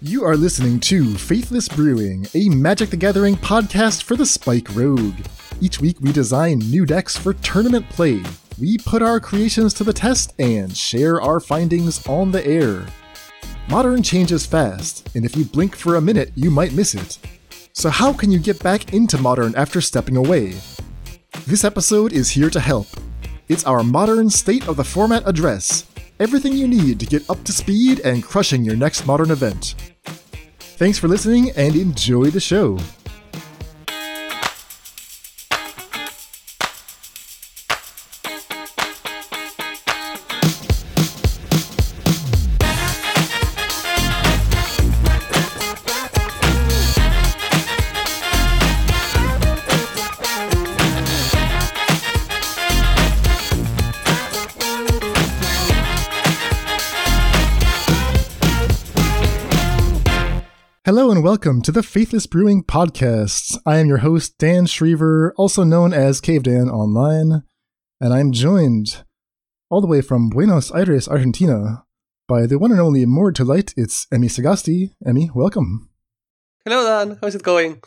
[0.00, 5.16] You are listening to Faithless Brewing, a Magic the Gathering podcast for the Spike Rogue.
[5.60, 8.22] Each week we design new decks for tournament play.
[8.60, 12.86] We put our creations to the test and share our findings on the air.
[13.68, 17.18] Modern changes fast, and if you blink for a minute, you might miss it.
[17.72, 20.60] So, how can you get back into Modern after stepping away?
[21.48, 22.86] This episode is here to help.
[23.48, 25.87] It's our Modern State of the Format address
[26.20, 29.74] everything you need to get up to speed and crushing your next Modern event.
[30.78, 32.78] Thanks for listening and enjoy the show.
[61.28, 63.58] Welcome to the Faithless Brewing Podcast.
[63.66, 67.42] I am your host, Dan Schriever, also known as Cave Dan Online,
[68.00, 69.04] and I'm joined
[69.68, 71.84] all the way from Buenos Aires, Argentina,
[72.26, 73.74] by the one and only More to Light.
[73.76, 74.94] It's Emmy Sagasti.
[75.06, 75.90] Emmy, welcome.
[76.64, 77.18] Hello, Dan.
[77.20, 77.82] How's it going?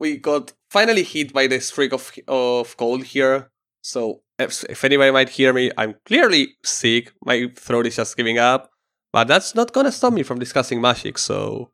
[0.00, 3.48] We got finally hit by the streak of of cold here.
[3.82, 7.12] So if, if anybody might hear me, I'm clearly sick.
[7.24, 8.72] My throat is just giving up.
[9.12, 11.16] But that's not gonna stop me from discussing magic.
[11.16, 11.70] So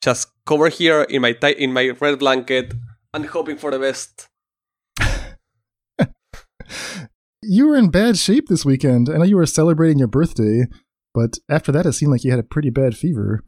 [0.00, 2.74] just cover here in my ti- in my red blanket
[3.12, 4.28] and hoping for the best.
[7.42, 9.08] you were in bad shape this weekend.
[9.08, 10.66] I know you were celebrating your birthday,
[11.14, 13.44] but after that, it seemed like you had a pretty bad fever.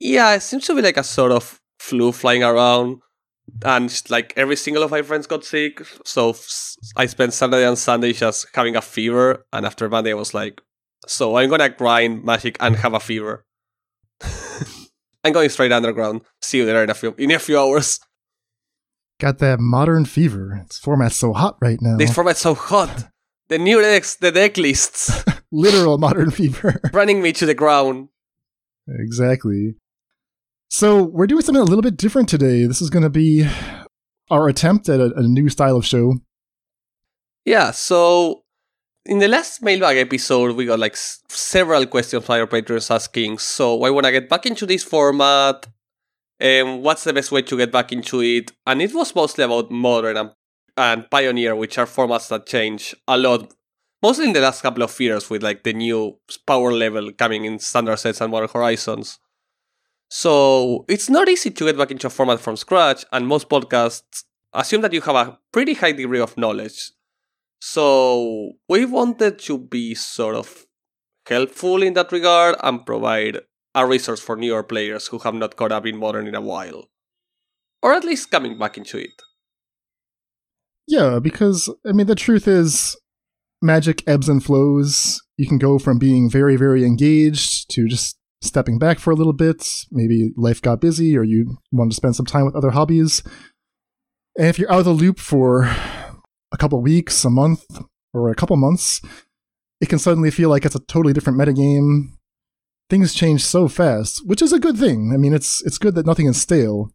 [0.00, 3.00] Yeah, it seems to be like a sort of flu flying around,
[3.64, 5.82] and like every single of my friends got sick.
[6.04, 6.34] So
[6.96, 10.60] I spent Saturday and Sunday just having a fever, and after Monday I was like,
[11.06, 13.44] "So I'm gonna grind magic and have a fever."
[15.24, 16.20] I'm going straight underground.
[16.42, 17.98] See you there in a few in a few hours.
[19.20, 20.64] Got that modern fever.
[20.68, 21.96] This format's so hot right now.
[21.96, 23.08] This format's so hot.
[23.48, 25.24] The new decks, the deck lists.
[25.52, 26.80] Literal modern fever.
[26.92, 28.08] running me to the ground.
[28.88, 29.76] Exactly.
[30.68, 32.66] So we're doing something a little bit different today.
[32.66, 33.48] This is going to be
[34.30, 36.16] our attempt at a, a new style of show.
[37.44, 37.70] Yeah.
[37.70, 38.43] So
[39.06, 43.38] in the last mailbag episode, we got like s- several questions by our patrons asking.
[43.38, 45.66] So I want to get back into this format.
[46.40, 48.50] And what's the best way to get back into it?
[48.66, 50.30] And it was mostly about modern and,
[50.76, 53.52] and pioneer, which are formats that change a lot,
[54.02, 57.58] mostly in the last couple of years, with like the new power level coming in
[57.58, 59.20] standard sets and modern horizons.
[60.08, 64.24] So it's not easy to get back into a format from scratch, and most podcasts
[64.52, 66.90] assume that you have a pretty high degree of knowledge
[67.66, 70.66] so we wanted to be sort of
[71.26, 73.38] helpful in that regard and provide
[73.74, 76.84] a resource for newer players who have not caught up in modern in a while.
[77.82, 79.22] Or at least coming back into it.
[80.86, 82.98] Yeah, because I mean the truth is
[83.62, 85.22] magic ebbs and flows.
[85.38, 89.32] You can go from being very, very engaged to just stepping back for a little
[89.32, 89.86] bit.
[89.90, 93.22] Maybe life got busy or you wanted to spend some time with other hobbies.
[94.36, 95.74] And if you're out of the loop for
[96.54, 97.64] a couple weeks, a month,
[98.14, 99.02] or a couple months,
[99.80, 102.12] it can suddenly feel like it's a totally different metagame.
[102.88, 105.10] Things change so fast, which is a good thing.
[105.12, 106.90] I mean, it's it's good that nothing is stale,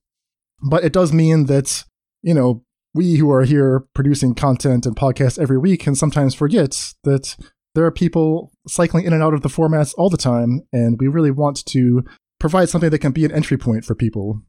[0.62, 1.84] but it does mean that
[2.24, 6.94] you know we who are here producing content and podcasts every week can sometimes forget
[7.03, 7.36] that
[7.75, 11.08] there are people cycling in and out of the formats all the time, and we
[11.08, 12.03] really want to
[12.40, 14.42] provide something that can be an entry point for people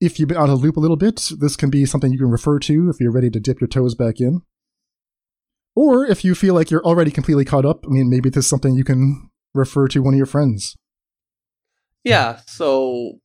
[0.00, 2.30] if you've been out of loop a little bit, this can be something you can
[2.30, 4.42] refer to if you're ready to dip your toes back in.
[5.74, 8.50] Or if you feel like you're already completely caught up, I mean, maybe this is
[8.50, 10.76] something you can refer to one of your friends.
[12.04, 13.20] Yeah, so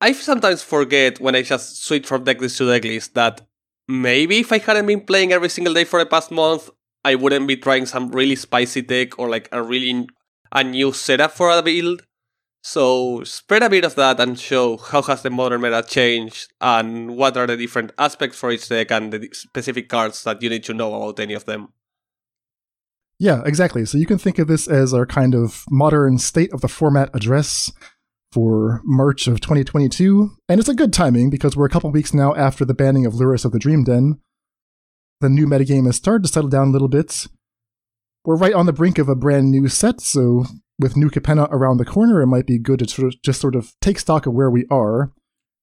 [0.00, 3.42] I sometimes forget when I just switch from decklist to decklist that
[3.86, 6.70] maybe if I hadn't been playing every single day for the past month,
[7.04, 10.08] I wouldn't be trying some really spicy deck or like a really
[10.52, 12.02] a new setup for a build.
[12.62, 17.16] So spread a bit of that and show how has the modern meta changed and
[17.16, 20.64] what are the different aspects for each deck and the specific cards that you need
[20.64, 21.68] to know about any of them.
[23.18, 23.84] Yeah, exactly.
[23.86, 27.10] So you can think of this as our kind of modern state of the format
[27.14, 27.72] address
[28.32, 30.30] for March of 2022.
[30.48, 33.14] And it's a good timing because we're a couple weeks now after the banning of
[33.14, 34.20] Lurrus of the Dream Den.
[35.20, 37.26] The new metagame has started to settle down a little bit.
[38.24, 40.44] We're right on the brink of a brand new set, so
[40.78, 43.56] with New Capenna around the corner, it might be good to sort of just sort
[43.56, 45.12] of take stock of where we are.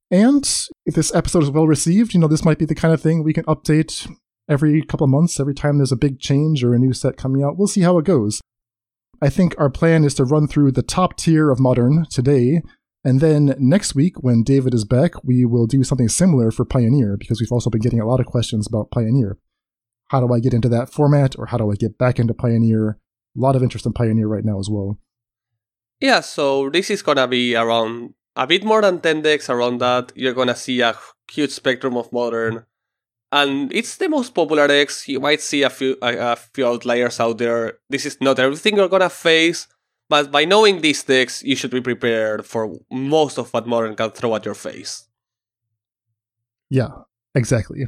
[0.09, 0.44] And
[0.86, 3.24] if this episode is well received, you know, this might be the kind of thing
[3.24, 4.09] we can update
[4.50, 7.44] every couple of months, every time there's a big change or a new set coming
[7.44, 7.57] out.
[7.57, 8.42] We'll see how it goes.
[9.21, 12.62] I think our plan is to run through the top tier of Modern today,
[13.03, 17.18] and then next week, when David is back, we will do something similar for Pioneer,
[17.18, 19.38] because we've also been getting a lot of questions about Pioneer.
[20.09, 22.98] How do I get into that format, or how do I get back into Pioneer?
[23.36, 24.98] A lot of interest in Pioneer right now as well.
[26.00, 30.12] Yeah, so this is gonna be around a bit more than 10 decks around that.
[30.15, 30.95] You're gonna see a
[31.30, 32.65] huge spectrum of modern.
[33.31, 35.07] And it's the most popular decks.
[35.07, 37.80] You might see a few a, a few outliers out there.
[37.89, 39.68] This is not everything you're gonna face,
[40.07, 44.12] but by knowing these decks, you should be prepared for most of what modern can
[44.12, 45.07] throw at your face.
[46.69, 46.89] Yeah,
[47.36, 47.88] exactly.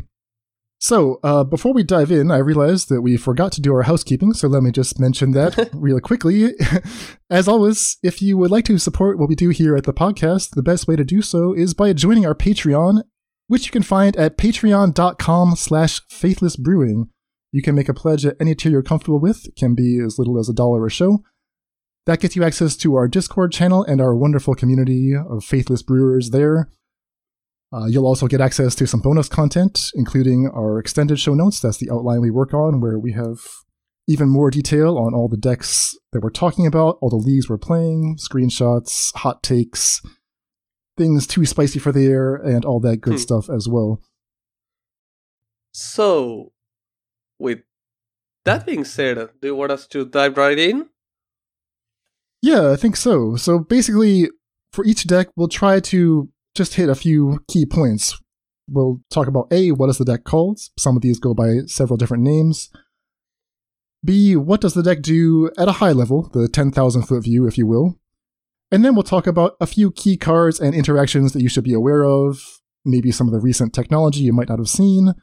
[0.81, 4.31] So, uh, before we dive in, I realized that we forgot to do our housekeeping,
[4.33, 6.53] so let me just mention that really quickly.
[7.29, 10.51] As always, if you would like to support what we do here at the podcast,
[10.51, 13.03] the best way to do so is by joining our Patreon,
[13.47, 17.09] which you can find at patreon.com slash faithlessbrewing.
[17.51, 19.47] You can make a pledge at any tier you're comfortable with.
[19.47, 21.23] It can be as little as a dollar a show.
[22.05, 26.29] That gets you access to our Discord channel and our wonderful community of faithless brewers
[26.29, 26.69] there.
[27.71, 31.59] Uh, you'll also get access to some bonus content, including our extended show notes.
[31.59, 33.37] That's the outline we work on, where we have
[34.07, 37.59] even more detail on all the decks that we're talking about, all the leagues we're
[37.59, 40.01] playing, screenshots, hot takes,
[40.97, 43.19] things too spicy for the air, and all that good Hmm.
[43.19, 44.01] stuff as well.
[45.71, 46.53] So,
[47.37, 47.59] with
[48.45, 50.89] that being said, do you want us to dive right in?
[52.41, 53.35] Yeah, I think so.
[53.35, 54.29] So basically,
[54.73, 58.19] for each deck, we'll try to just hit a few key points.
[58.67, 60.59] We'll talk about A, what is the deck called?
[60.77, 62.69] Some of these go by several different names.
[64.03, 67.57] B, what does the deck do at a high level, the 10,000 foot view, if
[67.57, 67.99] you will.
[68.71, 71.73] And then we'll talk about a few key cards and interactions that you should be
[71.73, 72.39] aware of,
[72.85, 75.15] maybe some of the recent technology you might not have seen,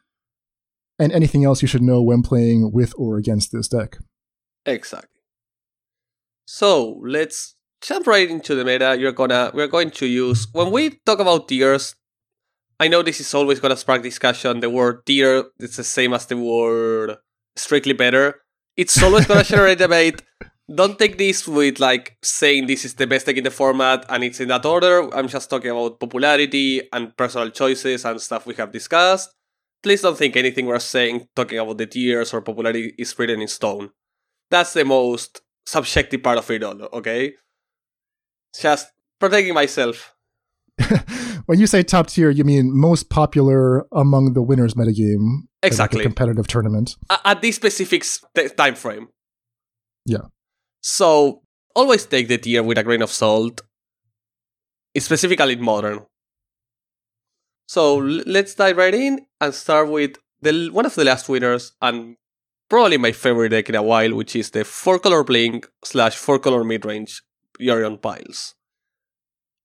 [0.99, 3.99] and anything else you should know when playing with or against this deck.
[4.64, 5.20] Exactly.
[6.46, 8.96] So let's jump right into the meta.
[8.99, 11.94] You're gonna we're going to use when we talk about tiers.
[12.78, 14.61] I know this is always gonna spark discussion.
[14.61, 17.17] The word tier it's the same as the word
[17.56, 18.43] strictly better.
[18.76, 20.23] It's always gonna generate debate.
[20.73, 24.25] Don't take this with like saying this is the best deck in the format and
[24.25, 25.14] it's in that order.
[25.14, 29.31] I'm just talking about popularity and personal choices and stuff we have discussed.
[29.82, 33.46] Please don't think anything we're saying talking about the tiers or popularity is written in
[33.46, 33.90] stone.
[34.50, 37.34] That's the most subjective part of it all, okay?
[38.60, 38.88] Just
[39.20, 40.14] protecting myself.
[41.46, 45.44] when you say top tier, you mean most popular among the winners metagame.
[45.62, 46.02] as, like, a Exactly.
[46.02, 46.96] competitive tournament.
[47.24, 48.04] At this specific
[48.56, 49.08] time frame.
[50.04, 50.28] Yeah.
[50.82, 51.42] So
[51.74, 53.62] always take the tier with a grain of salt,
[54.98, 56.06] specifically in modern.
[57.68, 62.16] So let's dive right in and start with the one of the last winners and
[62.70, 66.38] probably my favorite deck in a while, which is the four color blink slash four
[66.38, 67.22] color midrange
[67.60, 68.54] Yorion Piles.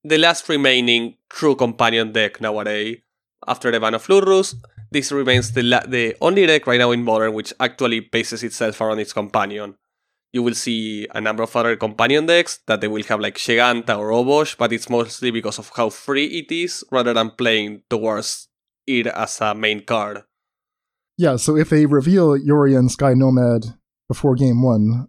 [0.04, 3.00] The last remaining true companion deck nowadays.
[3.48, 4.56] After the ban of Lurrus,
[4.92, 8.82] this remains the, la- the only deck right now in Modern which actually bases itself
[8.82, 9.76] around its companion.
[10.34, 13.98] You will see a number of other companion decks that they will have like Jegantha
[13.98, 18.48] or Obosh, but it's mostly because of how free it is rather than playing towards
[18.88, 20.24] it as a main card.
[21.18, 23.66] Yeah, so if they reveal Yorion Sky Nomad
[24.08, 25.08] before game one,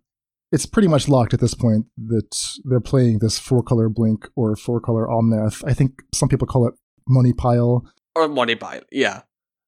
[0.52, 4.54] it's pretty much locked at this point that they're playing this four color blink or
[4.54, 5.64] four color Omnath.
[5.66, 6.74] I think some people call it
[7.08, 7.84] money pile.
[8.14, 9.22] or money pile yeah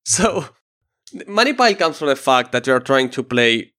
[0.05, 0.47] so
[1.26, 3.73] money pile comes from the fact that you're trying to play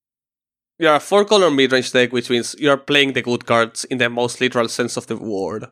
[0.79, 4.09] you're a four color mid-range deck which means you're playing the good cards in the
[4.09, 5.67] most literal sense of the word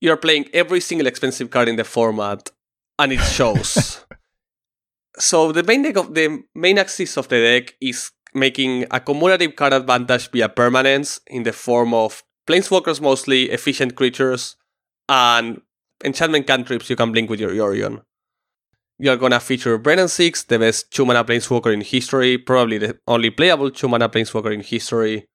[0.00, 2.50] you're playing every single expensive card in the format
[2.98, 4.04] and it shows
[5.18, 9.56] so the main deck of the main axis of the deck is making a cumulative
[9.56, 14.56] card advantage via permanence in the form of planeswalkers mostly efficient creatures
[15.08, 15.60] and
[16.04, 18.02] enchantment cantrips you can blink with your Yorion.
[18.98, 22.98] You're gonna feature Wrenn and 6, the best 2 mana planeswalker in history, probably the
[23.06, 25.26] only playable 2 mana planeswalker in history,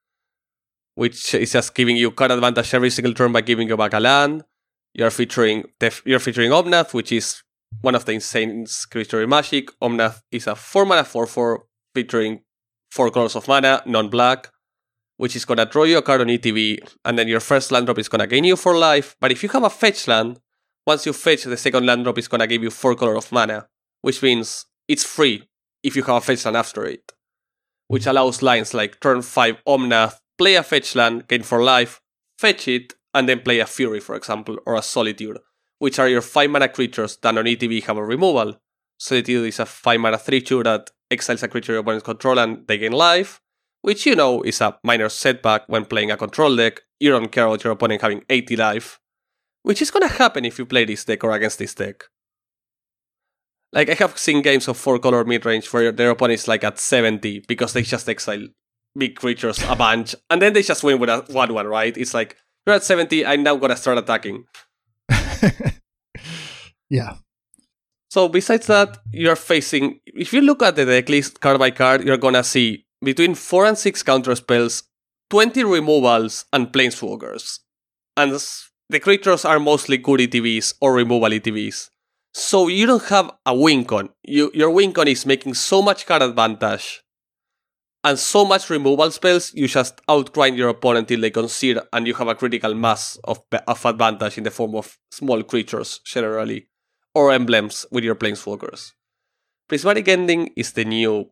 [0.96, 4.00] which is just giving you card advantage every single turn by giving you back a
[4.00, 4.44] land.
[4.94, 7.44] You're featuring def- you're featuring Omnath, which is
[7.82, 9.70] one of the insane creature in Magic.
[9.82, 12.42] Omnath is a 4 mana 4 4 featuring
[12.92, 14.50] 4 colors of mana, non black
[15.20, 18.00] which is gonna draw you a card on ETB, and then your first land drop
[18.00, 19.18] is gonna gain you for life.
[19.20, 20.40] But if you have a fetch land,
[20.88, 23.68] once you fetch, the second land drop is gonna give you four color of mana,
[24.02, 25.44] which means it's free
[25.84, 27.12] if you have a fetch land after it.
[27.90, 32.00] Which allows lines like turn 5 Omnath, play a fetch land, gain for life,
[32.38, 35.40] fetch it, and then play a Fury, for example, or a Solitude,
[35.80, 38.56] which are your 5 mana creatures that on ETB have a removal.
[38.98, 42.68] Solitude is a 5 mana 3 2 that exiles a creature your opponents control and
[42.68, 43.42] they gain life
[43.82, 46.82] which you know is a minor setback when playing a control deck.
[47.00, 49.00] You don't care about your opponent having 80 life,
[49.64, 52.04] which is gonna happen if you play this deck or against this deck.
[53.72, 56.64] Like I have seen games of four color mid range where their opponent is like
[56.64, 58.48] at 70 because they just exile
[58.98, 61.96] big creatures a bunch, and then they just win with a one one, right?
[61.96, 62.36] It's like
[62.66, 64.46] you're at 70, I'm now gonna start attacking.
[66.90, 67.16] yeah.
[68.10, 72.04] So besides that, you're facing if you look at the deck list card by card,
[72.04, 74.84] you're gonna see between four and six counter spells,
[75.30, 77.60] 20 removals, and planeswalkers.
[78.18, 78.32] And
[78.90, 81.90] the creatures are mostly good ETBs or removal ETBs.
[82.34, 84.10] So you don't have a wincon.
[84.24, 87.02] You, your wincon is making so much card advantage
[88.04, 92.14] and so much removal spells, you just outgrind your opponent till they concede, and you
[92.14, 96.68] have a critical mass of, of advantage in the form of small creatures, generally,
[97.16, 98.94] or emblems with your planeswalkers.
[99.68, 101.30] Prismatic Ending is the new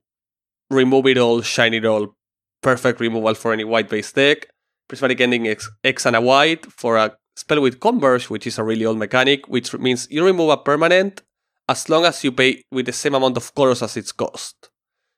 [0.70, 2.16] remove it all, shine it all,
[2.62, 4.48] perfect removal for any white based deck.
[4.88, 8.64] Prismatic Ending X, X and a white for a spell with Converge, which is a
[8.64, 11.22] really old mechanic, which means you remove a permanent
[11.68, 14.70] as long as you pay with the same amount of colors as its cost.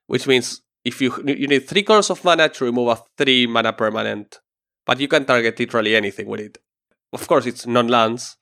[0.06, 3.72] Which means if you you need three colors of mana to remove a three mana
[3.72, 4.40] permanent,
[4.84, 6.58] but you can target literally anything with it.
[7.12, 8.36] Of course, it's non-lands,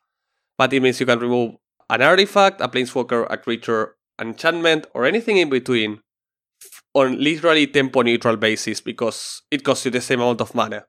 [0.56, 1.56] but it means you can remove
[1.90, 6.00] an artifact, a planeswalker, a creature, an enchantment, or anything in between
[6.94, 10.84] on literally tempo neutral basis because it costs you the same amount of mana.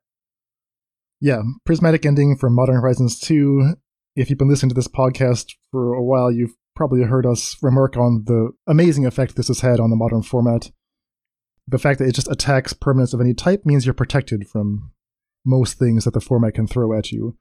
[1.22, 3.76] Yeah, prismatic ending for Modern Horizons 2.
[4.16, 7.98] If you've been listening to this podcast for a while, you've probably heard us remark
[7.98, 10.72] on the amazing effect this has had on the modern format
[11.70, 14.92] the fact that it just attacks permanents of any type means you're protected from
[15.46, 17.38] most things that the format can throw at you.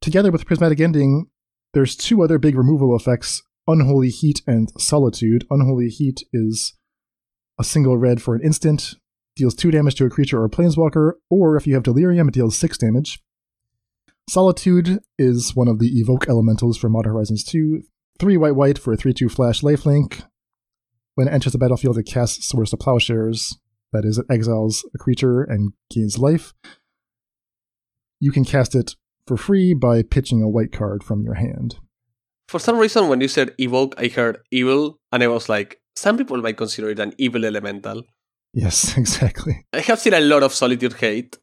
[0.00, 1.26] Together with Prismatic Ending,
[1.72, 5.46] there's two other big removal effects Unholy Heat and Solitude.
[5.50, 6.74] Unholy Heat is
[7.58, 8.96] a single red for an instant,
[9.36, 12.56] deals 2 damage to a creature or planeswalker, or if you have Delirium, it deals
[12.56, 13.22] 6 damage.
[14.28, 17.82] Solitude is one of the evoke elementals for Modern Horizons 2.
[18.18, 20.24] 3 white white for a 3 2 flash lifelink.
[21.14, 23.58] When it enters the battlefield, it casts Swords to Plowshares.
[23.92, 26.54] That is, it exiles a creature and gains life.
[28.18, 28.94] You can cast it
[29.26, 31.76] for free by pitching a white card from your hand.
[32.48, 36.16] For some reason, when you said evoke, I heard evil, and I was like, some
[36.16, 38.02] people might consider it an evil elemental.
[38.52, 39.64] Yes, exactly.
[39.72, 41.38] I have seen a lot of Solitude hate.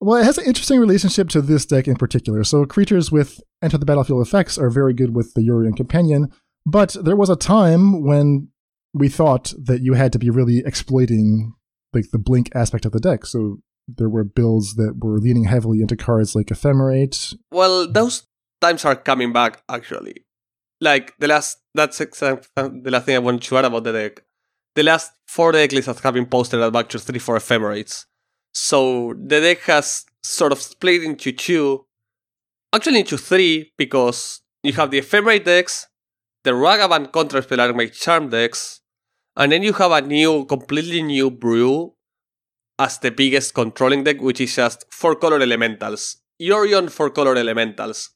[0.00, 2.44] Well, it has an interesting relationship to this deck in particular.
[2.44, 6.30] So, creatures with enter the battlefield effects are very good with the Yorion Companion,
[6.66, 8.48] but there was a time when
[8.92, 11.54] we thought that you had to be really exploiting
[11.92, 13.24] like the blink aspect of the deck.
[13.24, 17.34] So there were builds that were leaning heavily into cards like Ephemerate.
[17.50, 18.26] Well, those
[18.60, 20.24] times are coming back actually.
[20.80, 24.22] Like the last that's exact, the last thing I want to add about the deck.
[24.74, 28.06] The last four deck lists have been posted at back to three for Ephemerates.
[28.52, 31.86] So the deck has sort of split into two,
[32.74, 35.86] actually into three, because you have the Ephemerate decks
[36.46, 38.80] the Ragavan Counterspell Archmage Charm decks,
[39.34, 41.92] and then you have a new, completely new brew
[42.78, 46.16] as the biggest controlling deck, which is just four color elementals.
[46.40, 48.10] Yorion four color elementals.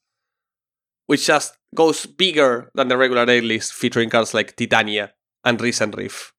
[1.06, 5.12] Which just goes bigger than the regular deck list, featuring cards like Titania
[5.44, 6.32] and Risen Reef.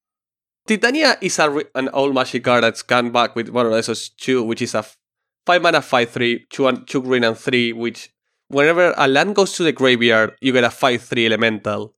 [0.66, 4.42] Titania is re- an old magic card that's come back with one of those two,
[4.42, 4.84] which is a
[5.46, 8.10] 5 mana 5 3, 2, 2 green and 3, which
[8.48, 11.94] whenever a land goes to the graveyard, you get a 5-3 elemental.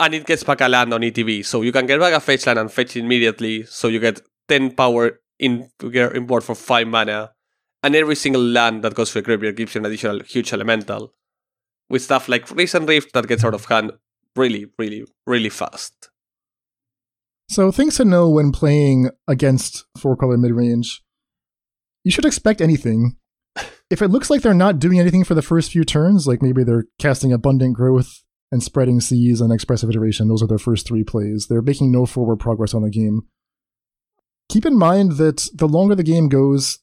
[0.00, 1.44] And it gets back a land on ETB.
[1.44, 3.64] So you can get back a fetch land and fetch immediately.
[3.64, 7.32] So you get 10 power in, in board for 5 mana.
[7.82, 11.14] And every single land that goes to the graveyard gives you an additional huge elemental.
[11.88, 13.92] With stuff like Risen Reef that gets out of hand
[14.36, 16.10] really, really, really fast.
[17.48, 21.02] So things to know when playing against four color mid range.
[22.04, 23.16] You should expect anything
[23.90, 26.64] if it looks like they're not doing anything for the first few turns, like maybe
[26.64, 31.04] they're casting abundant growth and spreading seas and expressive iteration, those are their first three
[31.04, 31.46] plays.
[31.48, 33.22] They're making no forward progress on the game.
[34.48, 36.78] Keep in mind that the longer the game goes,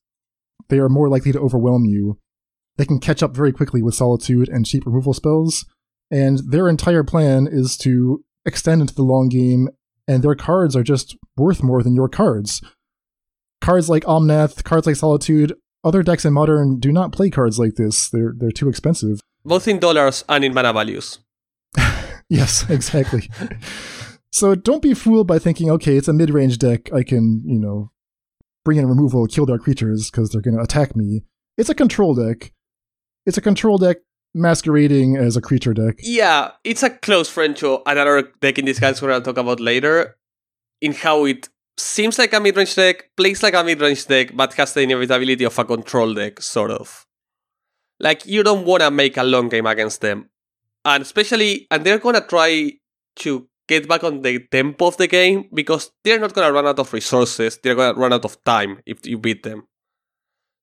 [0.70, 2.20] they are more likely to overwhelm you.
[2.78, 5.66] They can catch up very quickly with solitude and cheap removal spells,
[6.12, 9.70] and their entire plan is to extend into the long game,
[10.08, 12.62] and their cards are just worth more than your cards.
[13.62, 15.54] Cards like Omnath, cards like Solitude
[15.86, 18.10] other decks in Modern do not play cards like this.
[18.10, 19.22] They're they're too expensive.
[19.46, 21.20] Both in dollars and in mana values.
[22.30, 23.30] yes, exactly.
[24.36, 26.92] so don't be fooled by thinking, okay, it's a mid-range deck.
[26.92, 27.92] I can, you know,
[28.66, 31.24] bring in removal, kill their creatures because they're going to attack me.
[31.58, 32.52] It's a control deck.
[33.26, 34.00] It's a control deck
[34.34, 36.00] masquerading as a creature deck.
[36.00, 39.62] Yeah, it's a close friend to another deck in disguise we're going to talk about
[39.62, 40.18] later
[40.82, 44.36] in how it seems like a mid range deck, plays like a mid range deck,
[44.36, 47.06] but has the inevitability of a control deck, sort of.
[48.02, 50.30] Like, you don't want to make a long game against them.
[50.84, 52.74] And especially, and they're going to try
[53.20, 56.80] to get back on the tempo of the game because they're not to run out
[56.80, 59.68] of resources, they're to run out of time if you beat them.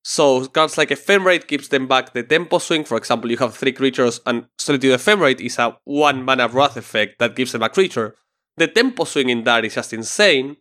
[0.04, 2.85] So cards like Ephemerate keeps them back the tempo swing.
[2.85, 7.18] For example, you have three creatures and Solitude Ephemerate is a one mana wrath effect
[7.21, 8.16] that gives them a creature.
[8.56, 10.56] The tempo swing in that is just insane.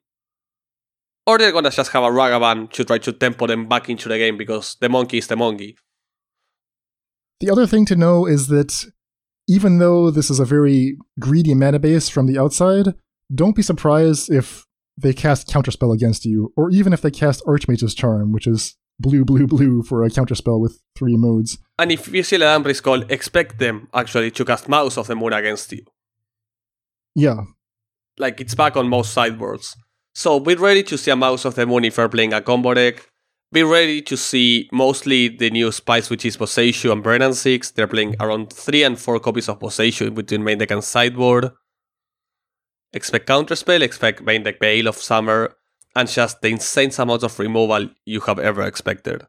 [1.26, 4.18] Or they're gonna just have a Ragavan to try to tempo them back into the
[4.18, 5.76] game because the monkey is the monkey.
[7.40, 8.92] The other thing to know is that
[9.52, 12.94] even though this is a very greedy mana base from the outside,
[13.36, 14.66] don't be surprised if
[14.98, 19.26] they cast Counterspell against you, or even if they cast Archmage's Charm, which is blue,
[19.26, 21.58] blue, blue for a counterspell with three modes.
[21.78, 25.34] And if you see Ladambri's call, expect them actually to cast Magus of the Moon
[25.34, 25.84] against you.
[27.14, 27.42] Yeah.
[28.18, 29.76] Like it's back on most sideboards.
[30.16, 32.74] So be ready to see a Magus of the Moon if you're playing a combo
[32.74, 33.11] deck.
[33.54, 37.72] Be ready to see mostly the new spice, which is Boseiju and Wrenn and 6.
[37.72, 41.52] They're playing around 3 and 4 copies of Boseiju between main deck and sideboard.
[42.94, 45.56] Expect Counterspell, expect main deck Veil of Summer,
[45.96, 49.28] and just the insane amount of removal you have ever expected.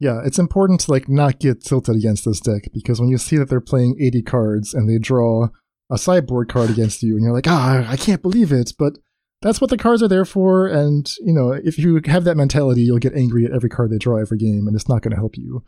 [0.00, 3.36] Yeah, it's important to like not get tilted against this deck because when you see
[3.36, 5.48] that they're playing 80 cards and they draw
[5.90, 8.94] a sideboard card against you and you're like, ah, I can't believe it, but
[9.44, 10.66] that's what the cards are there for.
[10.66, 13.98] And, you know, if you have that mentality, you'll get angry at every card they
[13.98, 15.62] draw every game and it's not going to help you.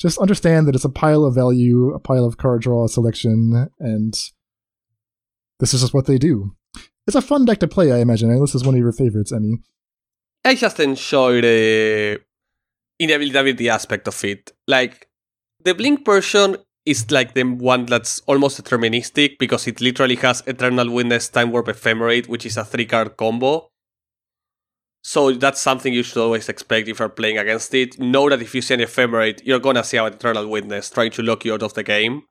[0.00, 4.14] Just understand that it's a pile of value, a pile of card draw selection, and
[5.60, 6.56] this is just what they do.
[7.06, 8.36] It's a fun deck to play, I imagine.
[8.40, 9.58] This is one of your favorites, Emmy.
[10.44, 12.20] I just enjoy the
[12.98, 14.52] inevitability aspect of it.
[14.66, 15.08] Like,
[15.62, 16.56] the Blink version
[16.86, 21.66] is like the one that's almost deterministic because it literally has Eternal Witness, Time Wipe
[21.66, 23.68] Ephemerate, which is a three card combo.
[25.02, 27.98] So that's something you should always expect if you're playing against it.
[27.98, 31.22] Know that if you see an Ephemerate, you're gonna see an Eternal Witness trying to
[31.22, 32.22] lock you out of the game.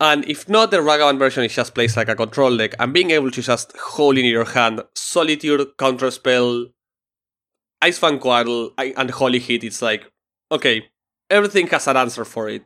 [0.00, 3.10] And if not, the Ragavan version is just plays like a control deck, and being
[3.10, 6.66] able to just hold in your hand Solitude, Counterspell,
[7.82, 10.08] Ice Coatl, and Holy Heat, it's like,
[10.52, 10.86] okay,
[11.28, 12.62] everything has an answer for it.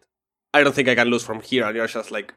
[0.54, 2.34] I don't think I can lose from here, and you're just like,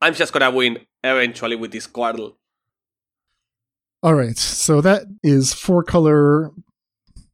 [0.00, 2.34] I'm just gonna win eventually with this Coatl.
[4.04, 6.50] Alright, so that is four color.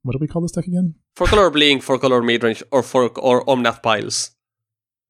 [0.03, 0.95] What do we call this deck again?
[1.17, 4.31] Four color Blink, four color midrange, or four or Omnath Piles.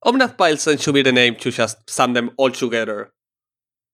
[0.05, 3.12] Omnath Piles then should be the name to just sum them all together.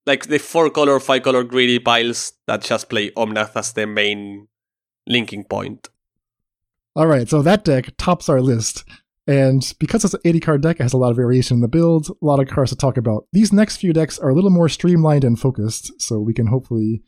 [0.05, 4.47] Like the four color, five color greedy piles that just play Omnath as the main
[5.05, 5.89] linking point.
[6.95, 8.85] Alright, so that deck tops our list.
[9.27, 11.67] And because it's an 80 card deck, it has a lot of variation in the
[11.67, 13.25] build, a lot of cards to talk about.
[13.33, 17.01] These next few decks are a little more streamlined and focused, so we can hopefully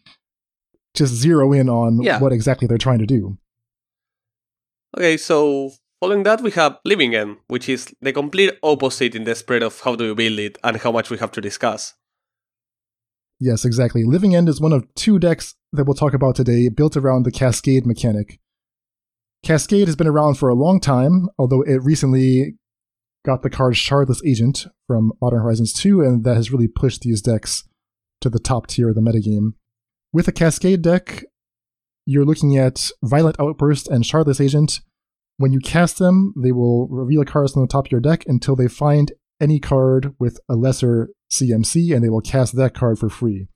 [0.94, 2.20] just zero in on yeah.
[2.20, 3.38] what exactly they're trying to do.
[4.98, 9.36] Okay, so Following that, we have Living End, which is the complete opposite in the
[9.36, 11.94] spread of how do you build it and how much we have to discuss.
[13.38, 14.06] Yes, exactly.
[14.06, 17.32] Living End is one of two decks that we'll talk about today, built around the
[17.32, 18.40] Cascade mechanic.
[19.44, 22.56] Cascade has been around for a long time, although it recently
[23.26, 27.22] got the card Shardless Agent from Modern Horizons 2, and that has really pushed these
[27.22, 27.64] decks
[28.22, 29.54] to the top tier of the metagame.
[30.12, 31.24] With a Cascade deck,
[32.06, 34.82] you're looking at Violent Outburst and Shardless Agent,
[35.40, 38.58] when you cast them, they will reveal cards from the top of your deck until
[38.58, 43.08] they find any card with a lesser CMC, and they will cast that card for
[43.08, 43.48] free.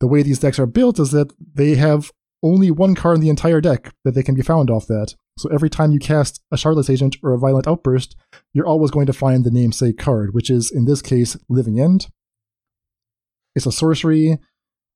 [0.00, 3.28] The way these decks are built is that they have only one card in the
[3.28, 5.14] entire deck that they can be found off that.
[5.38, 8.16] So every time you cast a Shardless Agent or a Violent Outburst,
[8.52, 12.08] you're always going to find the namesake card, which is, in this case, Living End.
[13.54, 14.38] It's a sorcery.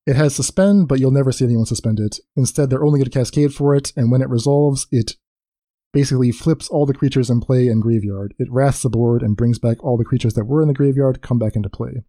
[0.06, 2.20] It has Suspend, but you'll never see anyone suspend it.
[2.36, 5.16] Instead, they're only going to cascade for it, and when it resolves, it
[5.92, 8.34] basically flips all the creatures in play and graveyard.
[8.38, 11.22] It wraths the board and brings back all the creatures that were in the graveyard
[11.22, 12.04] come back into play.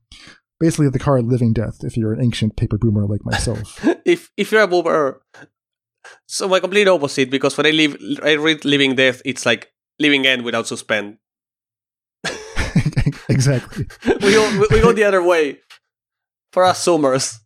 [0.60, 1.84] Basically, the card Living Death.
[1.84, 5.22] If you're an ancient paper boomer like myself, if if you're a boomer,
[6.28, 10.26] so my complete opposite because when I live, I read Living Death, it's like Living
[10.26, 11.18] End without suspend.
[13.30, 13.86] exactly.
[14.22, 15.60] we go we go the other way
[16.52, 17.40] for us summers.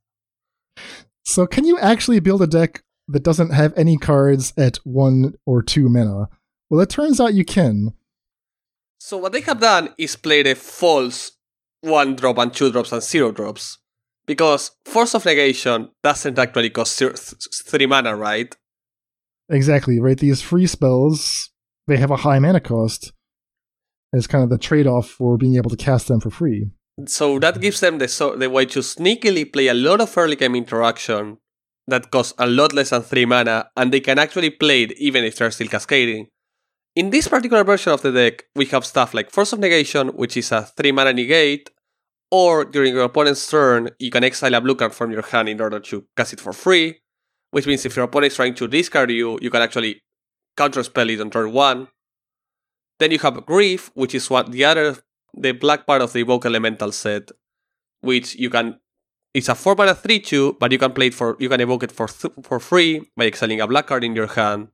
[1.24, 5.62] So, can you actually build a deck that doesn't have any cards at one or
[5.62, 6.30] two mana?
[6.70, 7.94] Well, it turns out you can.
[9.00, 11.32] So what they have done is play the false
[11.82, 13.78] one drop and two drops and zero drops.
[14.26, 18.56] Because Force of Negation doesn't actually cost zero, three mana, right?
[19.50, 20.18] Exactly, right?
[20.18, 21.50] These free spells,
[21.88, 23.12] they have a high mana cost.
[24.14, 26.70] It's kind of the trade off for being able to cast them for free.
[27.08, 30.36] So that gives them the, so, the way to sneakily play a lot of early
[30.36, 31.38] game interaction
[31.88, 35.24] that costs a lot less than 3 mana, and they can actually play it even
[35.24, 36.28] if they're still cascading.
[36.94, 40.36] In this particular version of the deck, we have stuff like Force of Negation, which
[40.36, 41.70] is a 3 mana negate,
[42.30, 45.62] or during your opponent's turn, you can exile a blue card from your hand in
[45.62, 47.00] order to cast it for free,
[47.52, 50.02] which means if your opponent is trying to discard you, you can actually
[50.58, 51.88] counterspell it on turn 1.
[53.00, 54.98] Then you have Grief, which is what the other,
[55.34, 57.32] the black part of the Evoke Elemental set,
[58.02, 58.80] which you can
[59.34, 61.84] it's a 4 mana 3 2, but you can play it for you can evoke
[61.84, 64.68] it for th- for free by exiling a black card in your hand.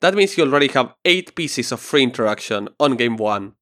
[0.00, 3.52] That means you already have 8 pieces of free interaction on game 1.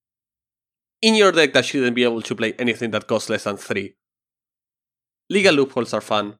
[1.03, 3.94] In your deck that shouldn't be able to play anything that costs less than 3.
[5.31, 6.38] Legal loopholes are fun.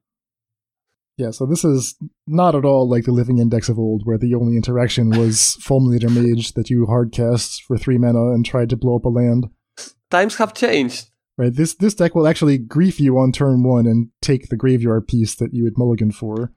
[1.17, 1.95] Yeah, so this is
[2.27, 6.09] not at all like the Living Index of old, where the only interaction was Fulminator
[6.09, 9.49] Mage that you hardcast for 3 mana and tried to blow up a land.
[10.11, 11.09] Times have changed.
[11.37, 11.53] Right.
[11.53, 15.35] This this deck will actually grief you on turn one and take the graveyard piece
[15.35, 16.53] that you had mulligan for.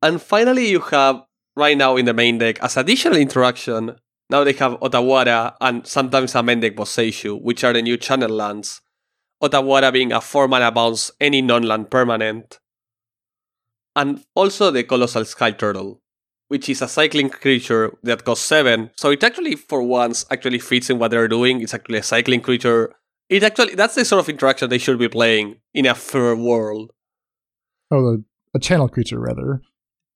[0.00, 1.25] And finally, you have
[1.56, 3.96] right now in the main deck as additional interaction.
[4.28, 8.30] Now they have Otawara and sometimes a main deck Boseiju, which are the new channel
[8.30, 8.80] lands.
[9.42, 12.58] Otawara being a 4 mana bounce any non land permanent.
[13.94, 16.02] And also the Colossal Sky Turtle,
[16.48, 18.90] which is a cycling creature that costs 7.
[18.96, 21.62] So it actually, for once, actually fits in what they're doing.
[21.62, 22.94] It's actually a cycling creature
[23.28, 26.92] it actually that's the sort of interaction they should be playing in a fair world.
[27.90, 28.22] Oh,
[28.54, 29.62] a channel creature rather.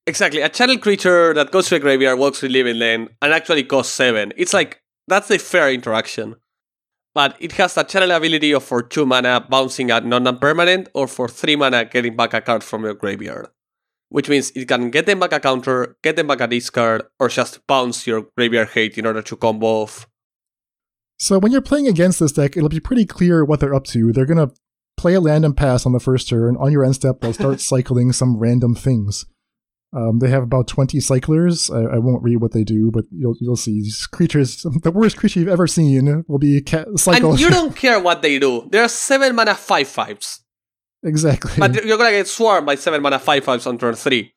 [0.07, 3.65] Exactly, a channel creature that goes to a graveyard, walks to Living End, and actually
[3.65, 4.33] costs seven.
[4.37, 6.37] It's like that's the fair interaction.
[7.13, 11.29] But it has a channel ability of for two mana bouncing at non-permanent, or for
[11.29, 13.49] three mana getting back a card from your graveyard.
[14.09, 17.29] Which means it can get them back a counter, get them back a discard, or
[17.29, 20.07] just bounce your graveyard hate in order to combo off
[21.21, 24.11] so when you're playing against this deck, it'll be pretty clear what they're up to.
[24.11, 24.55] They're going to
[24.97, 26.57] play a land and pass on the first turn.
[26.57, 29.27] On your end step, they'll start cycling some random things.
[29.93, 31.69] Um, they have about 20 cyclers.
[31.69, 34.65] I, I, won't read what they do, but you'll you'll see these creatures.
[34.83, 37.33] The worst creature you've ever seen will be ca- cycle.
[37.33, 38.69] And you don't care what they do.
[38.71, 40.45] There are seven mana five fives.
[41.03, 41.53] Exactly.
[41.59, 44.33] But you're gonna get swarmed by seven mana five fives on turn three.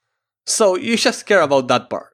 [0.47, 2.13] So you just care about that part.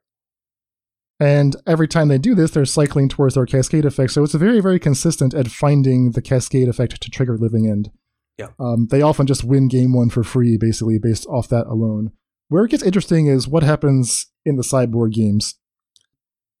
[1.18, 4.12] And every time they do this, they're cycling towards their cascade effect.
[4.12, 7.90] So it's very, very consistent at finding the cascade effect to trigger Living End.
[8.38, 8.48] Yeah.
[8.58, 12.12] Um, they often just win game one for free, basically, based off that alone.
[12.50, 15.54] Where it gets interesting is what happens in the sideboard games.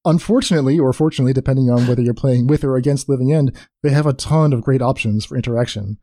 [0.06, 4.06] Unfortunately, or fortunately, depending on whether you're playing with or against Living End, they have
[4.06, 5.98] a ton of great options for interaction.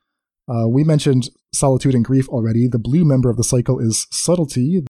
[0.48, 2.68] Uh, we mentioned Solitude and Grief already.
[2.68, 4.86] The blue member of the cycle is Subtlety,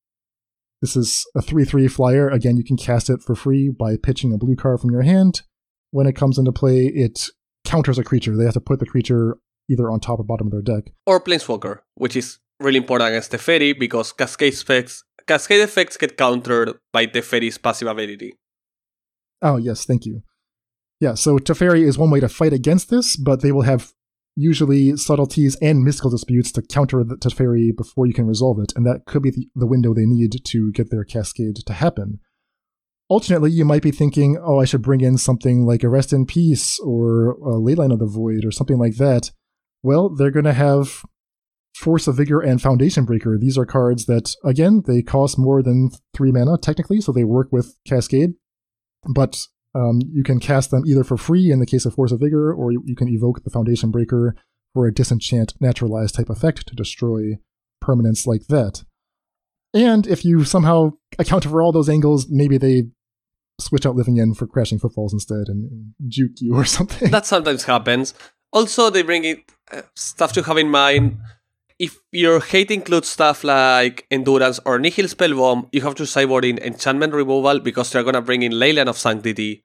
[0.80, 2.28] this is a 3 3 flyer.
[2.28, 5.42] Again, you can cast it for free by pitching a blue card from your hand.
[5.90, 7.30] When it comes into play, it
[7.64, 8.36] counters a creature.
[8.36, 10.92] They have to put the creature either on top or bottom of their deck.
[11.06, 16.76] Or Planeswalker, which is really important against Teferi because cascade effects, cascade effects get countered
[16.92, 18.34] by Teferi's passive ability.
[19.40, 20.22] Oh, yes, thank you.
[21.00, 23.92] Yeah, so Teferi is one way to fight against this, but they will have
[24.34, 28.86] usually subtleties and mystical disputes to counter the Teferi before you can resolve it, and
[28.86, 32.20] that could be the, the window they need to get their cascade to happen.
[33.08, 36.26] Alternately, you might be thinking, oh, I should bring in something like a Rest in
[36.26, 39.30] Peace or a Leyline of the Void or something like that.
[39.82, 41.04] Well, they're going to have
[41.78, 43.38] Force of Vigor and Foundation Breaker.
[43.38, 47.48] These are cards that, again, they cost more than three mana technically, so they work
[47.52, 48.34] with Cascade.
[49.08, 52.18] But um, you can cast them either for free in the case of Force of
[52.18, 54.34] Vigor, or you, you can evoke the Foundation Breaker
[54.74, 57.38] for a disenchant naturalized type effect to destroy
[57.82, 58.82] permanents like that.
[59.72, 62.84] And if you somehow account for all those angles, maybe they
[63.60, 67.12] switch out Living End for crashing footfalls instead and, and juke you or something.
[67.12, 68.14] That sometimes happens.
[68.52, 71.18] Also, they bring it uh, stuff to have in mind.
[71.78, 76.58] If your hate includes stuff like Endurance or Nihil Spellbomb, you have to sideboard in
[76.58, 79.64] Enchantment Removal because they're gonna bring in Leyline of Sanctity,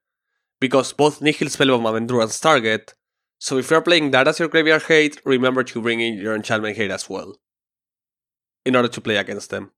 [0.60, 2.93] because both Nihil Spellbomb and Endurance target.
[3.39, 6.78] So if you're playing that as your graveyard hate, remember to bring in your Enchantment
[6.78, 7.36] hate as well,
[8.63, 9.71] in order to play against them.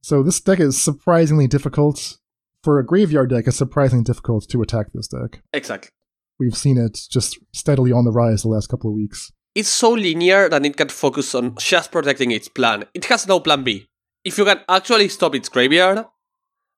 [0.00, 2.16] So this deck is surprisingly difficult.
[2.64, 5.42] For a graveyard deck, it's surprisingly difficult to attack this deck.
[5.52, 5.90] Exactly.
[6.38, 9.90] We've seen it just steadily on the rise the last couple of weeks it's so
[9.90, 12.84] linear that it can focus on just protecting its plan.
[12.94, 13.88] It has no plan B.
[14.24, 16.06] If you can actually stop its graveyard,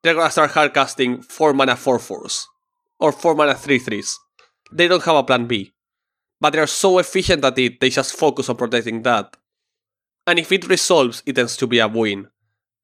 [0.02, 2.46] they're gonna start hardcasting 4 mana 4 4s.
[2.98, 4.14] Or 4 mana 3 3s.
[4.72, 5.72] They don't have a plan B.
[6.40, 9.36] But they're so efficient at it, they just focus on protecting that.
[10.26, 12.28] And if it resolves, it tends to be a win.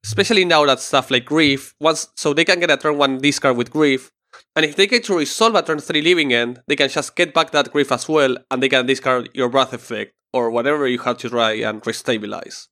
[0.04, 3.56] Especially now that stuff like Grief, once so they can get a turn 1 discard
[3.56, 4.12] with Grief,
[4.56, 7.34] and if they get to resolve a turn 3 living end, they can just get
[7.34, 10.98] back that grief as well, and they can discard your breath effect, or whatever you
[10.98, 12.68] have to try and restabilize.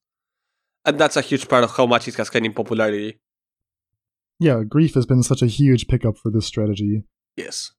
[0.84, 3.18] And that's a huge part of how much it has gained in popularity.
[4.40, 7.02] Yeah, Grief has been such a huge pickup for this strategy.
[7.36, 7.72] Yes.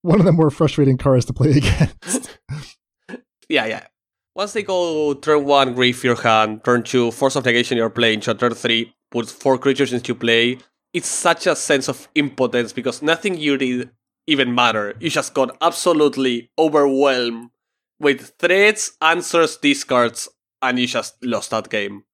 [0.00, 2.38] One of the more frustrating cards to play against.
[3.48, 3.86] yeah, yeah.
[4.34, 8.20] Once they go turn one, Grief your hand, turn two, Force of Negation you're playing,
[8.20, 10.58] turn three, put four creatures into play.
[10.92, 13.90] It's such a sense of impotence because nothing you did
[14.26, 14.94] even matter.
[15.00, 17.50] You just got absolutely overwhelmed
[17.98, 20.28] with threats, answers, discards,
[20.60, 22.04] and you just lost that game.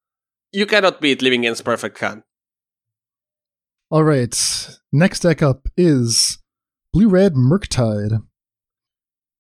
[0.53, 2.23] You cannot beat Living End's perfect hand.
[3.91, 6.39] All right, next deck up is
[6.93, 8.23] Blue Red Murktide.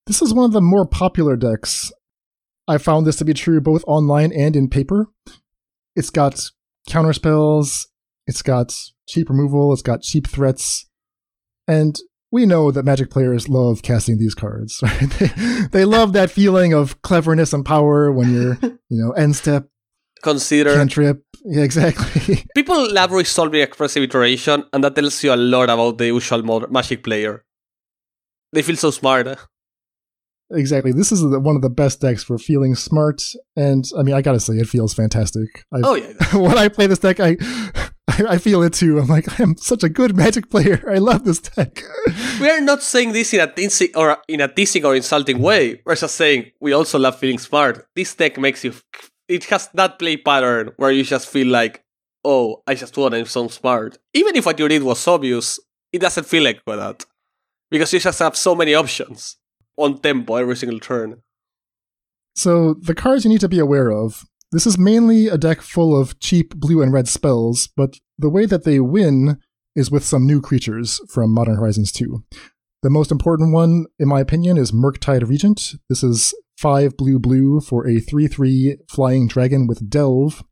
[0.07, 1.92] This is one of the more popular decks.
[2.66, 5.09] I found this to be true both online and in paper.
[5.94, 6.51] It's got
[6.88, 7.88] counter spells,
[8.29, 8.73] it's got
[9.09, 10.88] cheap removal, it's got cheap threats,
[11.67, 11.99] and
[12.31, 14.81] we know that Magic players love casting these cards.
[14.83, 15.11] Right?
[15.11, 15.29] They,
[15.73, 19.69] they love that feeling of cleverness and power when you're, you know, end step,
[20.23, 21.25] Consider cantrip.
[21.45, 22.45] Yeah, exactly.
[22.55, 26.71] people love resolving expressive iteration, and that tells you a lot about the usual mod-
[26.71, 27.45] Magic player.
[28.53, 29.27] They feel so smart.
[29.27, 29.37] Eh?
[30.51, 30.93] exactly.
[30.93, 33.23] This is the, one of the best decks for feeling smart,
[33.57, 35.64] and I mean, I gotta say, it feels fantastic.
[35.73, 37.37] I, Oh yeah, when I play this deck, I,
[38.09, 38.99] I I feel it too.
[38.99, 40.83] I'm like, I'm such a good Magic player.
[40.90, 41.83] I love this deck.
[42.40, 45.83] we are not saying this in a teasing or in a teasing or insulting way.
[45.85, 47.87] We're just saying we also love feeling smart.
[47.94, 48.75] This deck makes you.
[49.29, 51.85] It has that play pattern where you just feel like,
[52.25, 53.99] oh, I just want to sound smart.
[54.14, 55.61] Even if what you did was obvious,
[55.92, 57.05] it doesn't feel like that
[57.71, 59.37] because you just have so many options
[59.77, 61.23] on tempo every single turn.
[62.35, 64.25] So the cards you need to be aware of.
[64.50, 68.46] This is mainly a deck full of cheap blue and red spells, but the way
[68.46, 69.38] that they win
[69.76, 72.24] is with some new creatures from Modern Horizons 2.
[72.82, 75.74] The most important one, in my opinion, is Murktide Regent.
[75.90, 80.42] This is 5 blue blue for a 3 3 flying dragon with Delve.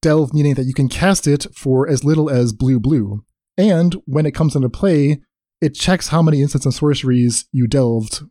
[0.00, 3.22] Delve meaning that you can cast it for as little as blue blue.
[3.58, 5.20] And when it comes into play,
[5.60, 8.22] it checks how many instants and sorceries you delved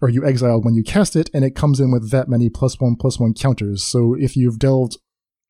[0.00, 2.80] or you exiled when you cast it, and it comes in with that many plus
[2.80, 3.84] one plus one counters.
[3.84, 4.98] So if you've delved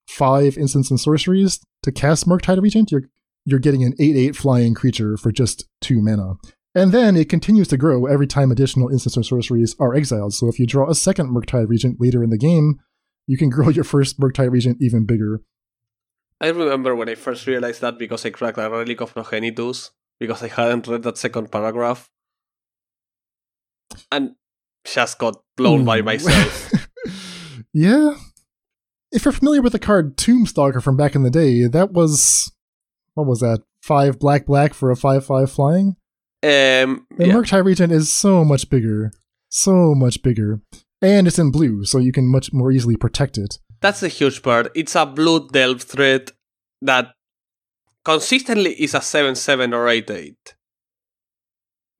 [0.06, 3.04] five instants and sorceries to cast Murktide Regent, you're
[3.44, 6.34] you're getting an 8-8 flying creature for just two mana.
[6.74, 10.34] And then it continues to grow every time additional instants or sorceries are exiled.
[10.34, 12.78] So if you draw a second Murktide Regent later in the game,
[13.26, 15.42] you can grow your first Murktide Regent even bigger.
[16.40, 20.42] I remember when I first realized that because I cracked a Relic of Progenitus because
[20.42, 22.10] I hadn't read that second paragraph.
[24.10, 24.34] And
[24.84, 26.72] just got blown by myself.
[27.72, 28.14] yeah.
[29.10, 32.52] If you're familiar with the card Tombstalker from back in the day, that was
[33.14, 33.62] what was that?
[33.82, 35.96] Five black black for a five five flying?
[36.42, 37.58] Um, The yeah.
[37.58, 39.10] Regent is so much bigger.
[39.48, 40.60] So much bigger.
[41.00, 43.58] And it's in blue, so you can much more easily protect it.
[43.80, 44.70] That's the huge part.
[44.74, 46.32] It's a blue delve threat
[46.82, 47.12] that
[48.04, 50.54] consistently is a 7 7 or 8 8.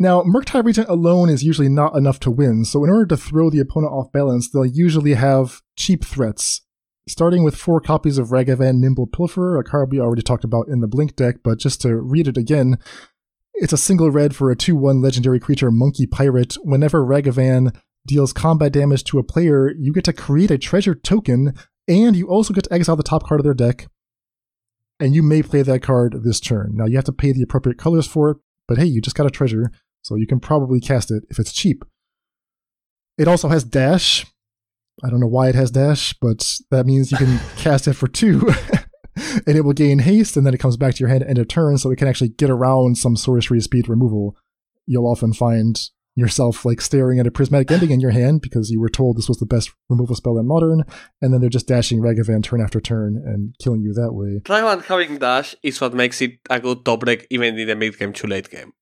[0.00, 3.50] Now, Murktide Regent alone is usually not enough to win, so in order to throw
[3.50, 6.62] the opponent off balance, they'll usually have cheap threats.
[7.08, 10.80] Starting with four copies of Ragavan Nimble Pilfer, a card we already talked about in
[10.80, 12.78] the Blink deck, but just to read it again,
[13.54, 16.54] it's a single red for a 2 1 legendary creature, Monkey Pirate.
[16.62, 17.74] Whenever Ragavan
[18.06, 21.54] deals combat damage to a player, you get to create a treasure token,
[21.88, 23.88] and you also get to exile the top card of their deck.
[25.00, 26.72] And you may play that card this turn.
[26.74, 28.36] Now, you have to pay the appropriate colors for it,
[28.68, 31.52] but hey, you just got a treasure, so you can probably cast it if it's
[31.52, 31.84] cheap.
[33.16, 34.24] It also has dash.
[35.02, 38.08] I don't know why it has dash, but that means you can cast it for
[38.08, 38.48] two.
[39.46, 41.38] and it will gain haste, and then it comes back to your hand at end
[41.38, 44.36] of turn, so it can actually get around some sorcery speed removal.
[44.86, 45.78] You'll often find
[46.18, 49.28] yourself like staring at a prismatic ending in your hand because you were told this
[49.28, 50.82] was the best removal spell in modern,
[51.22, 54.40] and then they're just dashing Ragavan turn after turn and killing you that way.
[54.44, 57.98] Ragavan having dash is what makes it a good top deck even in the mid
[57.98, 58.72] game to late game.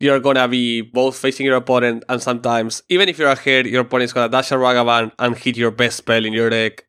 [0.00, 4.14] You're gonna be both facing your opponent and sometimes, even if you're ahead, your opponent's
[4.14, 6.86] gonna dash a Ragavan and hit your best spell in your deck.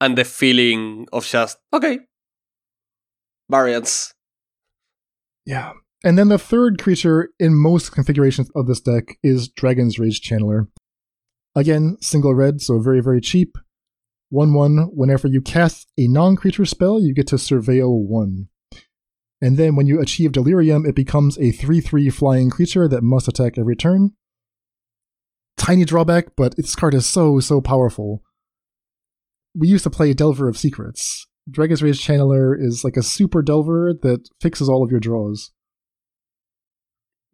[0.00, 2.00] And the feeling of just, okay,
[3.48, 4.12] variance.
[5.46, 5.72] Yeah.
[6.02, 10.66] And then the third creature in most configurations of this deck is Dragon's Rage Channeler.
[11.54, 13.56] Again, single red, so very, very cheap.
[14.30, 18.48] 1 1, whenever you cast a non creature spell, you get to surveil 1.
[19.40, 23.28] And then when you achieve Delirium, it becomes a 3 3 flying creature that must
[23.28, 24.12] attack every turn.
[25.56, 28.22] Tiny drawback, but this card is so, so powerful.
[29.54, 31.26] We used to play Delver of Secrets.
[31.50, 35.52] Dragon's Rage Channeler is like a super Delver that fixes all of your draws.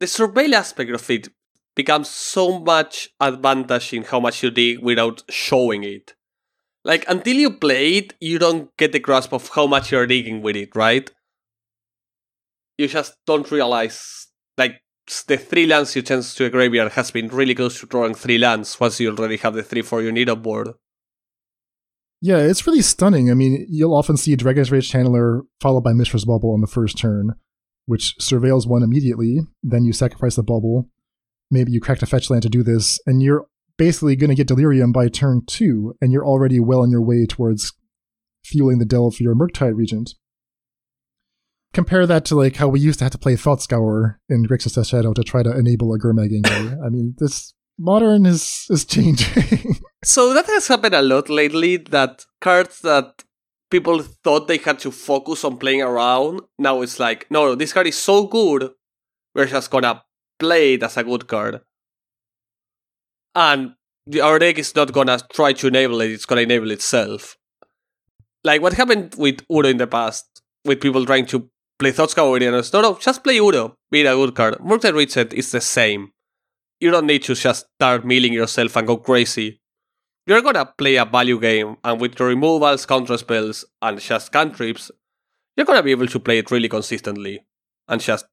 [0.00, 1.28] The surveil aspect of it
[1.76, 6.14] becomes so much advantage in how much you dig without showing it.
[6.84, 10.42] Like until you play it, you don't get the grasp of how much you're digging
[10.42, 11.10] with it, right?
[12.80, 14.80] You just don't realize like
[15.26, 18.38] the three lands you chance to a graveyard has been really close to drawing three
[18.38, 20.68] lands once you already have the three four you need on board.
[22.22, 23.30] Yeah, it's really stunning.
[23.30, 26.96] I mean, you'll often see Dragon's Rage Channeler followed by Mishra's Bauble on the first
[26.96, 27.34] turn,
[27.84, 29.40] which surveils one immediately.
[29.62, 30.88] Then you sacrifice the bubble.
[31.50, 34.48] Maybe you crack a fetch land to do this, and you're basically going to get
[34.48, 37.74] Delirium by turn two, and you're already well on your way towards
[38.42, 40.14] fueling the delve for your Murktide Regent.
[41.72, 44.88] Compare that to like how we used to have to play Thought Scour in Grixis
[44.88, 46.30] Shadow to try to enable a Gurmag
[46.84, 49.76] I mean, this modern is is changing.
[50.04, 51.76] so that has happened a lot lately.
[51.76, 53.22] That cards that
[53.70, 57.86] people thought they had to focus on playing around, now it's like, no, this card
[57.86, 58.70] is so good,
[59.34, 60.02] we're just gonna
[60.40, 61.60] play it as a good card
[63.34, 63.74] and
[64.06, 67.36] the, our deck is not gonna try to enable it, it's gonna enable itself.
[68.42, 71.49] Like what happened with Uro in the past, with people trying to
[71.80, 72.72] play Thought Scour Viridianus.
[72.72, 74.58] No, no, just play Uro, be a good card.
[74.58, 76.12] Murktide Regent is the same.
[76.78, 79.60] You don't need to just start milling yourself and go crazy.
[80.26, 84.90] You're gonna play a value game, and with the removals, counter spells, and just cantrips,
[85.56, 87.40] you're gonna be able to play it really consistently.
[87.88, 88.26] And just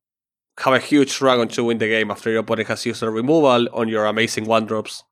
[0.60, 3.68] have a huge dragon to win the game after your opponent has used a removal
[3.74, 5.04] on your amazing one drops.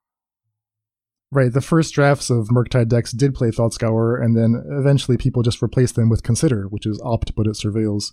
[1.32, 5.42] Right, the first drafts of Murktide decks did play Thought Scour, and then eventually people
[5.42, 8.12] just replaced them with Consider, which is opt but it surveils.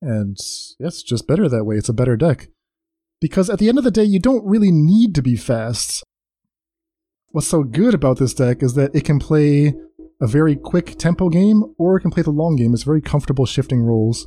[0.00, 0.36] And
[0.78, 1.76] it's just better that way.
[1.76, 2.48] It's a better deck.
[3.20, 6.04] Because at the end of the day, you don't really need to be fast.
[7.28, 9.74] What's so good about this deck is that it can play
[10.20, 12.72] a very quick tempo game, or it can play the long game.
[12.72, 14.26] It's very comfortable shifting roles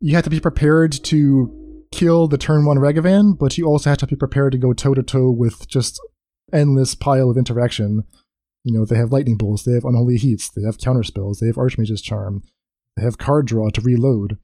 [0.00, 3.98] you have to be prepared to kill the turn one Ragavan, but you also have
[3.98, 6.00] to be prepared to go toe to toe with just
[6.52, 8.04] endless pile of interaction.
[8.64, 11.46] You know, they have lightning bolts, they have unholy heats, they have counter spells, they
[11.46, 12.42] have Archmage's charm,
[12.98, 14.38] they have card draw to reload.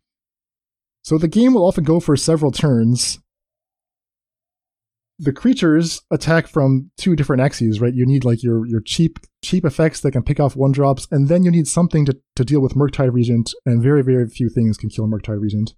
[1.02, 3.18] So the game will often go for several turns,
[5.18, 7.94] the creatures attack from two different axes, right?
[7.94, 11.28] You need like your your cheap cheap effects that can pick off one drops, and
[11.28, 14.76] then you need something to, to deal with Murktide Regent, and very, very few things
[14.76, 15.74] can kill Murktide Regent.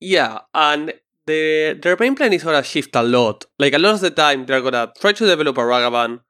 [0.00, 0.94] Yeah, and
[1.26, 3.44] the their main plan is gonna shift a lot.
[3.58, 6.20] Like a lot of the time they're gonna try to develop a Ragavan.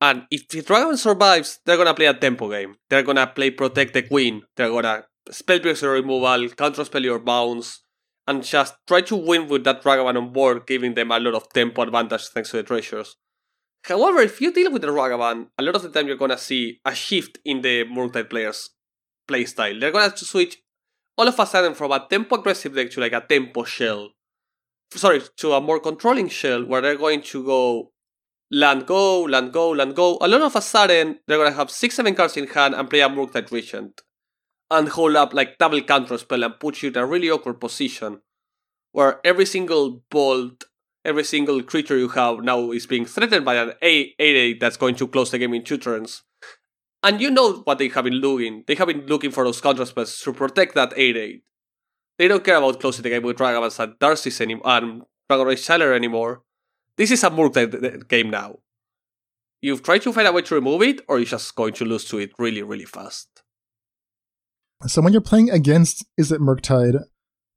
[0.00, 2.76] And if the dragon survives, they're gonna play a tempo game.
[2.88, 4.42] They're gonna play Protect the Queen.
[4.56, 7.82] They're gonna spell piercer removal, counter spell your bounce,
[8.26, 11.48] and just try to win with that dragon on board, giving them a lot of
[11.52, 13.16] tempo advantage thanks to the treasures.
[13.84, 16.80] However, if you deal with the Ragavan, a lot of the time you're gonna see
[16.84, 18.70] a shift in the Murktide players'
[19.28, 19.78] playstyle.
[19.78, 20.58] They're gonna switch
[21.16, 24.10] all of a sudden from a tempo aggressive deck to like a tempo shell.
[24.92, 27.92] Sorry, to a more controlling shell where they're going to go
[28.50, 30.18] land go, land go, land go.
[30.20, 33.00] A lot of a sudden they're gonna have six, seven cards in hand and play
[33.00, 34.02] a Murktide Regent
[34.70, 38.20] and hold up like double counter spell and put you in a really awkward position
[38.92, 40.64] where every single bolt,
[41.04, 44.94] every single creature you have now is being threatened by an 8 8 that's going
[44.96, 46.22] to close the game in two turns.
[47.02, 48.64] And you know what they have been looking.
[48.66, 51.42] They have been looking for those counter spells to protect that 8 8.
[52.18, 55.66] They don't care about closing the game with Dragons and Darcy's any- and Dragon Rage
[55.66, 56.42] Channeler anymore.
[57.00, 58.58] This is a Murktide game now.
[59.62, 62.04] You've tried to find a way to remove it, or you're just going to lose
[62.10, 63.42] to it really, really fast.
[64.86, 67.00] So when you're playing against Izzet Murktide,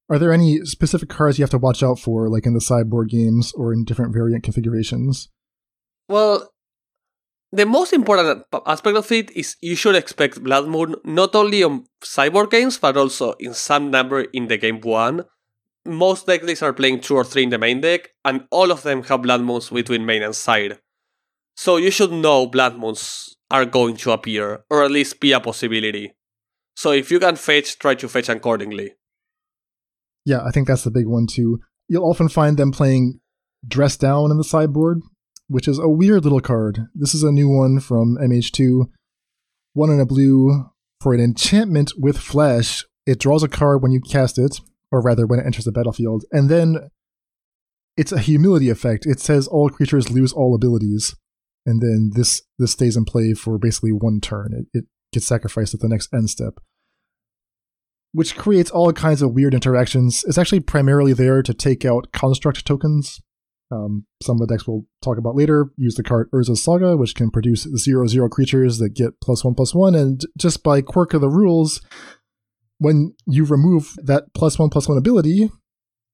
[0.10, 3.10] are there any specific cards you have to watch out for, like in the sideboard
[3.10, 5.28] games or in different variant configurations?
[6.08, 6.50] Well,
[7.52, 11.84] the most important aspect of it is you should expect Blood Moon not only on
[12.02, 15.26] sideboard games, but also in some number in the game one.
[15.86, 18.84] Most deck lists are playing two or three in the main deck, and all of
[18.84, 20.80] them have Blood Moons between main and side.
[21.56, 25.40] So you should know Blood Moons are going to appear, or at least be a
[25.40, 26.14] possibility.
[26.76, 28.94] So if you can fetch, try to fetch accordingly.
[30.26, 31.60] Yeah, I think that's the big one too.
[31.88, 33.20] You'll often find them playing
[33.68, 35.02] Dress Down in the sideboard,
[35.48, 36.88] which is a weird little card.
[36.96, 38.86] This is a new one from MH2.
[39.74, 40.70] One in a blue
[41.02, 42.86] for an enchantment with flash.
[43.06, 44.62] It draws a card when you cast it,
[44.94, 46.90] or rather when it enters the battlefield, and then
[47.98, 49.08] it's a humility effect.
[49.08, 51.16] It says all creatures lose all abilities,
[51.66, 54.54] and then this this stays in play for basically one turn.
[54.54, 56.60] It, it gets sacrificed at the next end step,
[58.12, 60.24] which creates all kinds of weird interactions.
[60.28, 63.20] It's actually primarily there to take out construct tokens.
[63.72, 67.16] Um, some of the decks we'll talk about later use the card Urza's Saga, which
[67.16, 71.16] can produce zero zero creatures that get plus one plus one, and just by quirk
[71.16, 71.82] of the rules,
[72.84, 75.50] when you remove that plus one plus one ability,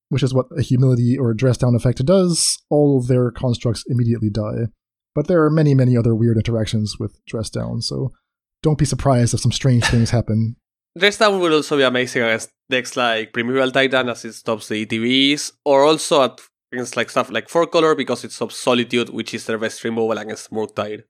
[0.10, 3.84] which is what a humility or a dress down effect does, all of their constructs
[3.88, 4.68] immediately die.
[5.16, 8.12] But there are many, many other weird interactions with Dress Down, so
[8.62, 10.56] don't be surprised if some strange things happen.
[10.98, 14.86] Dress Down will also be amazing against decks like Primeval Titan as it stops the
[14.86, 16.40] ETBs, or also at,
[16.72, 20.18] against like stuff like Four Color because it stops Solitude, which is their best removal
[20.20, 21.04] against Murktide.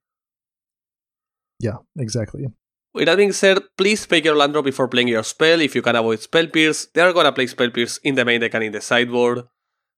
[1.59, 2.45] Yeah, exactly.
[2.93, 5.81] With that being said, please make your land drop before playing your spell if you
[5.81, 6.87] can avoid Spell Pierce.
[6.93, 9.43] They are gonna play Spell Pierce in the main deck and in the sideboard.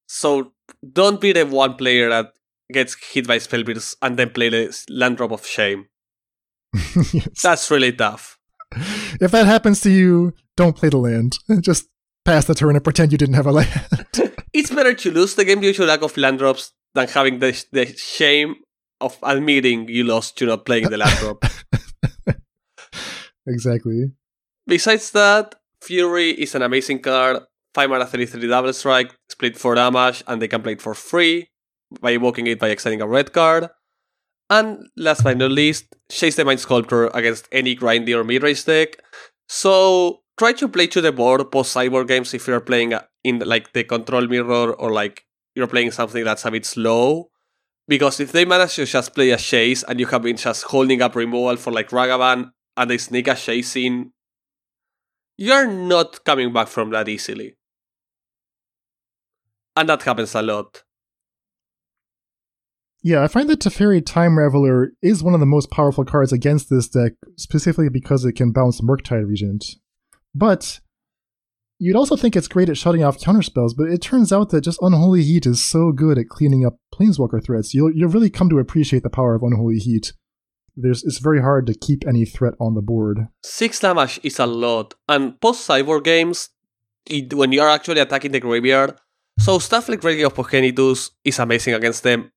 [0.07, 0.51] So
[0.91, 2.33] don't be the one player that
[2.71, 5.87] gets hit by Spell Pierce and then play the land drop of shame.
[7.13, 7.41] yes.
[7.41, 8.37] That's really tough.
[9.19, 11.37] If that happens to you, don't play the land.
[11.61, 11.87] Just
[12.25, 13.87] pass the turn and pretend you didn't have a land.
[14.53, 17.65] it's better to lose the game due to lack of land drops than having the,
[17.71, 18.55] the shame
[18.99, 21.45] of admitting you lost to not playing the land drop.
[23.47, 24.11] Exactly.
[24.67, 27.43] Besides that, Fury is an amazing card.
[27.73, 30.93] 5 mana 3 3 double strike, split 4 damage, and they can play it for
[30.93, 31.49] free
[32.01, 33.69] by evoking it by extending a red card.
[34.49, 38.97] And last but not least, Jace the Mind Sculptor against any grindy or mid-range deck.
[39.47, 43.71] So try to play to the board post cyborg games if you're playing in like
[43.71, 45.25] the control mirror or like
[45.55, 47.29] you're playing something that's a bit slow.
[47.87, 51.01] Because if they manage to just play a Jace and you have been just holding
[51.01, 52.51] up removal for like Ragavan
[52.81, 54.11] and a Jace in,
[55.37, 57.55] you're not coming back from that easily.
[59.75, 60.83] And that happens a lot.
[63.03, 66.69] Yeah, I find that Teferi Time Raveler is one of the most powerful cards against
[66.69, 69.65] this deck, specifically because it can bounce Murktide Regent.
[70.35, 70.79] But
[71.79, 74.81] you'd also think it's great at shutting off counterspells, but it turns out that just
[74.81, 77.73] Unholy Heat is so good at cleaning up Planeswalker threats.
[77.73, 80.13] You'll, you'll really come to appreciate the power of Unholy Heat.
[80.81, 83.27] There's, it's very hard to keep any threat on the board.
[83.43, 86.49] Six damage is a lot, and post cyborg games,
[87.05, 88.95] it, when you are actually attacking the graveyard,
[89.39, 92.31] so stuff like Reigniting of Progenitus is amazing against them.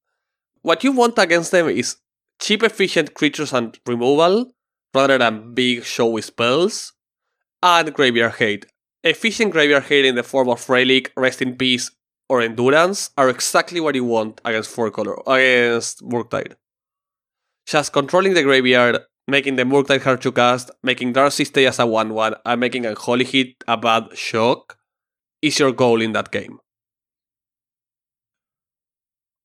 [0.62, 1.96] What you want against them is
[2.40, 4.52] cheap, efficient creatures and removal,
[4.94, 6.92] rather than big, showy spells,
[7.62, 8.66] and Graveyard Hate.
[9.02, 11.90] Efficient Graveyard Hate in the form of Relic, Rest in Peace,
[12.28, 16.54] or Endurance are exactly what you want against Four Color, against Murktide.
[17.66, 21.86] Just controlling the graveyard, making the Murktide hard to cast, making Darcy stay as a
[21.86, 24.76] 1 1, and making Unholy Heat a bad shock
[25.40, 26.58] is your goal in that game.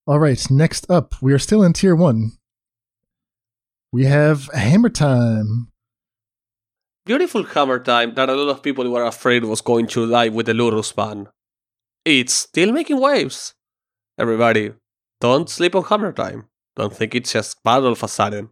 [0.07, 2.31] All right, next up, we are still in tier one.
[3.91, 5.67] We have Hammer Time.
[7.05, 10.47] Beautiful Hammer Time that a lot of people were afraid was going to die with
[10.47, 11.27] the Lurrus ban.
[12.05, 13.53] It's still making waves.
[14.17, 14.73] Everybody,
[15.21, 16.47] don't sleep on Hammer Time.
[16.75, 18.49] Don't think it's just bad all of a sudden.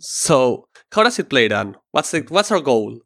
[0.00, 1.76] So, how does it play then?
[1.92, 3.00] What's the, what's our goal?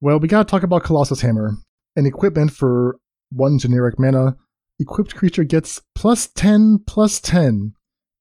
[0.00, 1.54] Well, we gotta talk about Colossus Hammer,
[1.96, 2.98] an equipment for
[3.30, 4.36] one generic mana
[4.78, 7.72] equipped creature gets plus 10 plus 10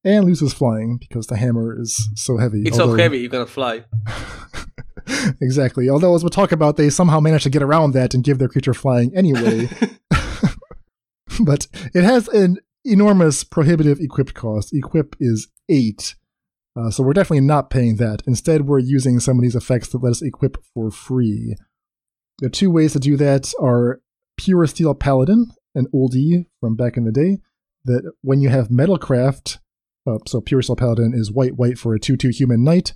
[0.03, 2.63] and loses flying because the hammer is so heavy.
[2.65, 2.93] It's although...
[2.93, 3.83] so heavy, you cannot fly.
[5.41, 5.89] exactly.
[5.89, 8.47] Although, as we'll talk about, they somehow manage to get around that and give their
[8.47, 9.67] creature flying anyway.
[11.43, 14.73] but it has an enormous prohibitive equipped cost.
[14.73, 16.15] Equip is 8.
[16.77, 18.21] Uh, so we're definitely not paying that.
[18.27, 21.55] Instead, we're using some of these effects that let us equip for free.
[22.39, 24.01] The two ways to do that are
[24.39, 27.39] Puresteel Paladin an oldie from back in the day
[27.83, 29.59] that when you have Metalcraft,
[30.07, 32.93] uh, so Puresteel Paladin is white white for a 2 2 human knight.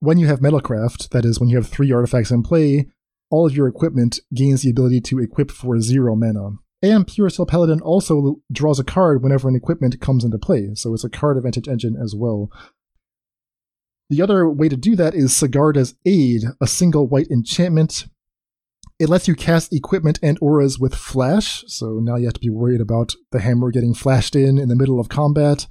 [0.00, 2.86] When you have Metalcraft, that is, when you have three artifacts in play,
[3.30, 6.50] all of your equipment gains the ability to equip for zero mana.
[6.80, 11.04] And Puresteel Paladin also draws a card whenever an equipment comes into play, so it's
[11.04, 12.50] a card advantage engine as well.
[14.10, 18.06] The other way to do that is Sigarda's Aid, a single white enchantment
[18.98, 22.50] it lets you cast equipment and auras with flash, so now you have to be
[22.50, 25.68] worried about the hammer getting flashed in in the middle of combat.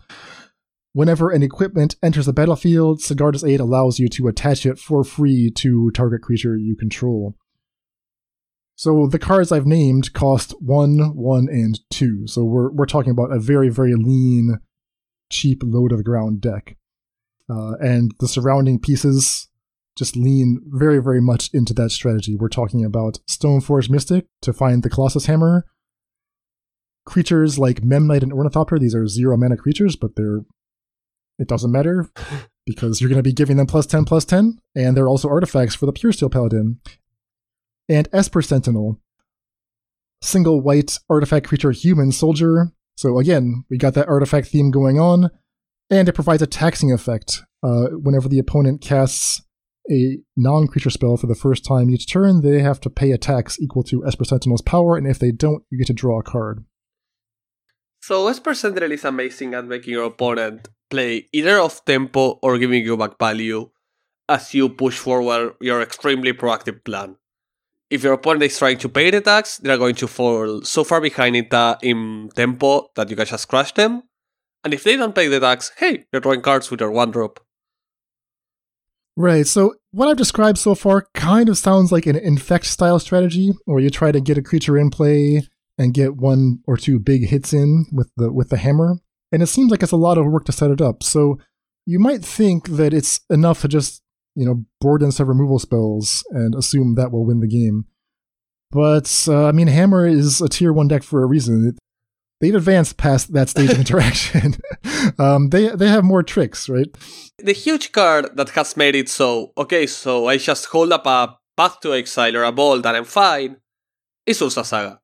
[0.93, 5.51] Whenever an equipment enters the battlefield, Sigarda's Aid allows you to attach it for free
[5.51, 7.35] to target creature you control.
[8.77, 12.27] So the cards I've named cost one, one, and two.
[12.27, 14.59] So we're we're talking about a very very lean,
[15.31, 16.77] cheap load of ground deck,
[17.49, 19.49] uh, and the surrounding pieces
[19.97, 22.35] just lean very, very much into that strategy.
[22.35, 25.65] We're talking about Stoneforge Mystic to find the Colossus Hammer.
[27.03, 30.41] Creatures like Memnite and Ornithopter, these are zero mana creatures, but they're
[31.39, 32.09] it doesn't matter
[32.67, 35.73] because you're going to be giving them plus 10 plus 10, and they're also artifacts
[35.73, 36.79] for the Puresteel Paladin.
[37.89, 38.99] And Esper Sentinel,
[40.21, 42.71] single white artifact creature human soldier.
[42.95, 45.29] So again, we got that artifact theme going on,
[45.89, 47.43] and it provides a taxing effect.
[47.63, 49.41] Uh, whenever the opponent casts
[49.89, 53.59] a non-creature spell for the first time each turn, they have to pay a tax
[53.59, 56.65] equal to Esper Sentinel's power, and if they don't, you get to draw a card.
[58.01, 62.83] So Esper Sentinel is amazing at making your opponent play either off tempo or giving
[62.83, 63.69] you back value
[64.29, 67.15] as you push forward your extremely proactive plan.
[67.89, 70.83] If your opponent is trying to pay the tax, they are going to fall so
[70.83, 74.03] far behind in, ta- in tempo that you can just crush them.
[74.63, 77.39] And if they don't pay the tax, hey, you're drawing cards with your one drop.
[79.15, 83.51] Right, so what I've described so far kind of sounds like an infect style strategy,
[83.65, 87.27] where you try to get a creature in play and get one or two big
[87.27, 88.97] hits in with the with the hammer.
[89.31, 91.01] And it seems like it's a lot of work to set it up.
[91.01, 91.39] So
[91.85, 94.03] you might think that it's enough to just
[94.37, 97.85] you know, board and set removal spells and assume that will win the game.
[98.69, 101.69] But, uh, I mean, Hammer is a tier 1 deck for a reason.
[101.69, 101.79] It,
[102.39, 104.55] they've advanced past that stage of interaction.
[105.19, 106.85] um, they, they have more tricks, right?
[107.39, 111.35] The huge card that has made it so, okay, so I just hold up a
[111.57, 113.57] Path to Exile or a Bolt and I'm fine,
[114.27, 114.99] is Urza Saga.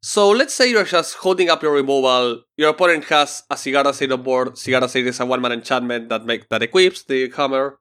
[0.00, 4.12] So let's say you're just holding up your removal, your opponent has a Sigarda's Aid
[4.12, 7.78] on board, Sigarda's Aid is a one-man enchantment that make that equips the hammer,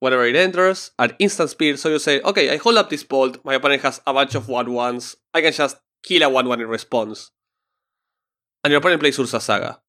[0.00, 1.78] whenever it enters at instant speed.
[1.78, 4.48] So you say, okay, I hold up this bolt, my opponent has a bunch of
[4.48, 7.30] 1 ones, I can just kill a 1 1 in response.
[8.64, 9.80] And your opponent plays Urza Saga.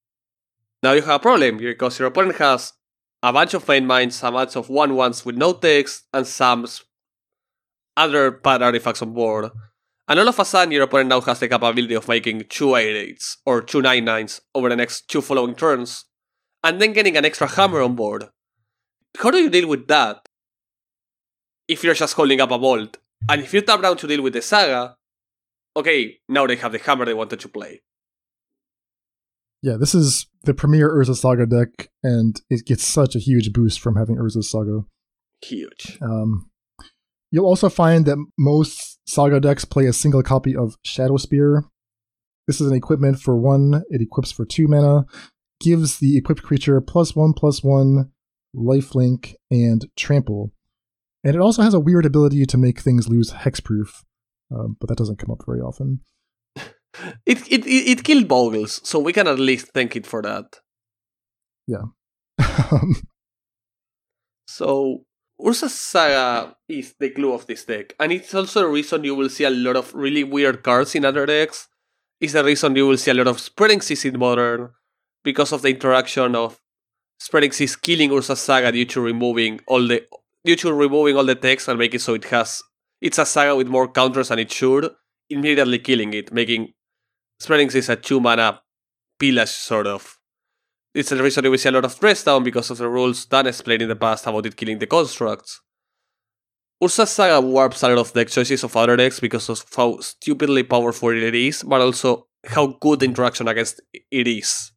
[0.81, 2.73] Now you have a problem because your opponent has
[3.21, 6.65] a bunch of Memnites, a bunch of 1 ones with no text, and some
[7.97, 9.51] other bad artifacts on board.
[10.07, 13.15] And all of a sudden, your opponent now has the capability of making two 8
[13.15, 16.05] 8s or two 9 9s over the next two following turns,
[16.63, 18.29] and then getting an extra hammer on board
[19.17, 20.27] how do you deal with that?
[21.67, 22.97] If you're just holding up a bolt,
[23.29, 24.95] and if you tap down to deal with the saga,
[25.75, 27.81] okay, now they have the hammer they wanted to play.
[29.61, 33.79] Yeah, this is the premier Urza Saga deck, and it gets such a huge boost
[33.81, 34.85] from having Urza Saga.
[35.43, 35.97] Huge.
[36.01, 36.49] Um,
[37.29, 41.63] you'll also find that most Saga decks play a single copy of Shadowspear.
[42.47, 45.05] This is an equipment for one, it equips for two mana,
[45.59, 48.11] gives the equipped creature plus one plus one
[48.55, 50.51] lifelink, and trample.
[51.23, 54.03] And it also has a weird ability to make things lose hexproof,
[54.51, 56.01] um, but that doesn't come up very often.
[57.25, 60.59] It, it, it, it killed Bogles, so we can at least thank it for that.
[61.67, 61.83] Yeah.
[64.47, 65.05] so,
[65.39, 69.29] Urza Saga is the glue of this deck, and it's also the reason you will
[69.29, 71.67] see a lot of really weird cards in other decks.
[72.19, 74.71] It's the reason you will see a lot of spreading seas in Modern,
[75.23, 76.59] because of the interaction of
[77.19, 80.05] Spreading Seas killing Urza Saga due to removing all the
[80.45, 82.63] due to removing all the text and making so it has
[83.01, 84.89] it's a saga with more counters than it should,
[85.29, 86.73] immediately killing it, making
[87.39, 88.61] Spreading Seas a two mana
[89.19, 90.17] pillage sort of.
[90.93, 93.47] It's the reason we see a lot of dress down because of the rules Dan
[93.47, 95.61] explained in the past about it killing the constructs.
[96.81, 100.63] Urza Saga warps a lot of deck choices of other decks because of how stupidly
[100.63, 104.71] powerful it is, but also how good the interaction against it is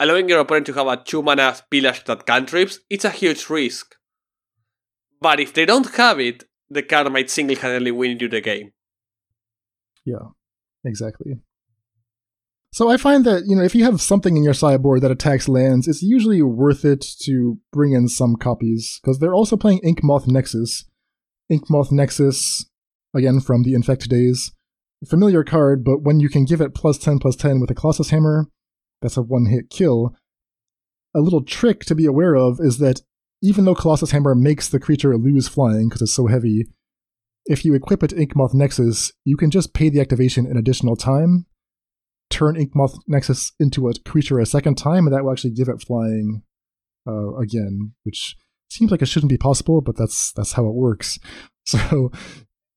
[0.00, 3.94] allowing your opponent to have a 2 mana pillage that cantrips, it's a huge risk.
[5.20, 8.72] But if they don't have it, the card might single handedly win you the game.
[10.04, 10.28] Yeah,
[10.84, 11.40] exactly.
[12.70, 15.48] So I find that, you know, if you have something in your sideboard that attacks
[15.48, 20.28] lands, it's usually worth it to bring in some copies, because they're also playing Inkmoth
[20.28, 20.84] Nexus.
[21.50, 22.66] Inkmoth Nexus,
[23.14, 24.52] again from the Infect days,
[25.06, 28.10] familiar card, but when you can give it plus 10 plus 10 with a Colossus
[28.10, 28.48] Hammer,
[29.00, 30.14] that's a one hit kill.
[31.14, 33.00] A little trick to be aware of is that
[33.42, 36.66] even though Colossus Hammer makes the creature lose flying because it's so heavy,
[37.46, 40.96] if you equip it to Inkmoth Nexus, you can just pay the activation an additional
[40.96, 41.46] time,
[42.30, 45.82] turn Inkmoth Nexus into a creature a second time, and that will actually give it
[45.82, 46.42] flying
[47.06, 48.36] uh, again, which
[48.70, 51.18] seems like it shouldn't be possible, but that's that's how it works.
[51.68, 52.10] So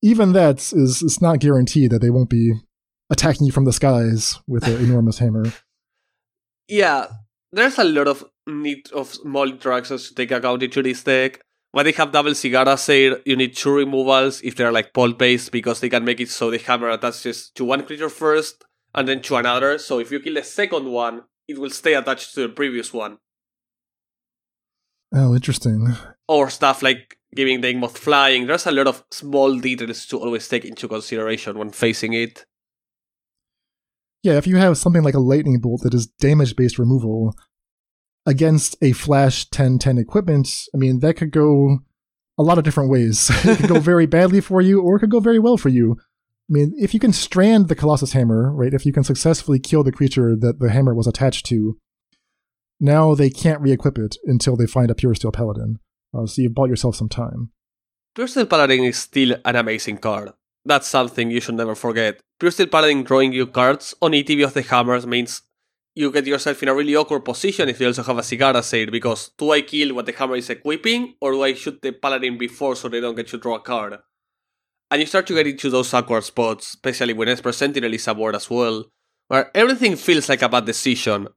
[0.02, 2.52] even that is it's not guaranteed that they won't be
[3.08, 5.44] attacking you from the skies with an enormous hammer
[6.68, 7.06] yeah,
[7.52, 11.40] there's a lot of need of small interactions to take account into this deck.
[11.72, 15.52] When they have double Sigarda's Aid, you need two removals if they're like bolt based
[15.52, 19.22] because they can make it so the hammer attaches to one creature first and then
[19.22, 19.78] to another.
[19.78, 23.18] So if you kill the second one, it will stay attached to the previous one.
[25.14, 25.94] Oh, interesting.
[26.28, 28.46] Or stuff like giving the Inkmoth flying.
[28.46, 32.44] There's a lot of small details to always take into consideration when facing it.
[34.22, 37.34] Yeah, if you have something like a lightning bolt that is damage based removal
[38.24, 41.80] against a flash 1010 equipment, I mean, that could go
[42.38, 43.30] a lot of different ways.
[43.44, 45.96] it could go very badly for you, or it could go very well for you.
[45.98, 49.82] I mean, if you can strand the Colossus Hammer, right, if you can successfully kill
[49.82, 51.78] the creature that the hammer was attached to,
[52.80, 55.78] now they can't re equip it until they find a Puresteel Paladin.
[56.12, 57.50] Uh, so you've bought yourself some time.
[58.16, 60.32] Puresteel Paladin is still an amazing card.
[60.64, 62.20] That's something you should never forget.
[62.40, 65.42] Puresteel Paladin drawing you cards on ETB of the Hammers means
[65.94, 68.90] you get yourself in a really awkward position if you also have a Sigarda's Aid
[68.90, 72.38] because do I kill what the hammer is equipping or do I shoot the paladin
[72.38, 73.98] before so they don't get to draw a card?
[74.90, 78.34] And you start to get into those awkward spots, especially when Esper Sentinel is aboard
[78.34, 78.86] as well,
[79.28, 81.28] where everything feels like a bad decision,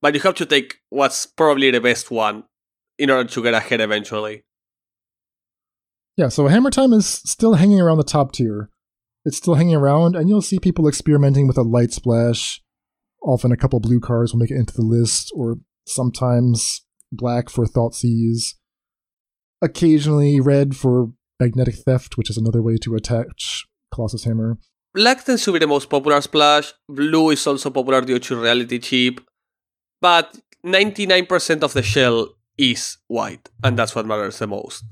[0.00, 2.44] but you have to take what's probably the best one
[2.98, 4.44] in order to get ahead eventually.
[6.20, 8.68] Yeah, so Hammer Time is still hanging around the top tier.
[9.24, 12.60] It's still hanging around, and you'll see people experimenting with a light splash,
[13.22, 15.56] Often a couple blue cards will make it into the list, or
[15.86, 18.54] sometimes black for Thoughtseize.
[19.62, 24.58] Occasionally red for Magnetic Theft, which is another way to attach Colossus Hammer.
[24.94, 26.74] Black tends to be the most popular splash.
[26.86, 29.22] Blue is also popular due to reality cheap.
[30.02, 34.84] But 99% of the shell is white, and that's what matters the most.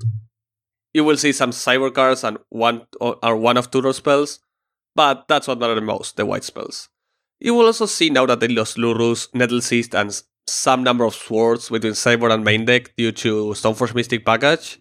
[0.93, 4.39] You will see some cyber cards and one or one of tutor spells,
[4.95, 6.89] but that's what matters most, the white spells.
[7.39, 11.69] You will also see now that they lost Lurrus, Nettlecyst, and some number of swords
[11.69, 14.79] between cyber and main deck due to Stoneforge Mystic package.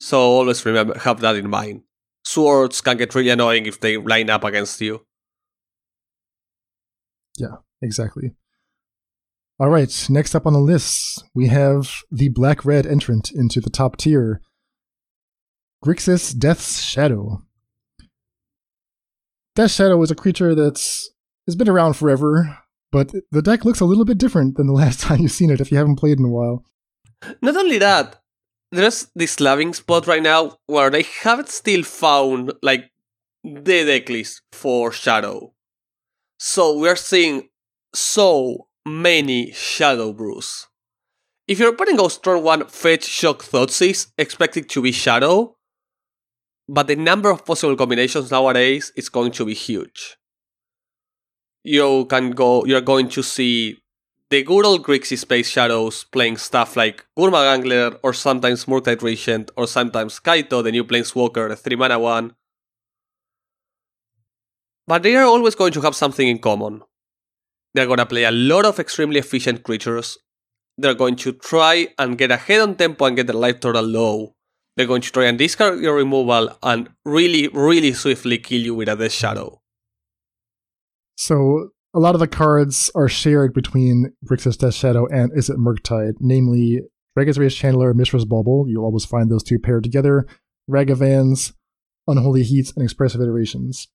[0.00, 1.82] So always remember have that in mind.
[2.24, 5.04] Swords can get really annoying if they line up against you.
[7.36, 8.34] Yeah, exactly.
[9.60, 13.70] All right, next up on the list, we have the black red entrant into the
[13.70, 14.40] top tier
[15.84, 17.42] Grixis Death's Shadow.
[19.54, 21.08] Death Shadow is a creature that's
[21.46, 22.58] has been around forever,
[22.90, 25.60] but the deck looks a little bit different than the last time you've seen it
[25.60, 26.64] if you haven't played in a while.
[27.40, 28.20] Not only that,
[28.72, 32.90] there's this loving spot right now where they haven't still found like
[33.44, 35.52] the decklist for Shadow.
[36.40, 37.50] So we're seeing
[37.94, 40.66] so many Shadow Brews.
[41.46, 45.56] If your opponent goes turn 1 fetch shock Thoughtseize, expect it to be Shadow,
[46.68, 50.16] but the number of possible combinations nowadays is going to be huge.
[51.62, 53.78] You can go, you're going to see
[54.30, 59.50] the good old Grixis Death Shadows playing stuff like Gurmag Angler, or sometimes Murktide Regent,
[59.56, 62.34] or sometimes Kaito, the new Planeswalker, the 3 mana one.
[64.86, 66.82] But they are always going to have something in common.
[67.74, 70.18] They're going to play a lot of extremely efficient creatures.
[70.78, 74.34] They're going to try and get ahead on tempo and get their life total low
[74.76, 78.88] they're going to try and discard your removal and really, really swiftly kill you with
[78.88, 79.60] a Death Shadow.
[81.16, 86.14] So a lot of the cards are shared between Grixis Death Shadow and Izzet Murktide,
[86.18, 86.80] namely
[87.14, 88.66] Dragon's Rage Channeler, Mishra's Bauble.
[88.68, 90.26] You'll always find those two paired together.
[90.68, 91.52] Ragavans,
[92.08, 93.86] Unholy Heats, and Expressive Iterations.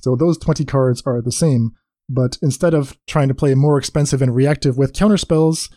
[0.00, 1.72] So those 20 cards are the same,
[2.10, 5.70] but instead of trying to play more expensive and reactive with counterspells,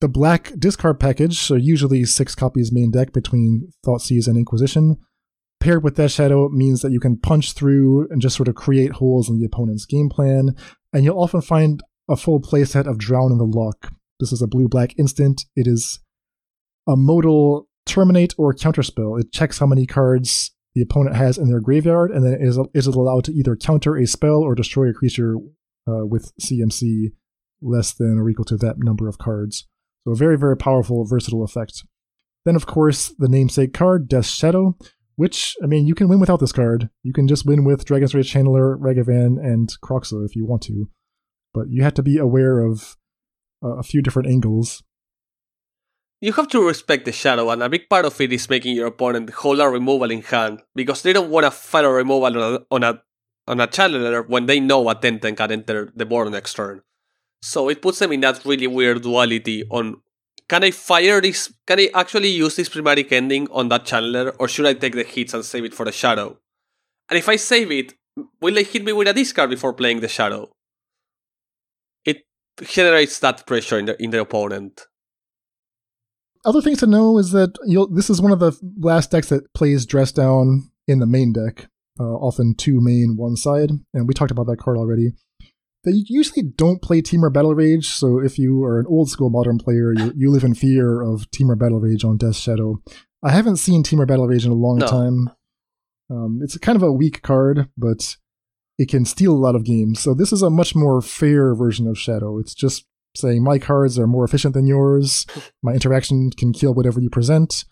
[0.00, 4.98] the black discard package, so usually six copies main deck between Thoughtseize and Inquisition,
[5.60, 8.92] paired with Death Shadow means that you can punch through and just sort of create
[8.92, 10.54] holes in the opponent's game plan,
[10.92, 13.92] and you'll often find a full playset of Drown in the Loch.
[14.20, 15.46] This is a blue black instant.
[15.56, 16.00] It is
[16.86, 19.20] a modal terminate or counterspell.
[19.20, 22.86] It checks how many cards the opponent has in their graveyard, and then is, is
[22.86, 25.36] allowed to either counter a spell or destroy a creature
[25.88, 27.12] uh, with CMC
[27.60, 29.66] less than or equal to that number of cards.
[30.04, 31.84] So a very, very powerful, versatile effect.
[32.44, 34.76] Then, of course, the namesake card, Death Shadow,
[35.16, 36.90] which, I mean, you can win without this card.
[37.02, 40.88] You can just win with Dragon's Rage Channeler, Ragavan, and Kroxa if you want to.
[41.52, 42.96] But you have to be aware of
[43.64, 44.82] uh, a few different angles.
[46.20, 48.86] You have to respect the shadow, and a big part of it is making your
[48.86, 52.36] opponent hold a removal in hand, because they don't want to fire a removal on
[52.36, 53.02] a, on a,
[53.48, 56.82] on a channeler when they know a 10 10 can enter the board next turn.
[57.42, 60.00] So it puts them in that really weird duality on
[60.48, 61.52] can I fire this?
[61.66, 65.02] Can I actually use this prismatic ending on that channeler, or should I take the
[65.02, 66.38] hits and save it for the shadow?
[67.10, 67.94] And if I save it,
[68.40, 70.50] will they hit me with a discard before playing the shadow?
[72.04, 72.24] It
[72.62, 74.86] generates that pressure in the in the opponent.
[76.44, 77.52] Other things to know is that
[77.92, 81.68] this is one of the last decks that plays dress down in the main deck.
[82.00, 85.12] Uh, often two main, one side, and we talked about that card already.
[85.84, 89.58] They usually don't play Temur Battle Rage, so if you are an old school modern
[89.58, 92.82] player, you, you live in fear of Temur Battle Rage on Death Shadow.
[93.22, 94.86] I haven't seen Temur Battle Rage in a long no.
[94.86, 95.30] time.
[96.10, 98.16] Um, it's kind of a weak card, but
[98.78, 100.00] it can steal a lot of games.
[100.00, 102.38] So this is a much more fair version of Shadow.
[102.38, 102.86] It's just
[103.16, 105.26] saying my cards are more efficient than yours.
[105.62, 107.64] My interaction can kill whatever you present.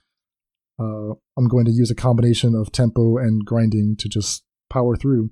[0.79, 5.31] Uh, I'm going to use a combination of tempo and grinding to just power through.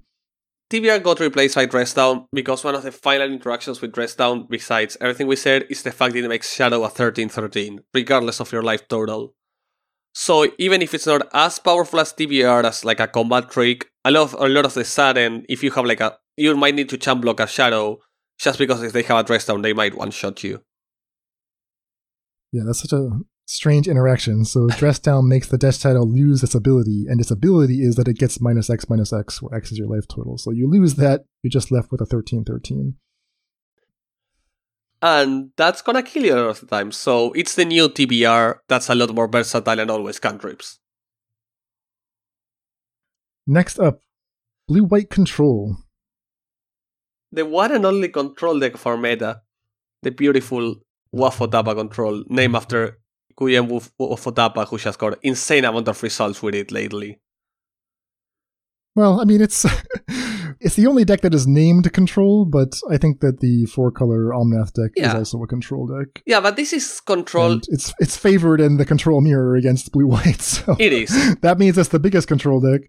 [0.70, 4.46] TBR got replaced by Dress Down because one of the final interactions with Dress Down,
[4.48, 8.40] besides everything we said, is the fact that it makes Shadow a 13 13, regardless
[8.40, 9.34] of your life total.
[10.14, 14.10] So even if it's not as powerful as TBR as like a combat trick, a
[14.10, 16.88] lot of, a lot of the sudden, if you have like a, you might need
[16.88, 17.98] to champ block a shadow
[18.38, 20.62] just because if they have a dress down, they might one shot you.
[22.52, 23.10] Yeah, that's such a
[23.46, 24.44] strange interaction.
[24.44, 28.08] So dress down makes the death title lose its ability, and its ability is that
[28.08, 30.38] it gets minus X minus X, where X is your life total.
[30.38, 32.96] So you lose that, you're just left with a 13 13.
[35.02, 36.90] And that's gonna kill you a lot of the time.
[36.90, 40.78] So it's the new TBR that's a lot more versatile and always cantrips.
[43.46, 44.00] Next up,
[44.66, 45.76] blue white control.
[47.30, 49.42] The one and only control deck for meta.
[50.02, 50.76] The beautiful
[51.14, 52.98] Wafotapa control, named after
[53.38, 53.68] Kuyen
[54.00, 57.18] Wafotapa, who has got insane amount of results with it lately.
[58.96, 59.66] Well, I mean, it's
[60.60, 64.30] it's the only deck that is named control, but I think that the four color
[64.30, 65.08] Omnath deck Yeah.
[65.08, 66.22] is also a control deck.
[66.26, 67.52] Yeah, but this is control.
[67.52, 71.36] And it's it's favored in the control mirror against blue white, so It is.
[71.42, 72.82] that means it's the biggest control deck.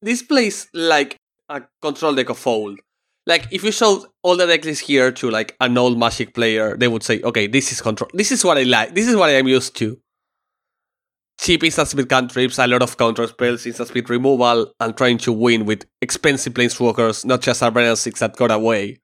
[0.00, 1.16] this plays like
[1.50, 2.78] a control deck of old.
[3.26, 6.76] Like if you showed all the deck list here to like an old Magic player,
[6.76, 8.10] they would say, "Okay, this is control.
[8.12, 8.94] This is what I like.
[8.94, 9.98] This is what I am used to."
[11.40, 15.32] Cheap instant speed cantrips, a lot of counter spells, instant speed removal, and trying to
[15.32, 19.00] win with expensive planeswalkers, not just Arborian Six that got away.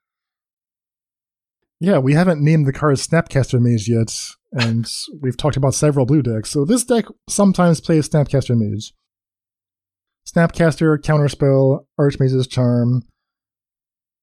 [1.81, 4.15] Yeah, we haven't named the card Snapcaster Mage yet,
[4.53, 4.87] and
[5.21, 6.51] we've talked about several blue decks.
[6.51, 8.93] So this deck sometimes plays Snapcaster Mage.
[10.29, 13.03] Snapcaster, Counterspell, Archmage's Charm,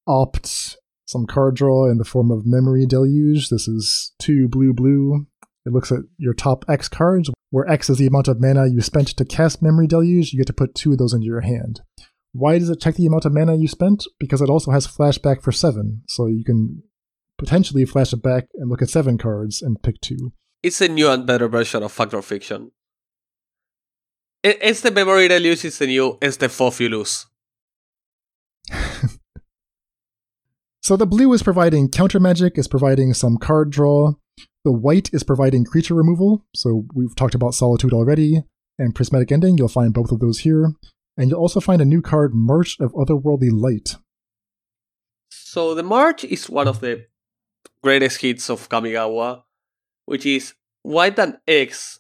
[0.08, 3.50] Opt, some card draw in the form of Memory Deluge.
[3.50, 5.28] This is two blue blue.
[5.66, 8.82] It looks at your top X cards, where X is the amount of mana you
[8.82, 10.32] spent to cast Memory Deluge.
[10.32, 11.82] You get to put two of those into your hand.
[12.32, 14.06] Why does it check the amount of mana you spent?
[14.20, 16.84] Because it also has flashback for seven, so you can
[17.38, 20.34] potentially flash it back and look at seven cards and pick two.
[20.64, 22.72] It's a new and better version of Fact or Fiction.
[24.44, 27.26] It's the memory deluge, it's the new, it's the Fofulus.
[30.88, 34.14] So the blue is providing counter magic, is providing some card draw.
[34.64, 36.46] The white is providing creature removal.
[36.56, 38.44] So we've talked about Solitude already,
[38.80, 39.58] and Prismatic Ending.
[39.58, 40.72] You'll find both of those here.
[41.18, 43.98] And you'll also find a new card, March of Otherworldly Light.
[45.30, 47.08] So the March is one of the
[47.84, 49.44] greatest hits of Kamigawa,
[50.06, 52.00] which is white and X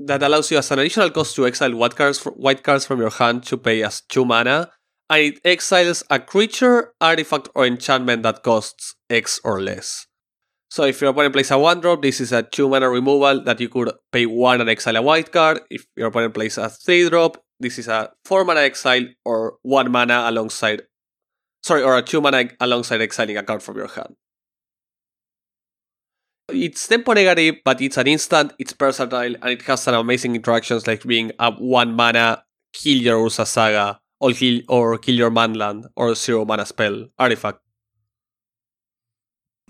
[0.00, 3.10] that allows you as an additional cost to exile white cards, white cards from your
[3.10, 4.72] hand to pay as two mana,
[5.10, 10.06] it exiles a creature, artifact, or enchantment that costs X or less.
[10.70, 13.60] So if your opponent plays a one drop, this is a two mana removal that
[13.60, 15.60] you could pay one and exile a white card.
[15.70, 19.90] If your opponent plays a three drop, this is a four mana exile or one
[19.90, 20.82] mana alongside
[21.62, 24.14] sorry, or a two mana alongside exiling a card from your hand.
[26.48, 30.86] It's tempo negative, but it's an instant, it's versatile, and it has some amazing interactions
[30.86, 35.84] like being a one mana kill your Urza Saga, or kill, or kill your manland,
[35.96, 37.60] or zero mana spell artifact.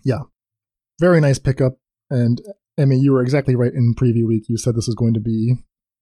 [0.05, 0.22] Yeah.
[1.01, 1.78] Very nice pickup.
[2.11, 2.40] And
[2.78, 4.44] I mean, you were exactly right in preview week.
[4.49, 5.57] You said this was going to be,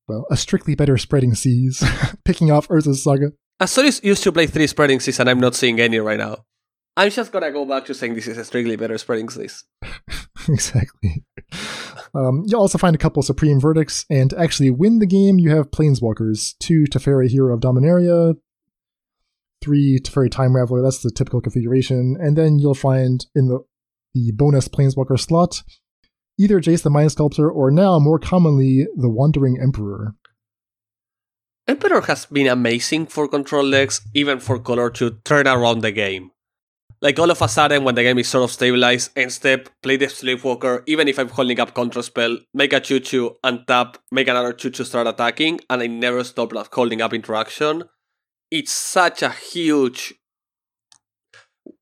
[0.08, 1.82] well, a strictly better spreading seas,
[2.24, 3.32] picking off Urza's Saga.
[3.60, 6.44] Azorius used to play three spreading seas, and I'm not seeing any right now.
[6.96, 9.64] I'm just gonna go back to saying this is a strictly better spreading seas.
[10.48, 11.24] exactly.
[12.14, 15.50] Um, you'll also find a couple supreme verdicts, and to actually win the game, you
[15.50, 18.34] have planeswalkers: two Teferi Hero of Dominaria,
[19.62, 20.82] three Teferi Time Raveler.
[20.82, 23.60] That's the typical configuration, and then you'll find in the
[24.14, 25.64] the bonus planeswalker slot
[26.38, 30.14] either Jace the Mind Sculptor or now more commonly the Wandering Emperor.
[31.66, 36.30] Emperor has been amazing for control decks, even four color to turn around the game.
[37.04, 39.98] Like all of a sudden, when the game is sort of stabilized, end step, play
[39.98, 44.26] the Sleepwalker, even if I'm holding up control spell, make a choo choo, untap, make
[44.26, 47.84] another choo choo, start attacking, and I never stop not holding up interaction.
[48.50, 50.14] It's such a huge.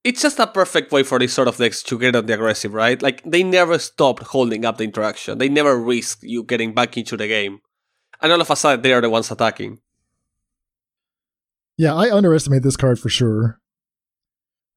[0.03, 2.75] It's just a perfect way for these sort of decks to get on the aggressive,
[2.75, 3.01] right?
[3.01, 5.39] Like, they never stop holding up the interaction.
[5.39, 7.61] They never risk you getting back into the game.
[8.21, 9.79] And all of a sudden, they are the ones attacking.
[11.79, 13.62] Yeah, I underestimate this card for sure.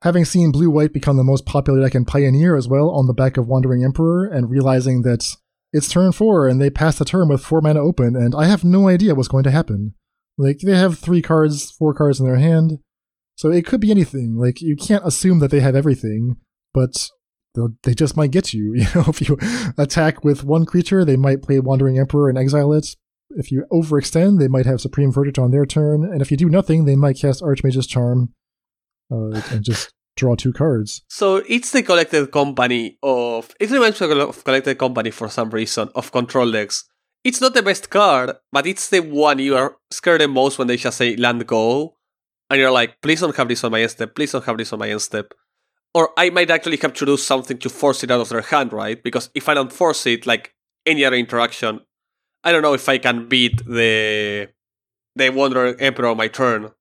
[0.05, 3.13] Having seen Blue White become the most popular deck in Pioneer as well on the
[3.13, 5.25] back of Wandering Emperor, and realizing that
[5.73, 8.63] it's turn four and they pass the turn with four mana open, and I have
[8.63, 9.95] no idea what's going to happen.
[10.37, 12.73] Like, they have three cards, four cards in their hand,
[13.35, 14.35] so it could be anything.
[14.37, 16.35] Like, you can't assume that they have everything,
[16.71, 17.09] but
[17.55, 18.73] they'll- just might get you.
[18.75, 19.39] You know, if you
[19.75, 22.95] attack with one creature, they might play Wandering Emperor and exile it.
[23.31, 26.47] If you overextend, they might have Supreme Verdict on their turn, and if you do
[26.47, 28.33] nothing, they might cast Archmage's Charm
[29.11, 31.03] uh, and just draw two cards.
[31.09, 33.53] So it's the collected company of.
[33.59, 36.85] It reminds me of collected company for some reason of control decks.
[37.23, 40.67] it's not the best card, but it's the one you are scared the most when
[40.67, 41.95] they just say land go.
[42.49, 44.71] And you're like, please don't have this on my end step, please don't have this
[44.71, 45.33] on my end step.
[45.95, 48.71] Or I might actually have to do something to force it out of their hand,
[48.73, 49.01] right?
[49.01, 50.53] Because if I don't force it, like
[50.85, 51.79] any other interaction,
[52.43, 54.49] I don't know if I can beat the
[55.15, 56.71] the Wandering Emperor on my turn.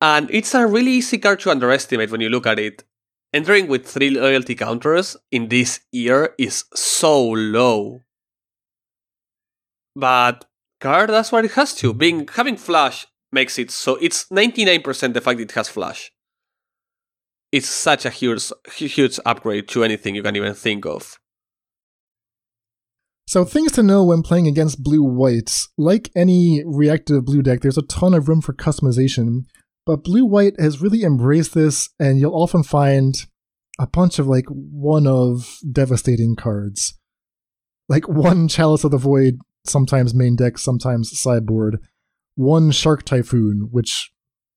[0.00, 2.84] And it's a really easy card to underestimate when you look at it.
[3.32, 8.02] Entering with three loyalty counters in this year is so low.
[9.94, 10.44] But
[10.80, 11.92] card that's what it has to.
[11.92, 16.12] Being having flash makes it so it's 99% the fact it has flash.
[17.52, 21.18] It's such a huge huge upgrade to anything you can even think of.
[23.28, 25.68] So things to know when playing against blue whites.
[25.76, 29.46] Like any reactive blue deck, there's a ton of room for customization,
[29.86, 33.14] but blue white has really embraced this, and you'll often find
[33.78, 36.98] a bunch of like one of devastating cards.
[37.88, 41.78] Like one Chalice of the Void, sometimes main deck, sometimes sideboard.
[42.34, 44.10] One Shark Typhoon, which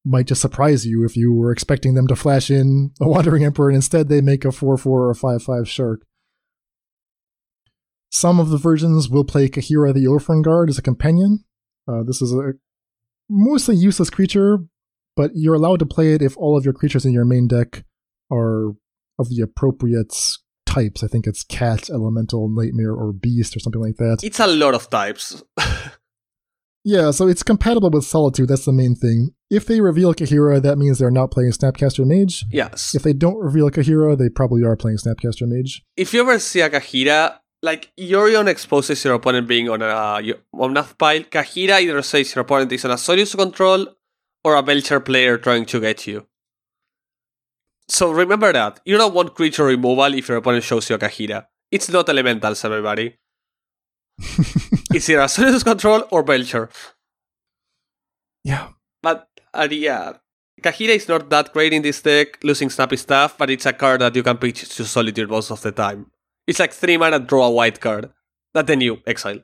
[0.03, 3.69] might just surprise you if you were expecting them to flash in a Wandering Emperor
[3.69, 6.05] and instead they make a 4 4 or 5 5 Shark.
[8.09, 11.43] Some of the versions will play Kaheera the Orphanguard as a companion.
[11.87, 12.53] Uh, this is a
[13.29, 14.59] mostly useless creature,
[15.19, 17.83] but you're allowed to play it if all of your creatures in your main deck
[18.31, 18.69] are
[19.19, 20.15] of the appropriate
[20.65, 21.03] types.
[21.03, 24.19] I think it's cat, elemental, nightmare, or beast, or something like that.
[24.23, 25.43] It's a lot of types.
[26.85, 28.47] yeah, so it's compatible with Solitude.
[28.47, 29.31] That's the main thing.
[29.51, 32.45] If they reveal Kaheera, that means they're not playing Snapcaster Mage.
[32.49, 32.95] Yes.
[32.95, 35.83] If they don't reveal Kaheera, they probably are playing Snapcaster Mage.
[35.97, 40.77] If you ever see a Kaheera, like Yorion exposes your opponent being on a on
[40.77, 41.23] a pile.
[41.23, 43.85] Kaheera either says your opponent is on Azorius control
[44.49, 46.25] or a Belcher player trying to get you.
[47.87, 48.79] So remember that.
[48.85, 51.45] You don't want creature removal if your opponent shows you a Kaheera.
[51.71, 53.17] It's not elementals, everybody.
[54.93, 56.69] it's either Azorius control or Belcher.
[58.43, 58.69] Yeah.
[59.01, 60.13] But uh, yeah,
[60.61, 64.01] Kaheera is not that great in this deck, losing snappy stuff, but it's a card
[64.01, 66.11] that you can pitch to Solitude most of the time.
[66.47, 68.11] It's like three mana, draw a white card.
[68.53, 69.39] That then you exile.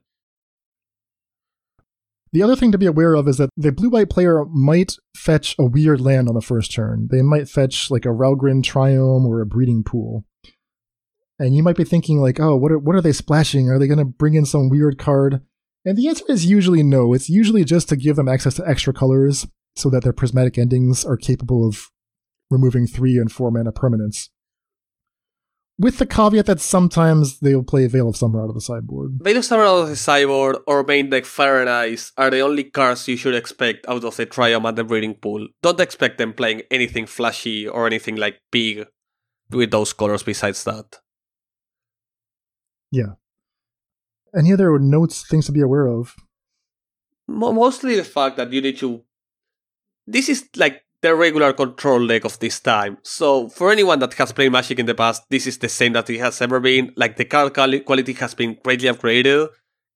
[2.36, 5.56] The other thing to be aware of is that the blue white player might fetch
[5.58, 7.08] a weird land on the first turn.
[7.10, 10.26] They might fetch like a Raugrin Triome or a Breeding Pool.
[11.40, 13.70] And you might be thinking, like, oh, what are, what are they splashing?
[13.70, 15.44] Are they going to bring in some weird card?
[15.86, 17.14] And the answer is usually no.
[17.14, 21.06] It's usually just to give them access to extra colors so that their prismatic endings
[21.06, 21.90] are capable of
[22.50, 24.28] removing three and four mana permanents
[25.78, 29.20] with the caveat that sometimes they'll play Veil of Summer out of the sideboard.
[29.22, 32.40] Veil of Summer out of the sideboard or main deck Fire and Ice are the
[32.40, 35.48] only cards you should expect out of the Triome and the Breeding Pool.
[35.62, 38.88] Don't expect them playing anything flashy or anything like big
[39.50, 41.00] with those colors besides that.
[42.92, 43.16] Yeah.
[44.38, 46.16] Any other notes, things to be aware of?
[47.28, 49.04] Mostly the fact that you need to.
[50.08, 52.98] This is like the regular control deck of this time.
[53.04, 56.10] So for anyone that has played Magic in the past, this is the same that
[56.10, 56.94] it has ever been.
[56.96, 59.50] Like the card quality has been greatly upgraded.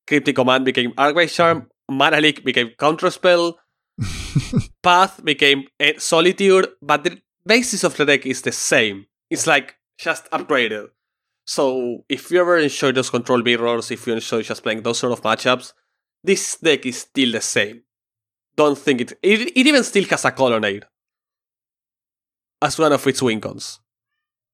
[0.06, 1.68] Cryptic Command became Archmage's Charm.
[1.90, 3.56] Mana Leak became Counterspell.
[4.84, 9.08] Path became eh, Solitude, but the basis of the deck is the same.
[9.32, 10.90] It's like just upgraded.
[11.48, 15.14] So if you ever enjoy those control mirrors, if you enjoy just playing those sort
[15.14, 15.74] of matchups,
[16.24, 17.82] this deck is still the same.
[18.56, 19.14] Don't think it.
[19.24, 20.86] It, it even still has a colonnade
[22.62, 23.80] as one of its win cons.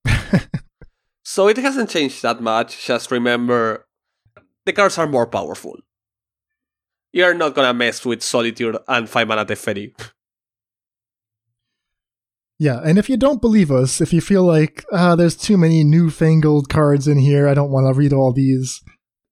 [1.24, 2.86] so it hasn't changed that much.
[2.86, 3.88] Just remember,
[4.66, 5.80] the cards are more powerful.
[7.12, 9.94] You're not gonna mess with Solitude and 5 mana Teferi.
[12.58, 15.84] Yeah, and if you don't believe us, if you feel like, ah, there's too many
[15.84, 18.82] newfangled cards in here, I don't want to read all these,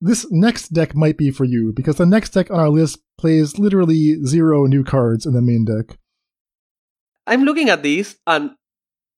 [0.00, 3.58] this next deck might be for you, because the next deck on our list plays
[3.58, 5.96] literally zero new cards in the main deck.
[7.26, 8.50] I'm looking at these, and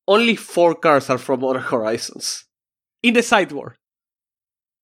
[0.09, 2.45] only four cards are from Modern Horizons
[3.03, 3.77] in the sideboard.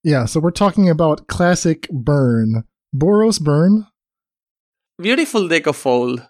[0.04, 2.64] Yeah, so we're talking about classic burn.
[2.94, 3.86] Boros burn.
[5.00, 6.26] Beautiful deck of old.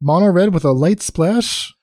[0.00, 1.74] Mono red with a light splash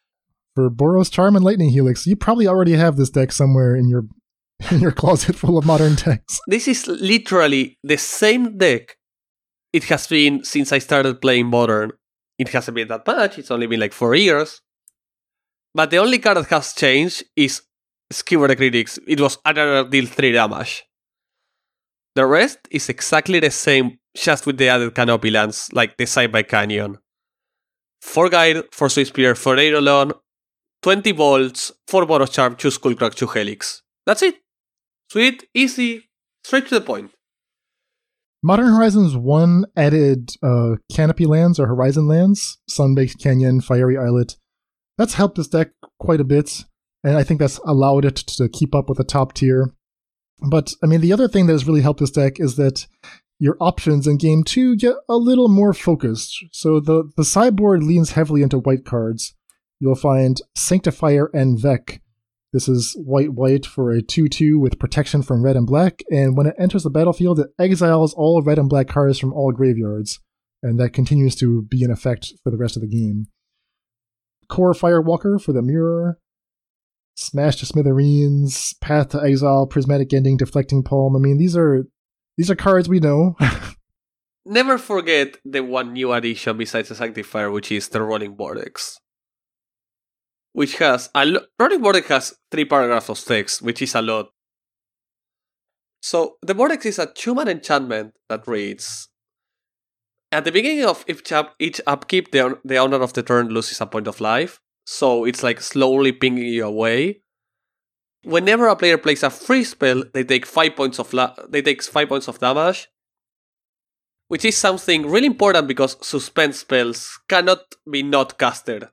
[0.55, 2.07] for Boros Charm and Lightning Helix.
[2.07, 4.05] You probably already have this deck somewhere in your
[4.71, 6.39] in your closet full of modern decks.
[6.47, 8.95] This is literally the same deck
[9.73, 11.91] it has been since I started playing Modern.
[12.39, 14.61] It hasn't been that much, it's only been like four years.
[15.75, 17.61] But the only card that has changed is
[18.09, 18.97] Skewer the Critics.
[19.05, 20.85] It was another deal 3 damage.
[22.15, 26.47] The rest is exactly the same, just with the added canopy lands, like the Sunbaked
[26.47, 26.97] Canyon.
[28.01, 30.13] 4 Guide, 4 Swiftspear, 4 Eidolon,
[30.81, 33.81] 20 Bolts, 4 Boros Charm, 2 Skullcrack, 2 Helix.
[34.05, 34.35] That's it.
[35.11, 36.09] Sweet, easy,
[36.45, 37.11] straight to the point.
[38.41, 44.37] Modern Horizons 1 added uh, Canopy Lands or Horizon Lands, Sunbaked Canyon, Fiery Islet.
[44.97, 46.63] That's helped this deck quite a bit,
[47.03, 49.73] and I think that's allowed it to keep up with the top tier.
[50.49, 52.87] But, I mean, the other thing that has really helped this deck is that
[53.39, 56.45] your options in game two get a little more focused.
[56.51, 59.33] So the, the sideboard leans heavily into white cards.
[59.79, 62.01] You'll find Sanctifier en-Vec.
[62.53, 66.37] This is white white for a 2 2 with protection from red and black, and
[66.37, 70.21] when it enters the battlefield, it exiles all red and black cards from all graveyards,
[70.63, 73.27] and that continues to be in effect for the rest of the game.
[74.49, 76.19] Kor Firewalker for the mirror,
[77.15, 81.15] Smash to Smithereens, Path to Exile, Prismatic Ending, Deflecting Palm.
[81.15, 81.85] I mean, these are
[82.37, 83.35] these are cards we know.
[84.45, 88.99] Never forget the one new addition besides the Sanctifier, which is the Roiling Vortex.
[90.51, 94.27] Which has a lo- Roiling Vortex has three paragraphs of text, which is a lot.
[96.01, 99.09] So the Vortex is a two-man enchantment that reads
[100.35, 103.79] At the beginning of each, up, each upkeep, the, the owner of the turn loses
[103.79, 104.59] a point of life.
[104.85, 107.21] So it's like slowly pinging you away.
[108.25, 111.81] Whenever a player plays a free spell, they take five points of la- they take
[111.81, 112.89] five points of damage,
[114.27, 118.89] which is something really important because suspend spells cannot be not casted.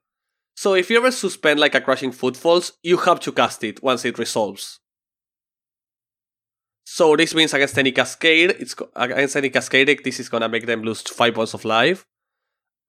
[0.54, 4.04] So if you ever suspend like a Crashing Footfalls, you have to cast it once
[4.04, 4.78] it resolves.
[6.84, 10.82] So this means against any cascade, it's against any cascade this is gonna make them
[10.82, 12.06] lose five points of life,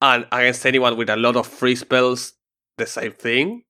[0.01, 2.33] and against anyone with a lot of free spells,
[2.77, 3.63] the same thing.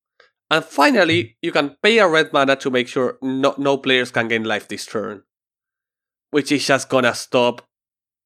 [0.49, 4.28] And finally, you can pay a red mana to make sure no, no players can
[4.28, 5.24] gain life this turn.
[6.32, 7.61] Which is just gonna stop.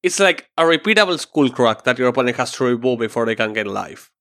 [0.04, 3.68] It's like a repeatable skullcrack that your opponent has to remove before they can gain
[3.68, 4.12] life.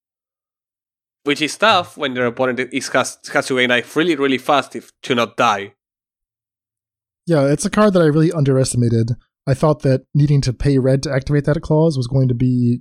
[1.25, 4.75] Which is tough when your opponent is, has, has to gain life really, really fast
[4.75, 5.76] if to not die.
[7.27, 9.17] Yeah, it's a card that I really underestimated.
[9.47, 12.81] I thought that needing to pay red to activate that clause was going to be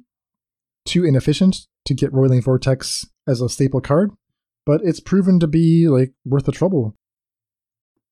[0.85, 4.11] too inefficient to get Roiling Vortex as a staple card,
[4.65, 6.95] but it's proven to be like worth the trouble.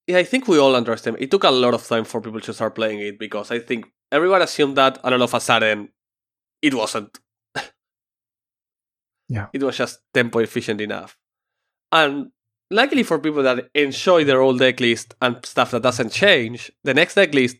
[0.07, 1.17] Yeah, I think we all understand.
[1.19, 3.85] It took a lot of time for people to start playing it because I think
[4.11, 5.89] everyone assumed that, and all of a sudden,
[6.61, 7.17] it wasn't.
[9.29, 9.47] yeah.
[9.53, 11.17] It was just tempo efficient enough.
[11.91, 12.31] And
[12.73, 16.93] luckily for people that enjoy their old deck list and stuff that doesn't change, the
[16.93, 17.57] next deck list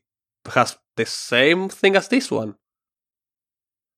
[0.52, 2.56] has the same thing as this one.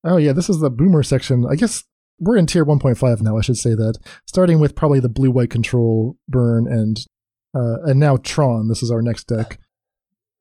[0.04, 1.46] Oh yeah, this is the boomer section.
[1.50, 1.84] I guess
[2.20, 3.38] we're in tier 1.5 now.
[3.38, 6.98] I should say that, starting with probably the blue white control burn and
[7.56, 8.68] uh, and now Tron.
[8.68, 9.60] This is our next deck.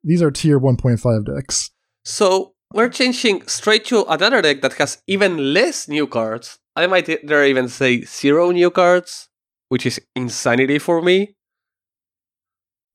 [0.03, 1.71] These are tier 1.5 decks.
[2.05, 6.59] So we're changing straight to another deck that has even less new cards.
[6.77, 9.29] I might dare even say zero new cards,
[9.75, 11.35] which is insanity for me.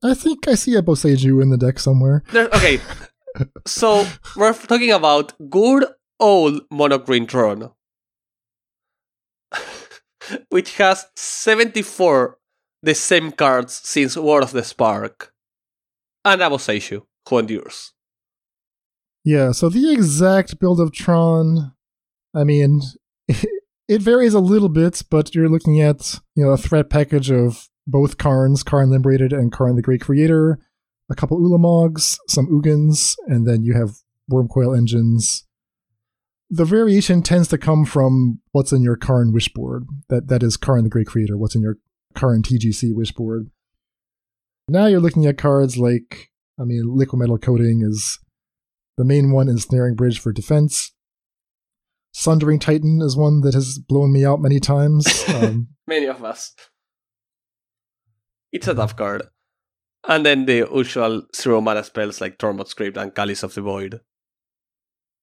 [0.02, 2.24] I think I see a Boseiju in the deck somewhere.
[2.32, 2.80] There, okay,
[3.68, 4.08] so
[4.38, 5.84] we're talking about good
[6.22, 7.72] old mono green Tron,
[10.50, 12.38] which has 74
[12.82, 15.34] the same cards since War of the Spark,
[16.24, 17.92] and a Boseiju who endures.
[19.26, 21.74] Yeah, so the exact build of Tron,
[22.34, 22.80] I mean,
[23.90, 27.68] it varies a little bit, but you're looking at you know a threat package of
[27.88, 30.60] both Karns, Karn Liberated and Karn the Great Creator,
[31.10, 33.96] a couple Ulamogs, some Ugins, and then you have
[34.32, 35.48] Wurmcoil engines.
[36.52, 39.86] The variation tends to come from what's in your Karn wishboard.
[40.08, 41.38] That that is Karn the Great Creator.
[41.38, 41.78] What's in your
[42.14, 43.50] Karn TGC wishboard.
[44.68, 46.30] Now you're looking at cards like
[46.60, 48.20] I mean, Liquimetal Coating is
[48.98, 50.92] the main one Ensnaring Bridge for defense.
[52.12, 55.06] Sundering Titan is one that has blown me out many times.
[55.30, 56.54] Um, Many of us.
[58.52, 59.24] It's a tough card.
[60.08, 64.00] And then the usual zero mana spells like Tormod's Crypt and Chalice of the Void.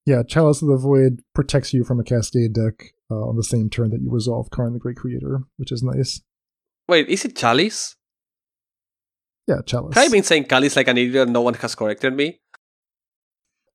[0.07, 3.69] yeah, Chalice of the Void protects you from a Cascade deck uh, on the same
[3.71, 6.21] turn that you resolve Karn the Great Creator, which is nice.
[6.89, 7.97] Wait, is it Chalice?
[9.49, 9.95] Yeah, Chalice.
[9.95, 12.41] Have I been saying Chalice like an idiot no one has corrected me?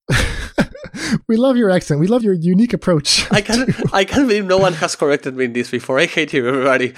[1.27, 1.99] we love your accent.
[1.99, 3.31] We love your unique approach.
[3.31, 5.99] I can't I can't believe no one has corrected me in this before.
[5.99, 6.93] I hate you everybody.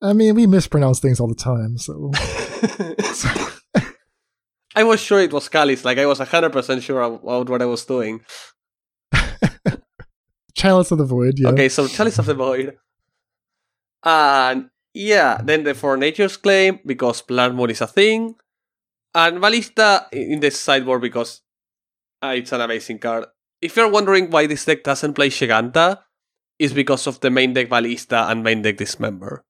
[0.00, 2.12] I mean, we mispronounce things all the time, so.
[4.76, 7.66] I was sure it was Chalice, like I was hundred percent sure about what I
[7.66, 8.20] was doing.
[10.54, 11.48] Chalice of the Void, yeah.
[11.48, 12.76] Okay, so Chalice of the Void.
[14.04, 18.36] And yeah, then the For Nature's Claim, because Plant Moon is a thing.
[19.14, 21.40] And Ballista in the sideboard because
[22.22, 23.26] uh, it's an amazing card.
[23.60, 25.98] If you're wondering why this deck doesn't play Giganta,
[26.58, 29.44] it's because of the main deck Ballista and main deck Dismember.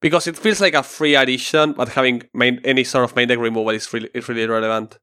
[0.00, 3.38] Because it feels like a free addition, but having main, any sort of main deck
[3.38, 4.98] removal is really, is really relevant.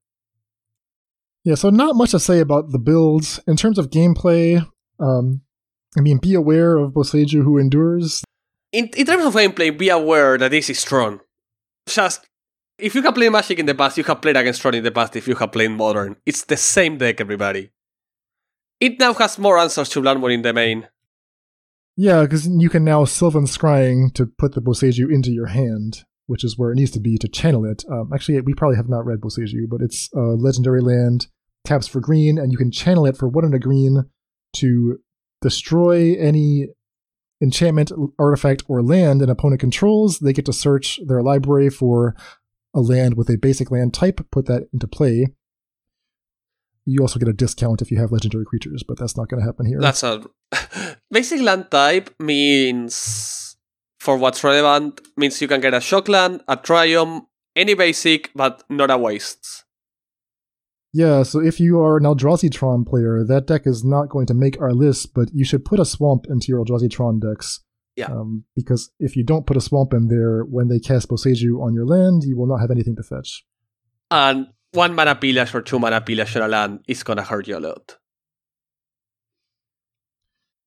[1.43, 3.39] Yeah, so not much to say about the builds.
[3.47, 4.63] In terms of gameplay,
[4.99, 5.41] um,
[5.97, 8.24] I mean, be aware of Boseiju who endures.
[8.72, 11.19] In, in terms of gameplay, be aware that this is strong.
[11.88, 12.28] Just
[12.82, 14.91] if you have played Magic in the past, you have played against Tron in the
[14.91, 15.15] past.
[15.15, 17.71] If you have played Modern, it's the same deck, everybody.
[18.79, 20.88] It now has more answers to Bloodmoon in the main.
[21.95, 26.43] Yeah, because you can now Sylvan Scrying to put the Boseiju into your hand, which
[26.43, 27.84] is where it needs to be to channel it.
[27.91, 31.27] Um, actually, we probably have not read Boseiju, but it's a legendary land,
[31.63, 34.05] taps for green, and you can channel it for one and a green
[34.53, 34.97] to
[35.41, 36.67] destroy any
[37.41, 40.19] enchantment, artifact, or land an opponent controls.
[40.19, 42.15] They get to search their library for
[42.74, 45.28] a land with a basic land type, put that into play.
[46.86, 49.45] You also get a discount if you have legendary creatures, but that's not going to
[49.45, 49.80] happen here.
[49.80, 50.24] That's a
[51.11, 53.55] basic land type means
[53.99, 58.89] for what's relevant means you can get a shockland, a Triome, any basic, but not
[58.89, 59.63] a waste.
[60.93, 64.34] Yeah, so if you are an Eldrazi Tron player, that deck is not going to
[64.34, 67.61] make our list, but you should put a swamp into your Eldrazi Tron decks.
[67.95, 68.07] Yeah.
[68.07, 71.73] Um, because if you don't put a swamp in there, when they cast Boseiju on
[71.73, 73.43] your land, you will not have anything to fetch.
[74.09, 77.57] And one mana pillage or two mana pillage on a land is gonna hurt you
[77.57, 77.97] a lot.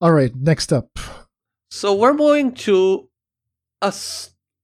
[0.03, 0.99] Alright, next up.
[1.71, 3.09] So we're moving to
[3.81, 3.93] a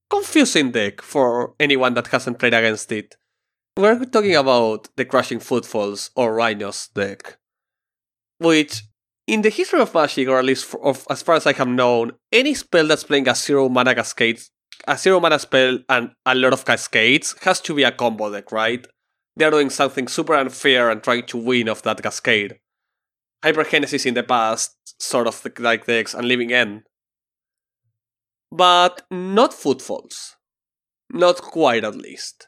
[0.09, 3.15] confusing deck for anyone that hasn't played against it.
[3.75, 7.37] We're talking about the Crashing Footfalls or Rhinos deck,
[8.37, 8.83] which
[9.27, 11.67] in the history of Magic, or at least for, of, as far as I have
[11.67, 14.41] known, any spell that's playing a zero mana cascade,
[14.87, 18.51] a zero mana spell and a lot of cascades has to be a combo deck,
[18.51, 18.85] right?
[19.35, 22.59] They're doing something super unfair and trying to win off that cascade.
[23.43, 26.83] Hypergenesis in the past, sort of like decks, and Living End.
[28.51, 30.35] But not Footfalls.
[31.11, 32.47] Not quite, at least.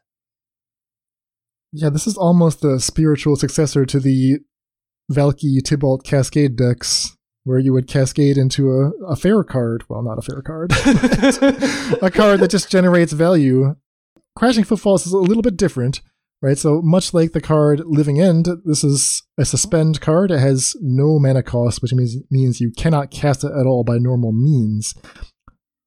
[1.72, 4.40] Yeah, this is almost the spiritual successor to the
[5.14, 9.84] Valki Tibalt Cascade decks, where you would cascade into a, a fair card.
[9.90, 10.72] Well, not a fair card.
[12.02, 13.76] a card that just generates value.
[14.36, 16.02] Crashing Footfalls is a little bit different,
[16.42, 16.58] right?
[16.58, 20.32] So, much like the card Living End, this is a suspend card.
[20.32, 23.98] It has no mana cost, which means, means you cannot cast it at all by
[23.98, 24.96] normal means.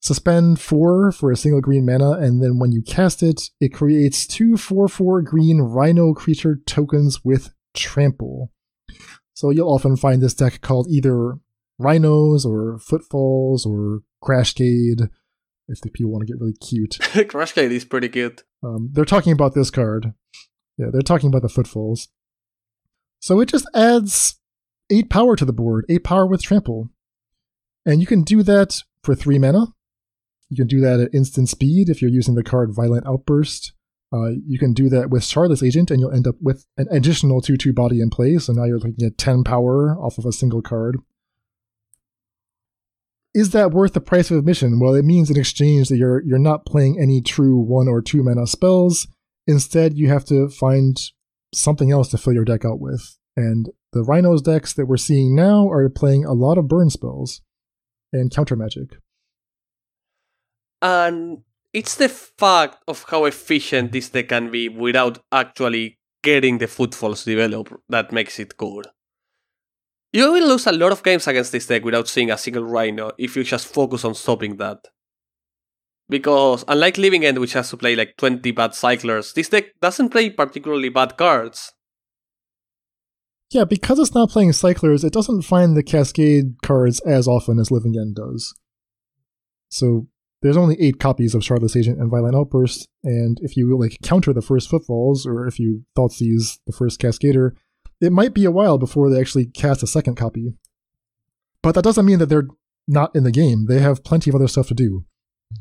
[0.00, 4.24] Suspend 4 for a single green mana, and then when you cast it, it creates
[4.24, 8.52] two 4 4 green rhino creature tokens with trample.
[9.36, 11.34] So you'll often find this deck called either
[11.78, 15.10] Rhinos or Footfalls or Crashcade,
[15.68, 16.92] if the people want to get really cute.
[17.28, 18.44] Crashcade is pretty cute.
[18.64, 20.14] Um, they're talking about this card.
[20.78, 22.08] Yeah, they're talking about the Footfalls.
[23.20, 24.40] So it just adds
[24.90, 26.88] 8 power to the board, 8 power with trample.
[27.84, 29.66] And you can do that for 3 mana.
[30.48, 33.74] You can do that at instant speed if you're using the card Violent Outburst.
[34.12, 37.40] Uh, you can do that with Shardless Agent, and you'll end up with an additional
[37.40, 38.38] 2 2 body in play.
[38.38, 40.98] So now you're looking at 10 power off of a single card.
[43.34, 44.80] Is that worth the price of admission?
[44.80, 48.22] Well, it means in exchange that you're you're not playing any true one or two
[48.22, 49.08] mana spells.
[49.46, 50.96] Instead, you have to find
[51.52, 53.18] something else to fill your deck out with.
[53.36, 57.42] And the Rhinos decks that we're seeing now are playing a lot of burn spells
[58.12, 58.98] and counter magic.
[60.80, 61.42] And
[61.76, 67.22] it's the fact of how efficient this deck can be without actually getting the footfalls
[67.22, 68.86] developed that makes it good.
[70.10, 73.10] You will lose a lot of games against this deck without seeing a single Rhino
[73.18, 74.78] if you just focus on stopping that.
[76.08, 80.08] Because unlike Living End, which has to play like 20 bad cyclers, this deck doesn't
[80.08, 81.74] play particularly bad cards.
[83.50, 87.70] Yeah, because it's not playing cyclers, it doesn't find the cascade cards as often as
[87.70, 88.54] Living End does.
[89.68, 90.08] So
[90.46, 94.32] there's only eight copies of Shardless Agent and Violent Outburst, and if you like counter
[94.32, 97.50] the first footfalls, or if you Thoughtseize the first Cascader,
[98.00, 100.54] it might be a while before they actually cast a second copy.
[101.62, 102.46] But that doesn't mean that they're
[102.86, 103.66] not in the game.
[103.66, 105.04] They have plenty of other stuff to do.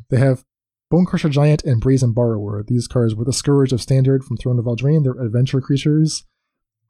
[0.09, 0.45] They have
[0.93, 2.63] Bonecrusher Giant and Brazen Borrower.
[2.67, 5.03] These cards were the Scourge of Standard from Throne of Eldraine.
[5.03, 6.25] They're adventure creatures.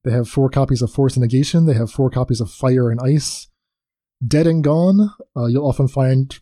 [0.03, 1.65] They have four copies of Force and Negation.
[1.65, 3.47] They have four copies of Fire and Ice.
[4.25, 5.11] Dead and Gone.
[5.35, 6.37] Uh, you'll often find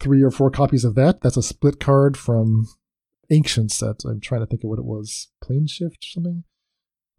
[0.00, 1.20] three or four copies of that.
[1.20, 2.66] That's a split card from
[3.30, 4.02] Ancient set.
[4.06, 5.28] I'm trying to think of what it was.
[5.42, 6.44] Plane Shift or something?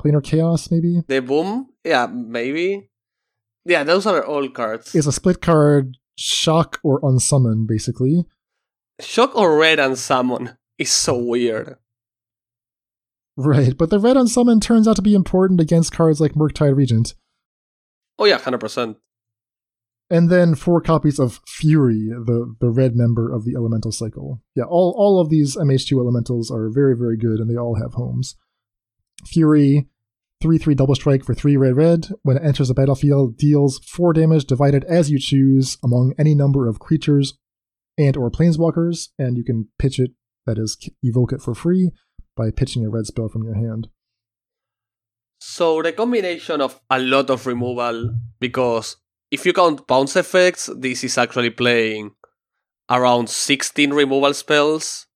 [0.01, 1.03] Planar Chaos, maybe?
[1.07, 1.69] The Boom?
[1.83, 2.89] Yeah, maybe.
[3.65, 4.95] Yeah, those are all cards.
[4.95, 8.25] It's a split card, shock or unsummon, basically.
[8.99, 11.75] Shock or Red and Summon is so weird.
[13.37, 17.13] Right, but the red unsummon turns out to be important against cards like Murktide Regent.
[18.17, 18.97] Oh yeah, 100%.
[20.09, 24.41] And then four copies of Fury, the, the red member of the Elemental Cycle.
[24.55, 27.93] Yeah, all, all of these MH2 elementals are very, very good, and they all have
[27.93, 28.35] homes.
[29.25, 29.87] Fury
[30.41, 32.07] 3 3 double strike for 3 red red.
[32.23, 36.67] When it enters the battlefield, deals 4 damage divided as you choose among any number
[36.67, 37.37] of creatures
[37.97, 40.11] and or planeswalkers, and you can pitch it,
[40.45, 41.91] that is, evoke it for free
[42.35, 43.89] by pitching a red spell from your hand.
[45.41, 48.97] So the combination of a lot of removal, because
[49.31, 52.11] if you count bounce effects, this is actually playing
[52.89, 55.07] around 16 removal spells.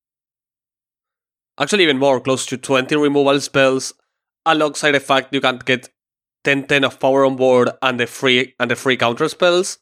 [1.60, 3.94] Actually, even more, close to 20 removal spells,
[4.45, 5.90] alongside the fact you can't get
[6.44, 9.80] 10 10 of power on board and the free and the free counter spells.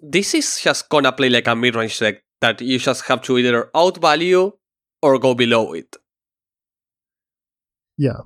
[0.00, 3.70] This is just gonna play like a mid-range deck that you just have to either
[3.74, 4.52] outvalue
[5.02, 5.96] or go below it.
[7.96, 8.20] Yeah.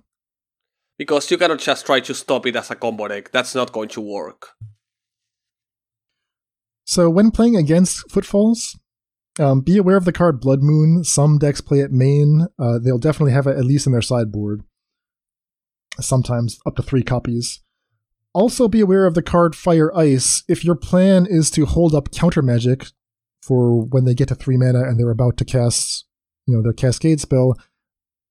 [0.99, 3.31] Because you cannot just try to stop it as a combo deck.
[3.31, 4.49] That's not going to work.
[6.91, 8.77] So when playing against Footfalls,
[9.39, 11.05] um, be aware of the card Blood Moon.
[11.05, 12.49] Some decks play it main.
[12.59, 14.65] Uh, they'll definitely have it at least in their sideboard.
[16.01, 17.61] Sometimes up to three copies.
[18.33, 20.43] Also be aware of the card Fire Ice.
[20.49, 22.87] If your plan is to hold up counter magic
[23.41, 26.09] for when they get to three mana and they're about to cast,
[26.45, 27.57] you know, their Cascade spell,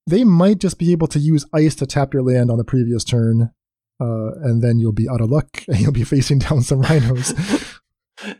[0.06, 3.06] they might just be able to use ice to tap your land on the previous
[3.06, 3.52] turn,
[4.02, 7.34] uh, and then you'll be out of luck and you'll be facing down some rhinos.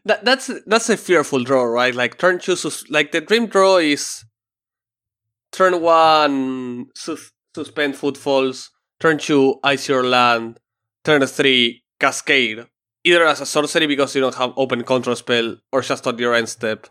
[0.06, 1.94] that, that's that's a fearful draw, right?
[1.94, 4.26] Like turn two, sus- like the dream draw is
[5.52, 8.70] turn one sus- suspend footfalls,
[9.00, 10.60] turn two ice your land,
[11.04, 12.66] turn three cascade.
[13.06, 16.36] Either as a sorcery because you don't have open control spell, or just on your
[16.36, 16.88] end step.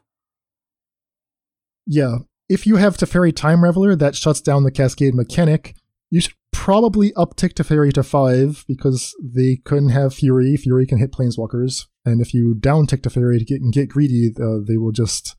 [1.87, 5.75] Yeah, if you have Teferi Time Raveler that shuts down the Cascade mechanic,
[6.11, 10.57] you should probably uptick Teferi to 5 because they couldn't have Fury.
[10.57, 11.87] Fury can hit Planeswalkers.
[12.05, 15.37] And if you downtick Teferi to get, and get greedy, uh, they will just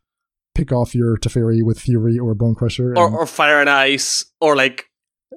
[0.55, 2.93] pick off your Teferi with Fury or Bone Crusher.
[2.97, 4.85] Or, or Fire and Ice, or like,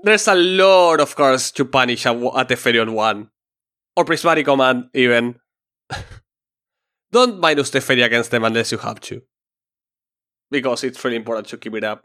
[0.02, 3.30] there's a lot of cards to punish a, a Teferi on 1.
[3.96, 5.36] Or Prismari Command, even.
[7.12, 9.22] Don't minus Teferi against them unless you have to
[10.52, 12.04] because it's really important to keep it up.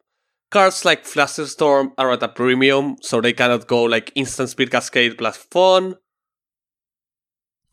[0.50, 5.18] Cards like Flusterstorm are at a premium, so they cannot go like instant speed cascade
[5.18, 5.96] plus Fawn.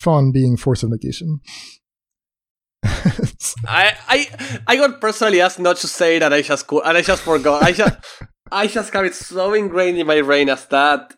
[0.01, 1.41] Fawn being force of negation.
[3.67, 7.03] I I I got personally asked not to say that I just could, and I
[7.03, 7.63] just forgot.
[7.63, 7.97] I just
[8.53, 11.15] I just have it so ingrained in my brain as that.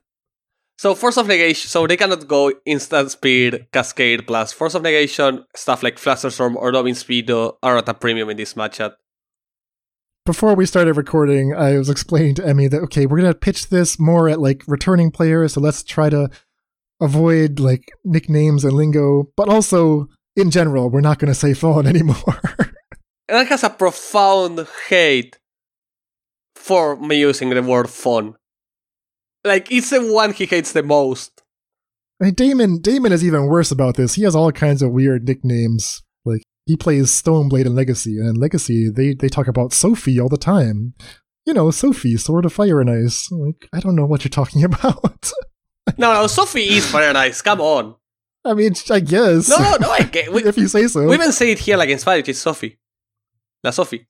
[0.78, 5.47] So force of negation, so they cannot go instant speed, cascade plus force of negation.
[5.55, 8.93] Stuff like Flusterstorm or Loving Speed are at a premium in this matchup
[10.27, 13.98] before we started recording, I was explaining to Emmy that okay, we're gonna pitch this
[13.98, 16.28] more at like returning players, so let's try to
[17.01, 22.40] avoid like nicknames and lingo, but also in general, we're not gonna say phone anymore.
[23.28, 25.39] Eric has a profound hate
[26.55, 28.35] for me using the word phone.
[29.44, 31.43] Like it's the one he hates the most.
[32.20, 34.15] I mean, Damon Damon is even worse about this.
[34.15, 36.03] He has all kinds of weird nicknames
[36.66, 40.36] he plays Stoneblade in Legacy, and in Legacy they they talk about Sophie all the
[40.36, 40.94] time.
[41.47, 43.30] You know, Sophie, Sword of Fire and Ice.
[43.30, 45.32] Like, I don't know what you're talking about.
[45.97, 47.40] no, no, Sophie is Fire and Ice.
[47.40, 47.94] Come on.
[48.44, 49.48] I mean, I guess.
[49.48, 49.90] No, no, no.
[49.90, 50.32] I get.
[50.32, 51.06] We, if you say so.
[51.06, 52.28] We even say it here like in Spanish.
[52.28, 52.78] It's Sophie.
[53.62, 54.06] La Sophie.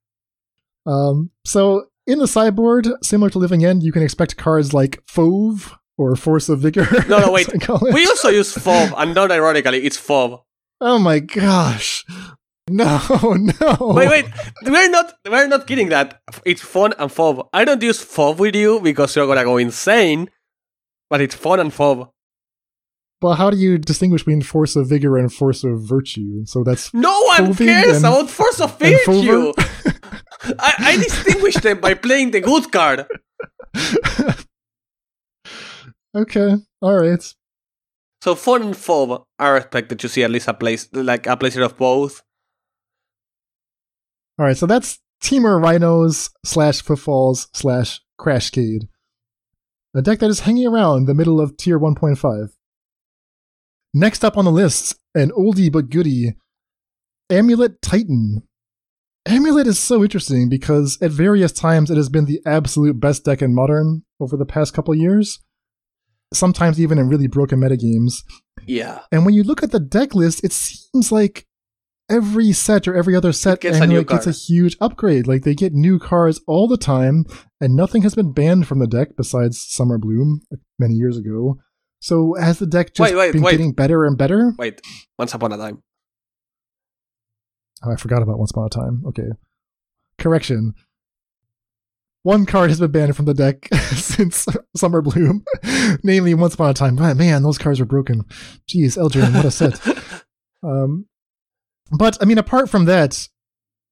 [0.86, 1.30] Um.
[1.44, 6.16] So in the sideboard, similar to Living End, you can expect cards like Fove or
[6.16, 6.86] Force of Vigor.
[7.08, 7.48] No, no, wait.
[7.92, 10.40] we also use Fove, and not ironically, it's Fove.
[10.80, 12.04] Oh my gosh.
[12.68, 13.00] No,
[13.60, 13.92] no.
[13.94, 14.26] Wait, wait.
[14.64, 16.20] We're not we're not kidding that.
[16.44, 17.48] It's fun and fob.
[17.52, 20.30] I don't use fob with you because you're gonna go insane.
[21.08, 22.10] But it's fun and fob.
[23.22, 26.44] Well, how do you distinguish between force of vigor and force of virtue?
[26.44, 29.52] So that's no one cares and, about force of virtue.
[30.58, 33.06] I, I distinguish them by playing the good card.
[36.14, 37.34] okay, all right.
[38.22, 41.62] So fun and fob are expected to see at least a place like a placer
[41.62, 42.22] of both.
[44.38, 48.88] All right, so that's Temur Rhinos slash Footfalls slash Crashcade.
[49.94, 52.50] A deck that is hanging around the middle of tier 1.5.
[53.94, 56.36] Next up on the list, an oldie but goodie,
[57.30, 58.42] Amulet Titan.
[59.24, 63.40] Amulet is so interesting because at various times it has been the absolute best deck
[63.40, 65.40] in Modern over the past couple years.
[66.34, 68.22] Sometimes even in really broken metagames.
[68.66, 69.00] Yeah.
[69.10, 71.46] And when you look at the deck list, it seems like
[72.08, 75.26] every set or every other set gets, a, gets a huge upgrade.
[75.26, 77.24] Like they get new cards all the time,
[77.60, 80.42] and nothing has been banned from the deck besides Summer Bloom
[80.78, 81.58] many years ago.
[82.00, 83.52] So has the deck just wait, wait, been wait.
[83.52, 84.52] getting better and better?
[84.58, 84.80] Wait,
[85.18, 85.82] once upon a time.
[87.84, 89.02] Oh, I forgot about Once Upon a Time.
[89.06, 89.28] Okay.
[90.18, 90.74] Correction.
[92.22, 95.44] one card has been banned from the deck since Summer Bloom,
[96.02, 96.96] namely Once Upon a Time.
[96.96, 98.24] But man, those cards are broken.
[98.68, 99.80] Jeez, Eldraine, what a set.
[100.62, 101.06] um,
[101.90, 103.28] but I mean, apart from that,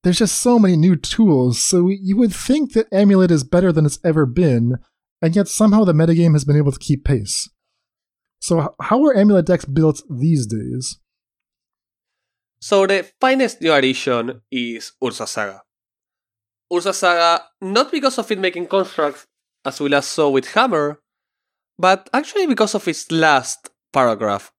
[0.02, 1.58] there's just so many new tools.
[1.58, 4.76] So you would think that Amulet is better than it's ever been,
[5.22, 7.48] and yet somehow the metagame has been able to keep pace.
[8.40, 10.98] So how are Amulet decks built these days?
[12.60, 15.62] So the finest new addition is Urza Saga.
[16.72, 19.26] Urza Saga, not because of it making constructs,
[19.64, 21.00] as we last saw with Hammer,
[21.78, 24.50] but actually because of its last paragraph.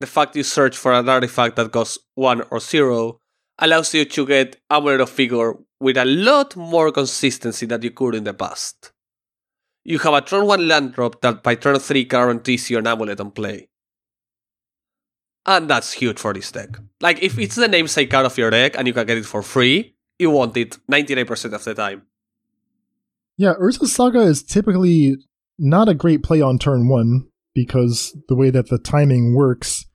[0.00, 3.20] The fact you search for an artifact that costs 1 or 0
[3.58, 8.14] allows you to get Amulet of Vigor with a lot more consistency than you could
[8.14, 8.92] in the past.
[9.84, 13.20] You have a turn 1 land drop that by turn 3 guarantees you an Amulet
[13.20, 13.68] on play.
[15.46, 16.76] And that's huge for this deck.
[17.00, 19.42] Like, if it's the namesake card of your deck and you can get it for
[19.42, 22.02] free, you want it 99% of the time.
[23.36, 25.16] Yeah, Urza Saga is typically
[25.58, 29.86] not a great play on turn 1 because the way that the timing works,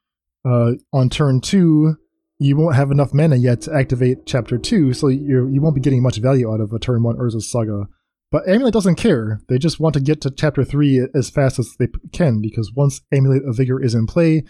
[0.46, 1.96] uh, on turn 2,
[2.40, 5.82] you won't have enough mana yet to activate Chapter 2, so you you won't be
[5.82, 7.88] getting much value out of a turn 1 Urza Saga.
[8.32, 9.42] But Amulet doesn't care.
[9.48, 13.02] They just want to get to Chapter 3 as fast as they can, because once
[13.12, 14.44] Amulet of Vigor is in play,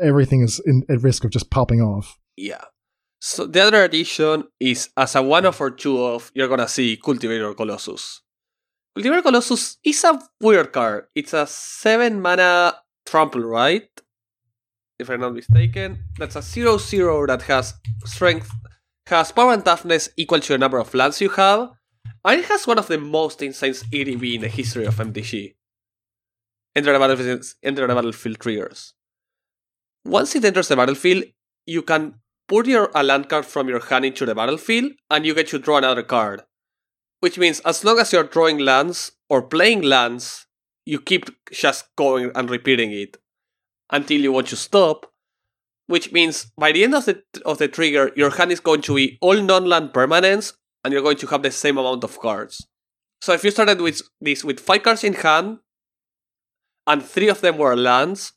[0.00, 2.18] everything is in, at risk of just popping off.
[2.36, 2.64] Yeah.
[3.20, 6.96] So the other addition is as a one of or two of, you're gonna see
[6.96, 8.20] Cultivator Colossus.
[8.94, 11.06] Cultivator Colossus is a weird card.
[11.14, 12.74] It's a 7 mana
[13.06, 13.88] trample, right?
[14.98, 16.04] If I'm not mistaken.
[16.18, 17.74] That's a 0 0 that has
[18.04, 18.50] strength,
[19.06, 21.70] has power and toughness equal to the number of lands you have,
[22.24, 25.54] and it has one of the most insane ETB in the history of MTG.
[26.74, 28.94] Enter the battlefield, enter the battlefield triggers.
[30.04, 31.24] Once it enters the battlefield,
[31.66, 32.14] you can
[32.48, 35.58] put your a land card from your hand into the battlefield, and you get to
[35.58, 36.42] draw another card.
[37.20, 40.46] Which means as long as you're drawing lands or playing lands,
[40.84, 43.16] you keep just going and repeating it
[43.90, 45.06] until you want to stop.
[45.88, 48.94] Which means by the end of the of the trigger, your hand is going to
[48.96, 50.52] be all non-land permanents,
[50.82, 52.66] and you're going to have the same amount of cards.
[53.20, 55.58] So if you started with this with five cards in hand,
[56.88, 58.32] and three of them were lands,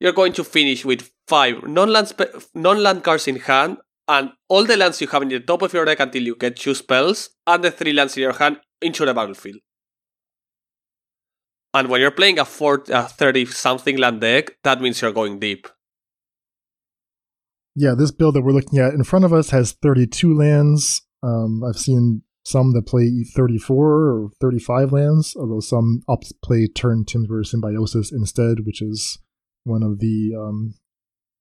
[0.00, 2.12] you're going to finish with five non-land
[2.54, 3.78] non-land cards in hand
[4.08, 6.56] and all the lands you have in the top of your deck until you get
[6.56, 9.60] two spells and the three lands in your hand into the battlefield.
[11.74, 15.68] And when you're playing a 30 something land deck, that means you're going deep.
[17.74, 21.02] Yeah, this build that we're looking at in front of us has 32 lands.
[21.22, 27.46] Um, I've seen some that play 34 or 35 lands, although some opt play Turntimber
[27.46, 29.18] Symbiosis instead, which is
[29.64, 30.74] one of the um,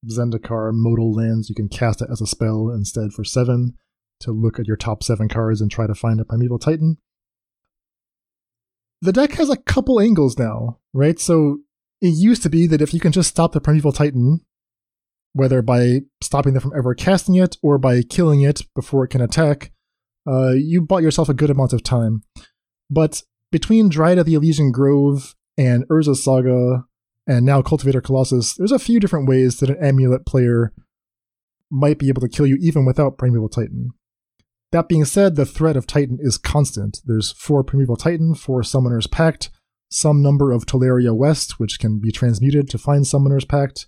[0.08, 1.50] Zendikar modal lands.
[1.50, 3.74] You can cast it as a spell instead for 7
[4.22, 6.98] to look at your top 7 cards and try to find a Primeval Titan
[9.02, 11.20] the deck has a couple angles now, right?
[11.20, 11.60] So
[12.02, 14.42] it used to be that if you can just stop the Primeval Titan,
[15.34, 19.22] whether by stopping them from ever casting it or by killing it before it can
[19.22, 19.72] attack,
[20.28, 22.24] uh, you bought yourself a good amount of time.
[22.90, 26.86] But between Dryad of the Elysian Grove and Urza Saga
[27.26, 30.74] and now Cultivator Colossus, there's a few different ways that an amulet player
[31.72, 33.92] might be able to kill you even without Primeval Titan.
[34.72, 37.00] That being said, the threat of Titan is constant.
[37.06, 39.50] There's four Primeval Titan, four Summoner's Pact,
[39.90, 43.88] some number of Tolaria West, which can be transmuted to find Summoner's Pact.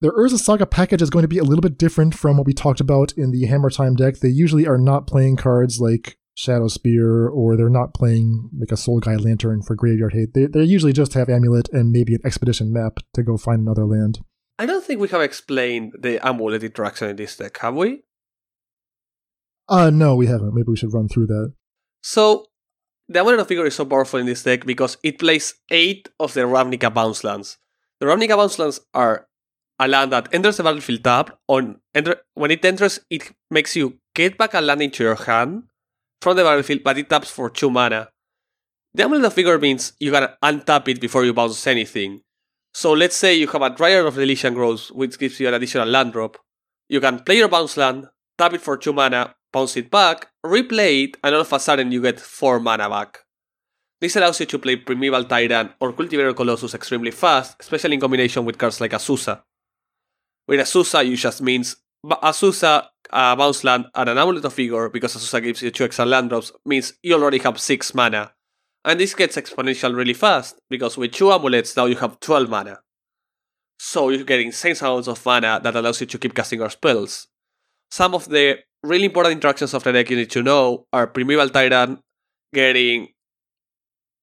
[0.00, 2.52] The Urza Saga package is going to be a little bit different from what we
[2.52, 4.16] talked about in the Hammer Time deck.
[4.16, 9.00] They usually are not playing cards like Shadowspear, or they're not playing like a Soul
[9.00, 10.34] Guide Lantern for Graveyard Hate.
[10.34, 13.86] They, they usually just have Amulet and maybe an Expedition map to go find another
[13.86, 14.20] land.
[14.58, 18.02] I don't think we have explained the Amulet interaction in this deck, have we?
[19.68, 20.54] Uh, no, we haven't.
[20.54, 21.52] Maybe we should run through that.
[22.02, 22.46] So,
[23.08, 26.34] the Amulet of Vigor is so powerful in this deck because it plays 8 of
[26.34, 27.58] the Ravnica bounce lands.
[28.00, 29.26] The Ravnica bounce lands are
[29.78, 31.38] a land that enters the battlefield tap.
[31.48, 35.64] On enter, when it enters, it makes you get back a land into your hand
[36.20, 38.08] from the battlefield, but it taps for 2 mana.
[38.94, 42.22] The Amulet of Vigor means you can untap it before you bounce anything.
[42.72, 45.88] So let's say you have a Dryad of the Elysian which gives you an additional
[45.88, 46.38] land drop.
[46.88, 48.06] You can play your bounce land,
[48.38, 51.90] tap it for 2 mana, bounce it back, replay it, and all of a sudden
[51.90, 53.20] you get 4 mana back.
[54.02, 58.44] This allows you to play Primeval Titan or Cultivator Colossus extremely fast, especially in combination
[58.44, 59.40] with cards like Azusa.
[60.46, 65.16] With Azusa, you just means Azusa, a bounce land, and an Amulet of Vigor, because
[65.16, 68.32] Azusa gives you 2 extra land drops, means you already have 6 mana.
[68.84, 72.80] And this gets exponential really fast, because with 2 amulets now you have 12 mana.
[73.78, 77.28] So you're getting insane amounts of mana that allows you to keep casting your spells.
[77.90, 81.50] Some of the really important interactions of the deck you need to know are Primeval
[81.50, 81.98] Titan
[82.52, 83.08] getting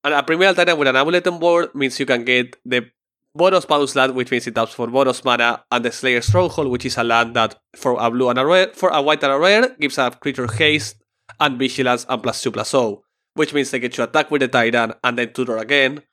[0.03, 2.91] and a Primordial Titan with an amulet on board means you can get the
[3.37, 6.85] Boros Bounce land, which means it taps for Boros mana, and the Slayer Stronghold, which
[6.85, 9.39] is a land that for a blue and a rare, for a white and a
[9.39, 10.97] rare, gives a creature haste
[11.39, 13.03] and vigilance and plus two zero, oh,
[13.33, 16.03] which means they get to attack with the Titan and then tutor again.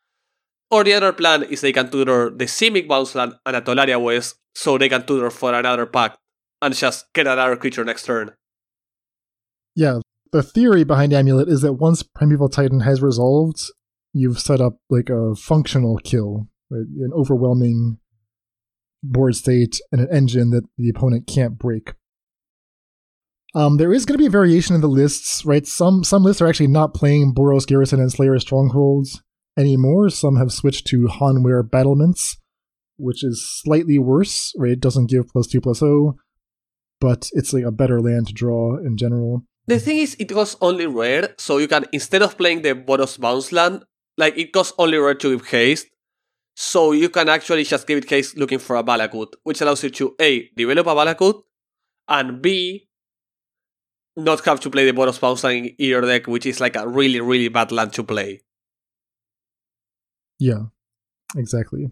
[0.71, 4.01] Or the other plan is they can tutor the Simic Bounce land and a Tolaria
[4.01, 6.17] West, so they can tutor for another pack
[6.63, 8.33] and just get another creature next turn.
[9.75, 10.01] Yeah,
[10.33, 13.63] the theory behind Amulet is that once Primeval Titan has resolved,
[14.13, 16.81] you've set up like a functional kill, right?
[16.81, 17.99] An overwhelming
[19.03, 21.95] board state and an engine that the opponent can't break.
[23.55, 25.67] Um, there is going to be a variation in the lists, right?
[25.67, 29.23] Some some lists are actually not playing Boros Garrison and Slayer Strongholds
[29.59, 30.09] anymore.
[30.11, 32.37] Some have switched to Hanweir Battlements,
[32.97, 34.73] which is slightly worse, right?
[34.73, 36.17] It doesn't give plus two plus O,
[37.01, 39.45] but it's like a better land to draw in general.
[39.67, 43.19] The thing is, it goes only rare, so you can instead of playing the Boros
[43.19, 43.85] Bounce land,
[44.17, 45.87] like it costs only rare to give haste.
[46.57, 49.91] So you can actually just give it haste looking for a Valakut, which allows you
[49.91, 51.43] to A develop a Valakut
[52.09, 52.89] and B
[54.17, 56.87] not have to play the Boros Bounce land in your deck, which is like a
[56.87, 58.41] really, really bad land to play.
[60.39, 60.65] Yeah,
[61.37, 61.91] exactly.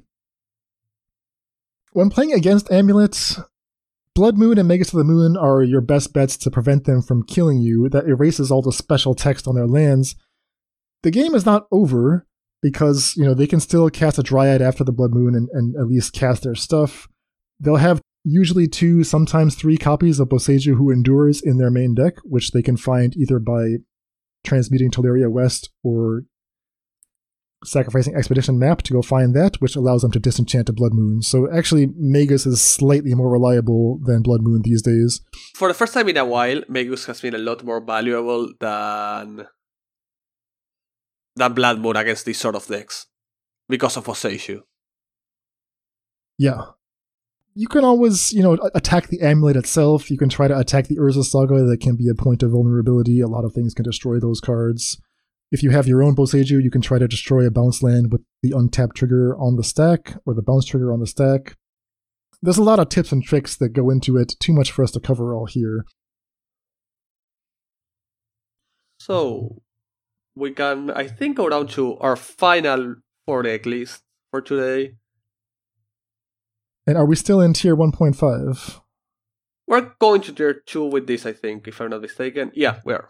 [1.92, 3.40] When playing against amulets,
[4.18, 7.22] Blood Moon and Magus of the Moon are your best bets to prevent them from
[7.22, 7.88] killing you.
[7.88, 10.16] That erases all the special text on their lands.
[11.04, 12.26] The game is not over
[12.60, 15.76] because you know they can still cast a Dryad after the Blood Moon and, and
[15.76, 17.06] at least cast their stuff.
[17.60, 22.14] They'll have usually two, sometimes three copies of Boseiju Who Endures in their main deck,
[22.24, 23.76] which they can find either by
[24.44, 26.24] transmuting Tolaria West or
[27.64, 31.22] sacrificing Expedition Map to go find that, which allows them to disenchant a Blood Moon.
[31.22, 35.20] So actually, Magus is slightly more reliable than Blood Moon these days.
[35.54, 39.46] For the first time in a while, Magus has been a lot more valuable than
[41.36, 43.06] than Blood Moon against these sort of decks
[43.68, 44.62] because of Boseiju.
[46.36, 46.62] Yeah.
[47.54, 50.10] You can always, you know, attack the amulet itself.
[50.10, 51.64] You can try to attack the Urza Saga.
[51.64, 53.20] That can be a point of vulnerability.
[53.20, 55.00] A lot of things can destroy those cards.
[55.50, 58.22] If you have your own Boseiju, you can try to destroy a bounce land with
[58.42, 61.56] the untap trigger on the stack or the bounce trigger on the stack.
[62.42, 64.90] There's a lot of tips and tricks that go into it, too much for us
[64.92, 65.84] to cover all here.
[69.00, 69.62] So,
[70.36, 72.96] we can, I think, go down to our final
[73.26, 74.96] four deck list for today.
[76.86, 78.80] And are we still in tier 1.5?
[79.66, 82.52] We're going to tier 2 with this, I think, if I'm not mistaken.
[82.54, 83.08] Yeah, we are.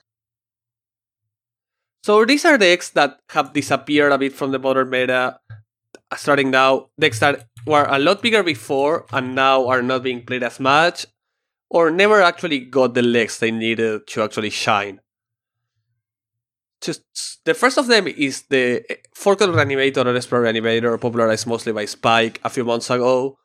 [2.03, 5.39] So these are decks that have disappeared a bit from the modern meta,
[6.11, 6.89] uh, starting now.
[6.99, 11.07] Decks that were a lot bigger before and now are not being played as much,
[11.70, 15.01] or never actually got the legs they needed to actually shine.
[16.81, 17.03] Just
[17.45, 21.73] the first of them is the eh, four color reanimator or Esper reanimator, popularized mostly
[21.73, 23.37] by Spike a few months ago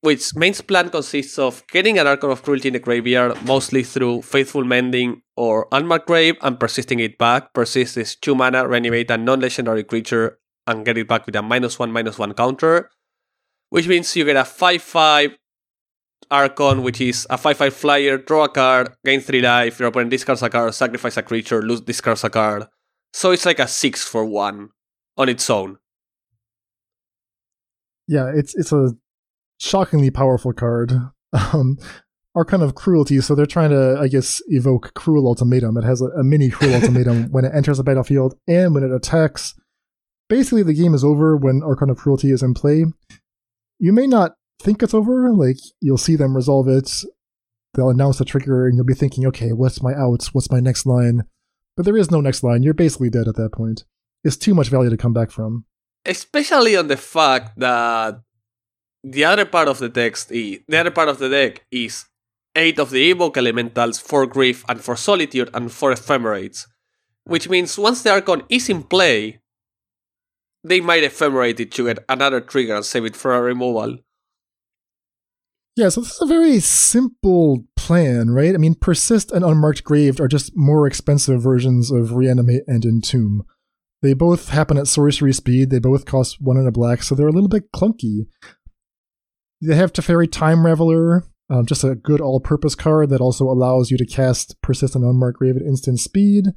[0.00, 4.22] which main plan consists of getting an Archon of Cruelty in the graveyard, mostly through
[4.22, 7.54] Faithful Mending or Unmarked Grave, and persisting it back.
[7.54, 11.42] Persist is 2 mana, reanimate a non legendary creature, and get it back with a
[11.42, 12.90] minus 1 minus 1 counter.
[13.70, 15.36] Which means you get a 5 5
[16.30, 20.10] Archon, which is a 5 5 flyer, draw a card, gain 3 life, your opponent
[20.10, 22.66] discards a card, sacrifice a creature, lose discards a card.
[23.12, 24.70] So it's like a 6 for 1
[25.16, 25.78] on its own.
[28.08, 28.94] Yeah, it's it's a
[29.60, 30.92] shockingly powerful card.
[31.52, 31.76] Um,
[32.38, 35.76] Archon of Cruelty, so they're trying to, I guess, evoke Cruel Ultimatum.
[35.76, 38.92] It has a, a mini Cruel Ultimatum when it enters the battlefield and when it
[38.92, 39.58] attacks.
[40.28, 42.84] Basically, the game is over when Archon of Cruelty is in play.
[43.80, 46.88] You may not think it's over, like, you'll see them resolve it,
[47.74, 50.32] they'll announce the trigger, and you'll be thinking, okay, what's my outs?
[50.32, 51.24] What's my next line?
[51.76, 52.62] But there is no next line.
[52.62, 53.84] You're basically dead at that point.
[54.22, 55.64] It's too much value to come back from.
[56.04, 58.20] Especially on the fact that
[59.02, 62.04] the other part of the text, is, the other part of the deck is
[62.54, 66.66] eight of the evoke elementals, for grief and for solitude and for ephemerates,
[67.24, 69.40] which means once the Archon is in play,
[70.64, 73.98] they might ephemerate it to get another trigger and save it for a removal.
[75.76, 78.52] Yeah, so this is a very simple plan, right?
[78.52, 83.44] I mean, Persist and Unmarked Grave are just more expensive versions of Reanimate and Entomb.
[84.02, 87.28] They both happen at sorcery speed, they both cost one and a black, so they're
[87.28, 88.26] a little bit clunky.
[89.62, 93.96] They have Teferi Time Raveler, um, just a good all-purpose card that also allows you
[93.96, 96.48] to cast Persistent Unmarked Grave at instant speed.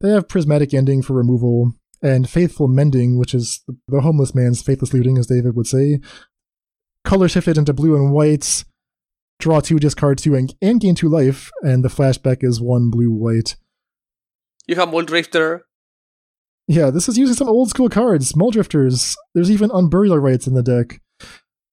[0.00, 1.72] They have Prismatic Ending for removal,
[2.02, 6.00] and Faithful Mending, which is the homeless man's faithless looting, as David would say.
[7.02, 8.64] Color shifted into blue and white,
[9.38, 13.10] draw two, discard two, and, and gain two life, and the flashback is one blue
[13.10, 13.56] white.
[14.66, 15.60] You have Muldrifter.
[16.66, 19.16] Yeah, this is using some old school cards, Muldrifters.
[19.34, 21.00] There's even Unburial Rites in the deck.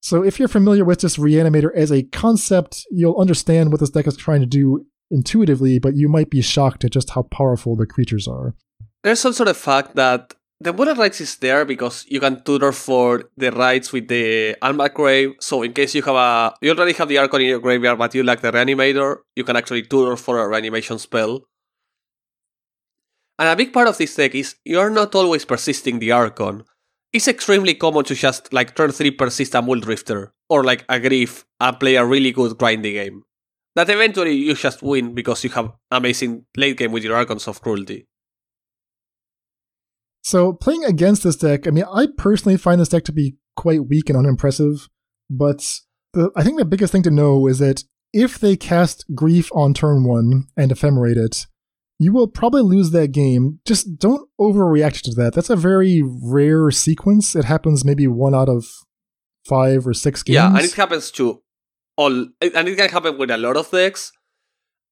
[0.01, 4.07] So if you're familiar with just Reanimator as a concept, you'll understand what this deck
[4.07, 7.85] is trying to do intuitively, but you might be shocked at just how powerful the
[7.85, 8.55] creatures are.
[9.03, 13.23] There's also the fact that the Bullet Rights is there because you can tutor for
[13.37, 15.33] the rights with the Unmarked Grave.
[15.39, 18.13] So in case you have a you already have the Archon in your graveyard, but
[18.13, 21.41] you lack the Reanimator, you can actually tutor for a reanimation spell.
[23.39, 26.63] And a big part of this deck is you're not always persisting the Archon.
[27.13, 31.45] It's extremely common to just like turn 3 persist a Muldrifter, or like a Grief
[31.59, 33.23] and play a really good grinding game.
[33.75, 37.61] That eventually you just win because you have amazing late game with your Archons of
[37.61, 38.07] Cruelty.
[40.23, 43.87] So playing against this deck, I mean, I personally find this deck to be quite
[43.87, 44.87] weak and unimpressive.
[45.29, 45.65] But
[46.13, 47.83] the, I think the biggest thing to know is that
[48.13, 51.47] if they cast Grief on turn one and ephemerate it,
[52.01, 53.59] you will probably lose that game.
[53.63, 55.35] Just don't overreact to that.
[55.35, 57.35] That's a very rare sequence.
[57.35, 58.65] It happens maybe one out of
[59.47, 60.33] five or six games.
[60.33, 61.43] Yeah, and it happens to
[61.97, 62.11] all,
[62.41, 64.11] and it can happen with a lot of decks.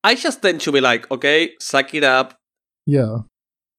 [0.03, 2.37] I just tend to be like, okay, suck it up.
[2.85, 3.21] Yeah.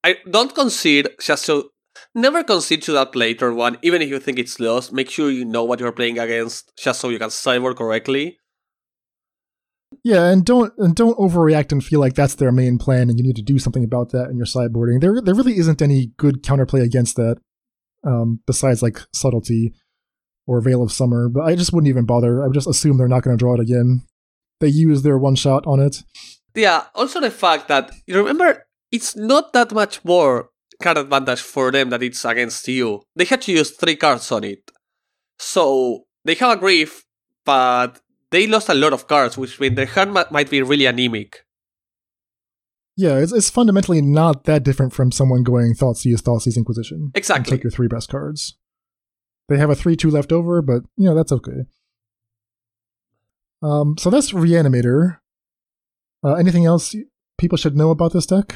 [0.02, 1.70] I don't concede just so
[2.16, 4.92] never concede to that later one, even if you think it's lost.
[4.92, 8.39] Make sure you know what you're playing against, just so you can sideboard correctly.
[10.02, 13.24] Yeah, and don't and don't overreact and feel like that's their main plan, and you
[13.24, 15.00] need to do something about that in your sideboarding.
[15.00, 17.36] There, there really isn't any good counterplay against that,
[18.04, 19.74] um, besides like subtlety
[20.46, 21.28] or Veil of Summer.
[21.28, 22.42] But I just wouldn't even bother.
[22.42, 24.02] I would just assume they're not going to draw it again.
[24.60, 26.02] They use their one shot on it.
[26.54, 26.86] Yeah.
[26.94, 30.50] Also, the fact that you remember it's not that much more
[30.82, 33.02] card advantage for them that it's against you.
[33.14, 34.70] They had to use three cards on it.
[35.38, 37.04] So they have a grief,
[37.44, 41.44] but they lost a lot of cards, which means their hand might be really anemic.
[42.96, 47.12] Yeah, it's, it's fundamentally not that different from someone going Thoughtseize, Thoughtseize Inquisition.
[47.14, 47.56] Exactly.
[47.56, 48.58] take your three best cards.
[49.48, 51.66] They have a 3 2 left over, but, you know, that's okay.
[53.62, 55.18] Um, so that's Reanimator.
[56.22, 56.94] Uh, anything else
[57.38, 58.54] people should know about this deck?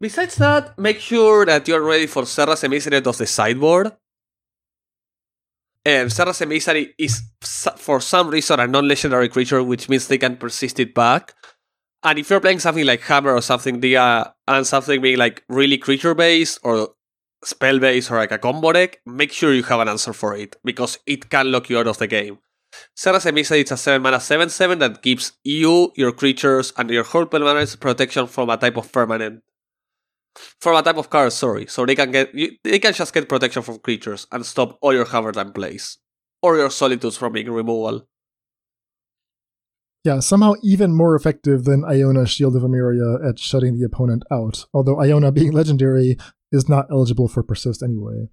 [0.00, 3.92] Besides that, make sure that you're ready for Serra's Emissary of the sideboard.
[5.84, 7.22] And Serra's Emissary is,
[7.76, 11.34] for some reason, a non legendary creature, which means they can persist it back.
[12.02, 15.42] And if you're playing something like Hammer or something, the, uh, and something being like
[15.48, 16.90] really creature based or
[17.44, 20.56] spell based or like a combo deck, make sure you have an answer for it,
[20.64, 22.38] because it can lock you out of the game.
[22.94, 27.04] Serra's Emissary is a 7 mana 7 7 that gives you, your creatures, and your
[27.04, 29.42] whole permanents protection from a type of permanent
[30.60, 31.66] from a type of card, sorry.
[31.66, 34.94] So they can get you, they can just get protection from creatures and stop all
[34.94, 35.98] your Hammer Time plays.
[36.42, 38.06] Or your solitudes from being removal.
[40.04, 44.64] Yeah, somehow even more effective than Iona Shield of Emeria at shutting the opponent out.
[44.72, 46.16] Although Iona being legendary
[46.50, 48.28] is not eligible for persist anyway.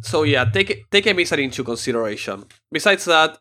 [0.00, 2.44] So yeah, take take emissary into consideration.
[2.70, 3.38] Besides that,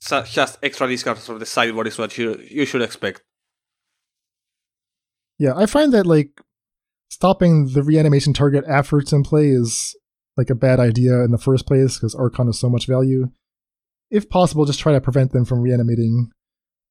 [0.00, 3.22] just extra discards from the sideboard is what you you should expect.
[5.38, 6.40] Yeah, I find that like
[7.08, 9.96] stopping the reanimation target after it's in play is
[10.36, 13.30] like a bad idea in the first place because Archon has so much value.
[14.10, 16.30] If possible, just try to prevent them from reanimating,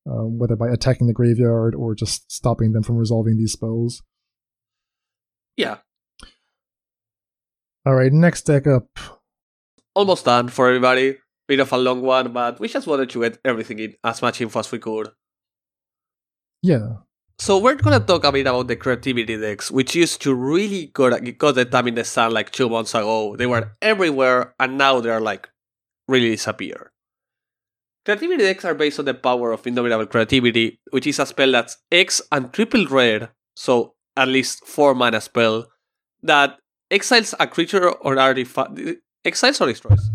[0.05, 4.03] um, whether by attacking the graveyard or just stopping them from resolving these spells.
[5.55, 5.77] Yeah.
[7.85, 8.85] All right, next deck up.
[9.95, 11.17] Almost done for everybody.
[11.47, 14.41] Bit of a long one, but we just wanted to get everything in as much
[14.41, 15.09] info as we could.
[16.61, 16.97] Yeah.
[17.39, 21.21] So we're gonna talk a bit about the creativity decks, which used to really got,
[21.37, 23.35] got the time in the sun like two months ago.
[23.35, 25.47] They were everywhere, and now they're like
[26.07, 26.91] really disappear.
[28.05, 31.77] Creativity decks are based on the power of Indomitable Creativity, which is a spell that's
[31.91, 35.67] X and triple rare, so at least four mana spell,
[36.23, 36.57] that
[36.89, 38.79] exiles a creature or artifact.
[39.23, 40.09] Exiles or destroys?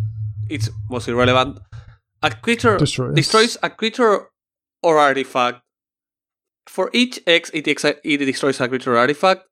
[0.49, 1.61] It's most irrelevant.
[2.23, 4.29] A creature destroys, destroys a creature
[4.83, 5.62] or artifact
[6.67, 9.43] for each X, it, it destroys a creature artifact,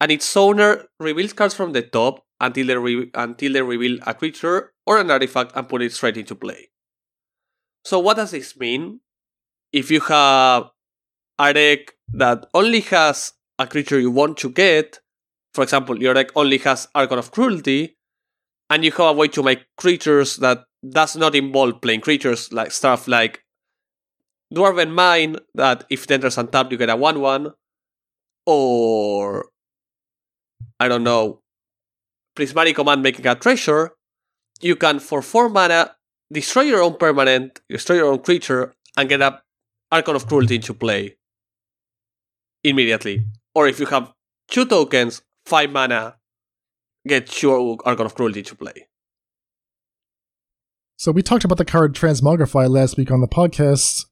[0.00, 4.14] and its owner reveals cards from the top until they, re- until they reveal a
[4.14, 6.68] creature or an artifact and put it straight into play.
[7.84, 9.00] So, what does this mean?
[9.72, 10.70] If you have
[11.38, 15.00] a deck that only has a creature you want to get,
[15.54, 17.96] for example, your deck only has Archon of Cruelty,
[18.68, 22.72] and you have a way to make creatures that does not involve playing creatures, like
[22.72, 23.42] stuff like
[24.54, 27.52] Dwarven Mine, that if it enters untapped, you get a 1 1.
[28.46, 29.46] Or,
[30.78, 31.40] I don't know,
[32.36, 33.92] Prismari Command making a treasure.
[34.60, 35.96] You can, for 4 mana,
[36.32, 39.42] destroy your own permanent, destroy your own creature, and get a
[39.92, 41.16] Archon of Cruelty into play
[42.64, 43.24] immediately.
[43.54, 44.12] Or if you have
[44.48, 46.16] two tokens, five mana,
[47.06, 48.88] get two Archon of Cruelty to play.
[50.96, 54.06] So we talked about the card Transmogrify last week on the podcast,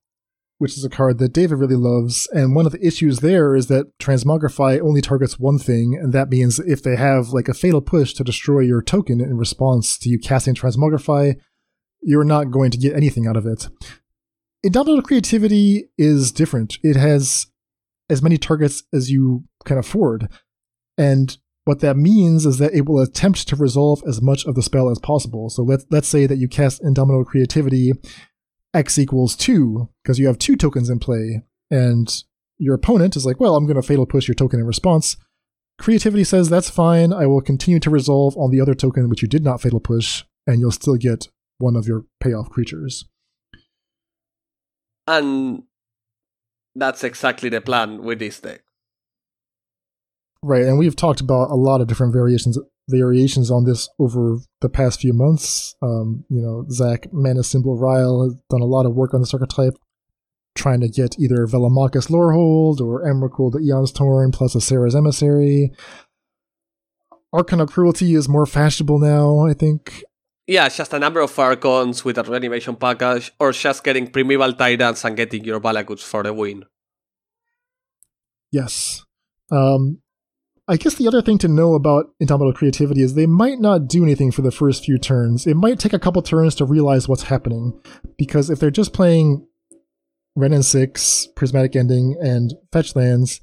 [0.65, 2.27] which is a card that David really loves.
[2.33, 6.31] And one of the issues there is that Transmogrify only targets one thing, and that
[6.31, 10.09] means if they have like a fatal push to destroy your token in response to
[10.09, 11.35] you casting Transmogrify,
[12.01, 13.69] you're not going to get anything out of it.
[14.63, 16.79] Indomitable Creativity is different.
[16.83, 17.49] It has
[18.09, 20.31] as many targets as you can afford.
[20.97, 24.63] And what that means is that it will attempt to resolve as much of the
[24.63, 25.51] spell as possible.
[25.51, 27.93] So let's let's say that you cast Indomitable Creativity
[28.75, 32.25] x equals two because you have two tokens in play, and
[32.59, 35.17] your opponent is like, "Well, I'm going to fatal push your token in response."
[35.79, 37.13] Creativity says that's fine.
[37.13, 40.25] I will continue to resolve on the other token which you did not fatal push,
[40.47, 41.29] and you'll still get
[41.59, 43.07] one of your payoff creatures.
[45.07, 45.65] And
[46.75, 48.63] that's exactly the plan with this deck.
[50.43, 52.59] Right, and we've talked about a lot of different variations
[52.89, 55.75] variations on this over the past few months.
[55.83, 59.33] Um, you know, Zach Mana Symbol Ryle has done a lot of work on this
[59.33, 59.75] archetype,
[60.55, 65.73] trying to get either Velomachus Lorehold or Emrakul the Aeons Torn plus a Serra's Emissary.
[67.33, 70.05] Archon of Cruelty is more fashionable now, I think.
[70.47, 75.05] Yeah, just a number of Archons with a reanimation package, or just getting Primeval Titans
[75.05, 76.65] and getting your Valakuts for the win.
[78.53, 79.05] Yes.
[79.51, 80.03] Um,
[80.67, 84.03] I guess the other thing to know about Indomitable Creativity is they might not do
[84.03, 85.47] anything for the first few turns.
[85.47, 87.79] It might take a couple turns to realize what's happening,
[88.17, 89.47] because if they're just playing
[90.37, 93.41] Wrenn and 6, Prismatic Ending, and Fetch lands.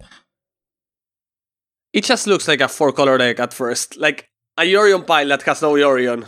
[1.94, 5.44] It just looks like a four color deck at first, like a Yorion pile that
[5.44, 6.28] has no Yorion.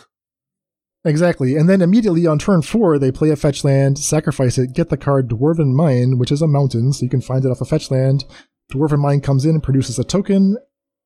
[1.05, 4.89] Exactly, and then immediately on turn 4, they play a fetch land, sacrifice it, get
[4.89, 7.65] the card Dwarven Mine, which is a mountain, so you can find it off a
[7.65, 8.23] fetch land.
[8.71, 10.55] Dwarven Mine comes in and produces a token,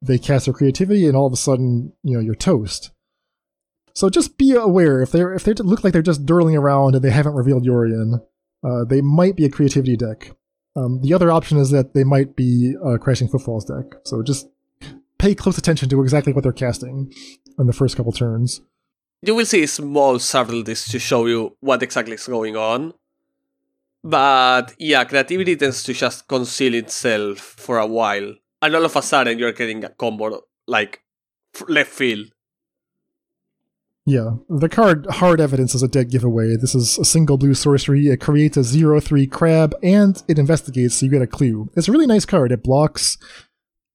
[0.02, 2.91] they cast their creativity, and all of a sudden, you know, you're toast.
[3.94, 7.03] So just be aware if they if they look like they're just dirling around and
[7.03, 8.22] they haven't revealed Yorion,
[8.64, 10.36] uh, they might be a creativity deck.
[10.76, 13.99] Um, the other option is that they might be a Crashing Footfalls deck.
[14.06, 14.49] So just
[15.18, 17.11] pay close attention to exactly what they're casting
[17.57, 18.61] in the first couple turns.
[19.24, 22.94] You will see small subtleties to show you what exactly is going on.
[24.03, 29.02] But yeah, creativity tends to just conceal itself for a while and all of a
[29.02, 31.02] sudden you're getting a combo like
[31.68, 32.28] left field.
[34.06, 36.56] Yeah, the card Hard Evidence is a dead giveaway.
[36.56, 38.08] This is a single blue sorcery.
[38.08, 41.70] It creates a 0 3 crab and it investigates, so you get a clue.
[41.76, 42.54] It's a really nice card.
[42.54, 43.18] It blocks,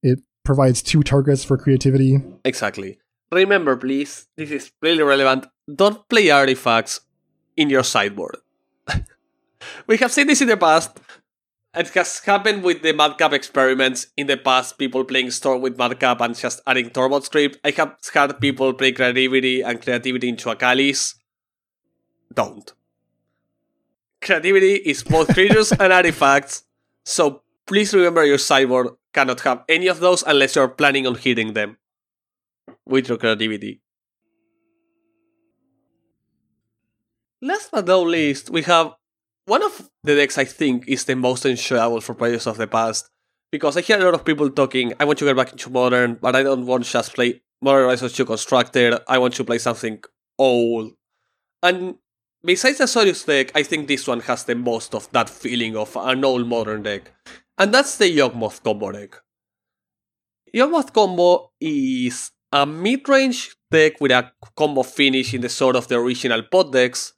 [0.02, 2.18] it provides two targets for creativity.
[2.44, 2.98] Exactly.
[3.32, 5.46] Remember, please, this is really relevant.
[5.74, 7.00] Don't play artifacts
[7.56, 8.36] in your sideboard.
[9.86, 11.00] we have seen this in the past
[11.74, 16.20] it has happened with the Madcap experiments in the past, people playing Storm with Madcap
[16.20, 17.58] and just adding Tormod's Crypt.
[17.64, 21.14] I have had people play creativity and creativity into a Chalice.
[22.32, 22.72] Don't.
[24.20, 26.64] Creativity is both creatures and artifacts,
[27.04, 31.54] so please remember your sideboard cannot have any of those unless you're planning on hitting
[31.54, 31.78] them
[32.86, 33.80] with your creativity.
[37.40, 38.92] Last but not least, we have
[39.46, 43.08] one of the decks I think is the most enjoyable for players of the past
[43.50, 44.92] because I hear a lot of people talking.
[44.98, 47.84] I want to get back into modern, but I don't want to just play Modern
[47.84, 48.98] Horizons 2 Constructed.
[49.08, 50.02] I want to play something
[50.38, 50.92] old.
[51.62, 51.96] And
[52.44, 55.96] besides the Azorius deck, I think this one has the most of that feeling of
[55.96, 57.12] an old modern deck,
[57.58, 59.16] and that's the Yawgmoth combo deck.
[60.54, 65.96] Yawgmoth combo is a mid-range deck with a combo finish in the sort of the
[65.96, 67.14] original pod decks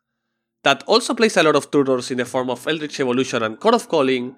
[0.65, 3.75] that also plays a lot of tutors in the form of Eldritch Evolution and Chord
[3.75, 4.37] of Calling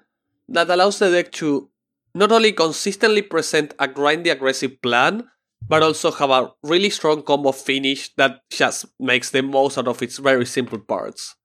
[0.49, 1.69] that allows the deck to
[2.13, 5.27] not only consistently present a grindy aggressive plan,
[5.67, 10.01] but also have a really strong combo finish that just makes the most out of
[10.01, 11.35] its very simple parts.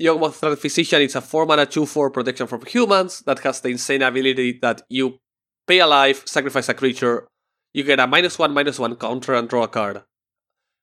[0.00, 4.02] Yawgmoth Physician is a 4 mana 2 4 protection from humans that has the insane
[4.02, 5.18] ability that you
[5.66, 7.28] pay a life, sacrifice a creature,
[7.72, 10.02] you get a minus 1 minus 1 counter and draw a card.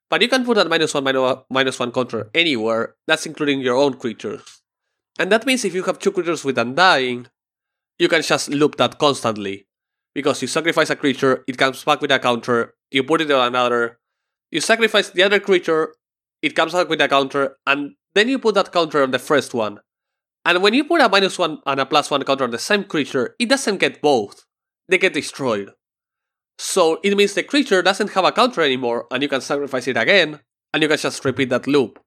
[0.09, 1.03] But you can put that minus one,
[1.49, 4.61] minus one counter anywhere, that's including your own creatures.
[5.17, 7.27] And that means if you have two creatures with Undying,
[7.97, 9.67] you can just loop that constantly.
[10.13, 13.47] Because you sacrifice a creature, it comes back with a counter, you put it on
[13.47, 13.99] another,
[14.51, 15.93] you sacrifice the other creature,
[16.41, 19.53] it comes back with a counter, and then you put that counter on the first
[19.53, 19.79] one.
[20.45, 22.83] And when you put a minus one and a plus one counter on the same
[22.83, 24.45] creature, it doesn't get both.
[24.87, 25.71] They get destroyed.
[26.57, 29.97] So it means the creature doesn't have a counter anymore, and you can sacrifice it
[29.97, 30.39] again,
[30.73, 31.99] and you can just repeat that loop.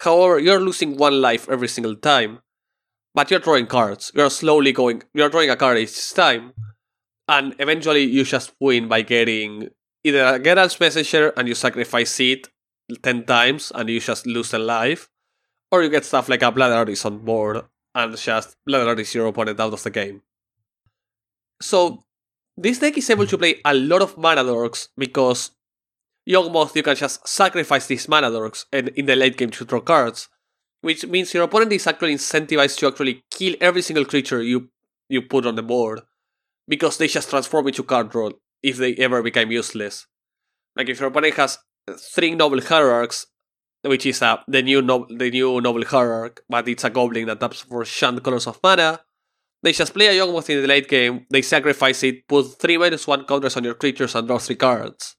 [0.00, 2.40] However, you're losing one life every single time.
[3.14, 4.12] But you're drawing cards.
[4.14, 6.52] You're slowly going, you're drawing a card each time.
[7.28, 9.68] and eventually you just win by getting
[10.04, 12.48] either a Geralf's Messenger and you sacrifice it
[13.02, 15.08] 10 times and you just lose a life,
[15.72, 17.62] or you get stuff like a Blood Artist on board
[17.94, 20.22] and just Blood Artist your opponent out of the game.
[21.60, 22.04] So,
[22.56, 25.50] this deck is able to play a lot of mana dorks because
[26.28, 29.80] Yawgmoth you can just sacrifice these mana dorks and in the late game to draw
[29.80, 30.28] cards,
[30.80, 34.68] which means your opponent is actually incentivized to actually kill every single creature you
[35.08, 36.00] you put on the board
[36.66, 38.30] because they just transform into card draw
[38.62, 40.06] if they ever become useless.
[40.74, 41.58] Like if your opponent has
[41.96, 43.26] three noble hierarchs,
[43.82, 47.40] which is uh, the new no- the new noble hierarch, but it's a goblin that
[47.40, 49.00] taps for Jund colors of mana.
[49.66, 53.04] They just play a Yawgmoth in the late game, they sacrifice it, put 3 minus
[53.04, 55.16] 1 counters on your creatures and draw 3 cards.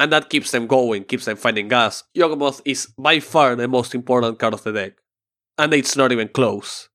[0.00, 2.02] And that keeps them going, keeps them finding gas.
[2.18, 4.94] Yawgmoth is by far the most important card of the deck.
[5.56, 6.88] And it's not even close.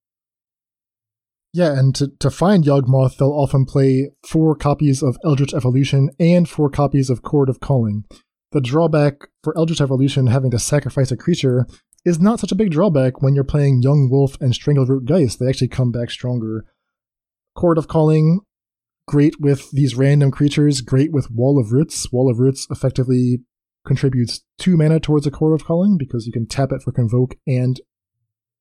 [1.54, 6.50] Yeah, and to, to find Yawgmoth, they'll often play four copies of Eldritch Evolution and
[6.50, 8.04] four copies of Chord of Calling.
[8.52, 11.66] The drawback for Eldritch Evolution having to sacrifice a creature
[12.06, 15.40] is not such a big drawback when you're playing Young Wolf and Strangleroot Geist.
[15.40, 16.66] They actually come back stronger.
[17.56, 18.42] Chord of Calling,
[19.08, 22.12] great with these random creatures, great with Wall of Roots.
[22.12, 23.40] Wall of Roots effectively
[23.86, 27.36] contributes two mana towards a Chord of Calling because you can tap it for Convoke
[27.48, 27.82] and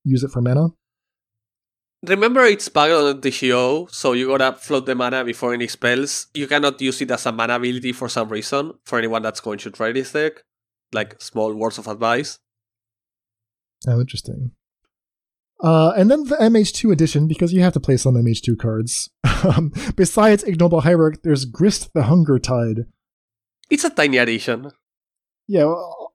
[0.04, 0.68] use it for mana.
[2.06, 6.26] Remember it's bugged on the TGO, so you gotta float the mana before any spells.
[6.34, 9.58] You cannot use it as a mana ability for some reason, for anyone that's going
[9.58, 10.42] to try this deck.
[10.92, 12.38] Like small words of advice.
[13.86, 14.52] Oh, interesting.
[15.62, 19.10] Uh, and then the MH2 edition, because you have to play some MH2 cards.
[19.44, 22.86] Um, besides Ignoble Hierarch, there's Grist the Hunger Tide.
[23.68, 24.70] It's a tiny addition.
[25.46, 25.64] Yeah,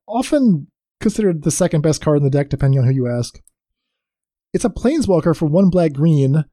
[0.08, 0.66] often
[1.00, 3.40] considered the second best card in the deck, depending on who you ask.
[4.52, 6.46] It's a Planeswalker for one black green,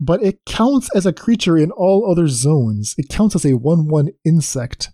[0.00, 2.94] but it counts as a creature in all other zones.
[2.96, 4.90] It counts as a 1 1 insect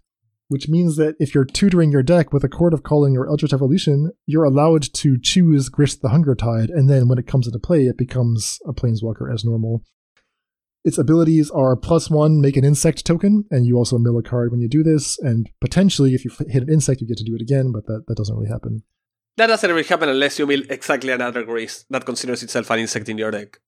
[0.53, 3.55] which means that if you're tutoring your deck with a Chord of Calling or Eldritch
[3.55, 7.59] Evolution, you're allowed to choose Grist the Hunger Tide, and then when it comes into
[7.59, 9.83] play, it becomes a Planeswalker as normal.
[10.85, 14.51] Its abilities are plus one, make an insect token, and you also mill a card
[14.51, 17.35] when you do this, and potentially, if you hit an insect, you get to do
[17.35, 18.83] it again, but that, that doesn't really happen.
[19.39, 23.09] That doesn't really happen unless you mill exactly another Grist that considers itself an insect
[23.09, 23.59] in your deck.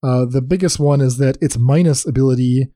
[0.00, 2.68] Uh, the biggest one is that its minus ability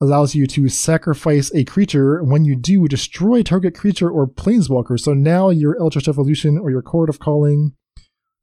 [0.00, 2.22] allows you to sacrifice a creature.
[2.22, 5.00] When you do, destroy target creature or planeswalker.
[5.00, 7.74] So now your Eldritch Evolution or your Chord of Calling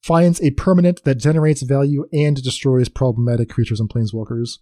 [0.02, 4.60] finds a permanent that generates value and destroys problematic creatures and planeswalkers.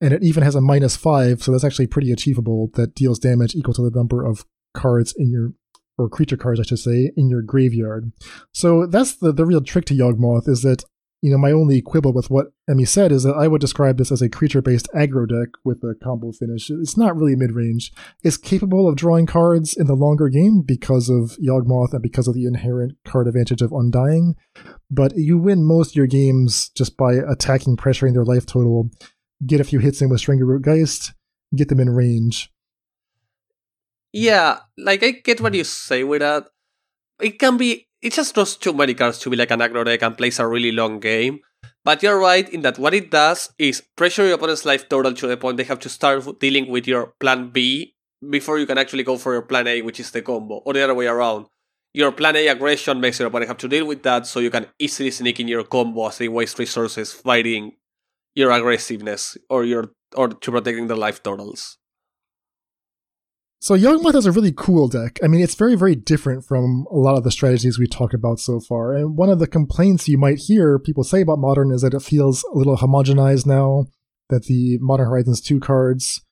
[0.00, 2.70] And it even has a minus five, so that's actually pretty achievable.
[2.74, 4.44] That deals damage equal to the number of
[4.74, 5.52] cards in your
[5.98, 8.12] or creature cards, I should say, in your graveyard.
[8.52, 10.84] So that's the, the real trick to Yawgmoth is that
[11.22, 14.12] you know, my only quibble with what Emmy said is that I would describe this
[14.12, 16.70] as a creature based aggro deck with a combo finish.
[16.70, 17.92] It's not really mid range.
[18.22, 22.34] It's capable of drawing cards in the longer game because of Yawgmoth and because of
[22.34, 24.36] the inherent card advantage of Undying,
[24.90, 28.90] but you win most of your games just by attacking, pressuring their life total,
[29.46, 31.14] get a few hits in with Strangleroot Geist,
[31.56, 32.52] get them in range.
[34.12, 36.46] Yeah, like I get what you say with that.
[37.20, 40.00] It can be it just draws too many cards to be like an aggro deck
[40.02, 41.40] and plays a really long game.
[41.84, 45.26] But you're right in that what it does is pressure your opponent's life total to
[45.26, 47.94] the point they have to start dealing with your plan B
[48.30, 50.84] before you can actually go for your plan A, which is the combo, or the
[50.84, 51.46] other way around.
[51.94, 54.66] Your plan A aggression makes your opponent have to deal with that, so you can
[54.78, 57.72] easily sneak in your combo as they waste resources fighting
[58.34, 61.78] your aggressiveness or your or to protecting their life totals.
[63.66, 65.18] So Yawgmoth has a really cool deck.
[65.24, 68.38] I mean, it's very, very different from a lot of the strategies we talked about
[68.38, 68.94] so far.
[68.94, 72.02] And one of the complaints you might hear people say about Modern is that it
[72.02, 73.86] feels a little homogenized now,
[74.28, 76.24] that the Modern Horizons 2 cards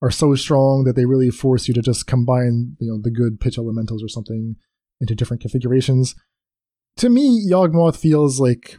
[0.00, 3.40] are so strong that they really force you to just combine, you know, the good
[3.40, 4.54] pitch elementals or something
[5.00, 6.14] into different configurations.
[6.98, 8.78] To me, Yawgmoth feels like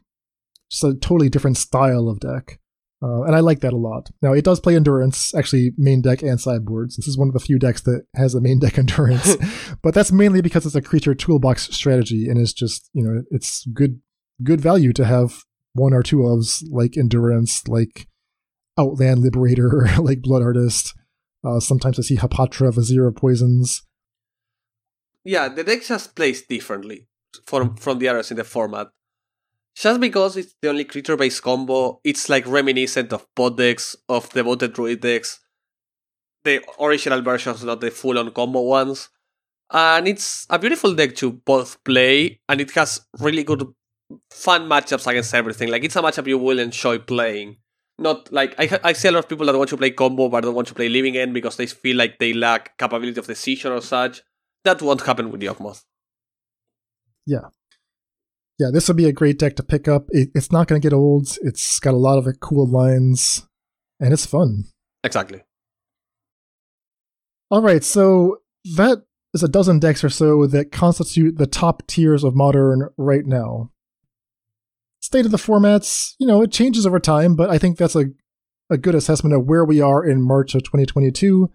[0.71, 2.61] just a totally different style of deck.
[3.01, 4.09] Uh, and I like that a lot.
[4.23, 6.95] Now, it does play endurance, actually, main deck and sideboards.
[6.95, 9.37] This is one of the few decks that has a main deck endurance,
[9.83, 13.65] but that's mainly because it's a creature toolbox strategy, and it's just, you know, it's
[13.67, 14.01] good
[14.43, 15.43] good value to have
[15.73, 18.07] one or two ofs like endurance, like
[18.77, 20.93] Outland Liberator, like Blood Artist.
[21.43, 23.83] Uh, sometimes I see Hapatra, Vizier of Poisons.
[25.23, 27.07] Yeah, the deck just plays differently
[27.45, 28.87] from from the others in the format.
[29.79, 34.27] Just because it's the only creature based combo, it's like reminiscent of pod decks, of
[34.29, 35.39] devoted druid decks,
[36.43, 39.09] the original versions, not the full on combo ones.
[39.71, 43.67] And it's a beautiful deck to both play, and it has really good,
[44.31, 45.69] fun matchups against everything.
[45.69, 47.57] Like, it's a matchup you will enjoy playing.
[47.99, 50.41] Not like I, I see a lot of people that want to play combo but
[50.41, 53.71] don't want to play Living End because they feel like they lack capability of decision
[53.71, 54.23] or such.
[54.63, 55.83] That won't happen with Yawgmoth.
[57.25, 57.49] Yeah.
[58.59, 60.07] Yeah, this would be a great deck to pick up.
[60.09, 61.37] It, it's not going to get old.
[61.43, 63.47] It's got a lot of cool lines,
[63.99, 64.65] and it's fun.
[65.03, 65.43] Exactly.
[67.51, 68.37] All right, so
[68.75, 69.03] that
[69.33, 73.71] is a dozen decks or so that constitute the top tiers of Modern right now.
[74.99, 78.07] State of the formats, you know, it changes over time, but I think that's a,
[78.69, 81.49] a good assessment of where we are in March of 2022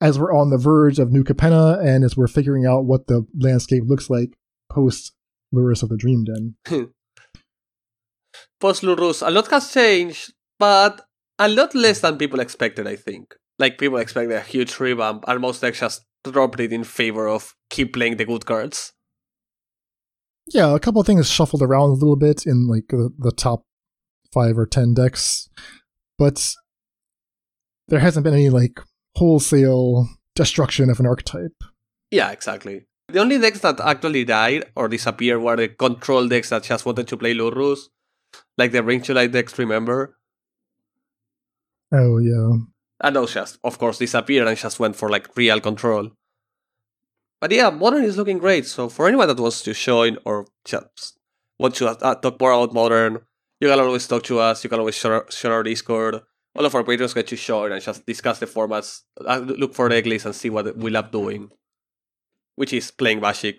[0.00, 3.24] as we're on the verge of New Capenna and as we're figuring out what the
[3.38, 4.36] landscape looks like
[4.68, 5.12] post
[5.52, 6.56] Lurrus of the Dream Den.
[8.62, 11.02] post Lurrus, a lot has changed, but
[11.38, 13.34] a lot less than people expected, I think.
[13.58, 17.54] Like, people expected a huge revamp, and most decks just dropped it in favor of
[17.68, 18.92] keep playing the good cards.
[20.46, 23.64] Yeah, a couple of things shuffled around a little bit in like the, the top
[24.32, 25.48] five or ten decks,
[26.18, 26.54] but
[27.88, 28.80] there hasn't been any like
[29.16, 31.52] wholesale destruction of an archetype.
[32.10, 32.86] Yeah, exactly.
[33.12, 37.06] The only decks that actually died or disappeared were the control decks that just wanted
[37.08, 37.80] to play Lurrus,
[38.56, 40.16] like the Ring to Light decks, remember?
[41.92, 42.56] Oh, yeah.
[43.04, 46.10] And those just, of course, disappeared and just went for like real control.
[47.38, 48.64] But yeah, Modern is looking great.
[48.66, 51.18] So for anyone that wants to join or just
[51.58, 53.18] want to uh, talk more about Modern,
[53.60, 54.64] you can always talk to us.
[54.64, 56.22] You can always share, share our Discord.
[56.54, 59.90] All of our patrons get to join and just discuss the formats, uh, look for
[59.90, 61.50] the egg list and see what we love doing,
[62.56, 63.58] which is playing Bashik.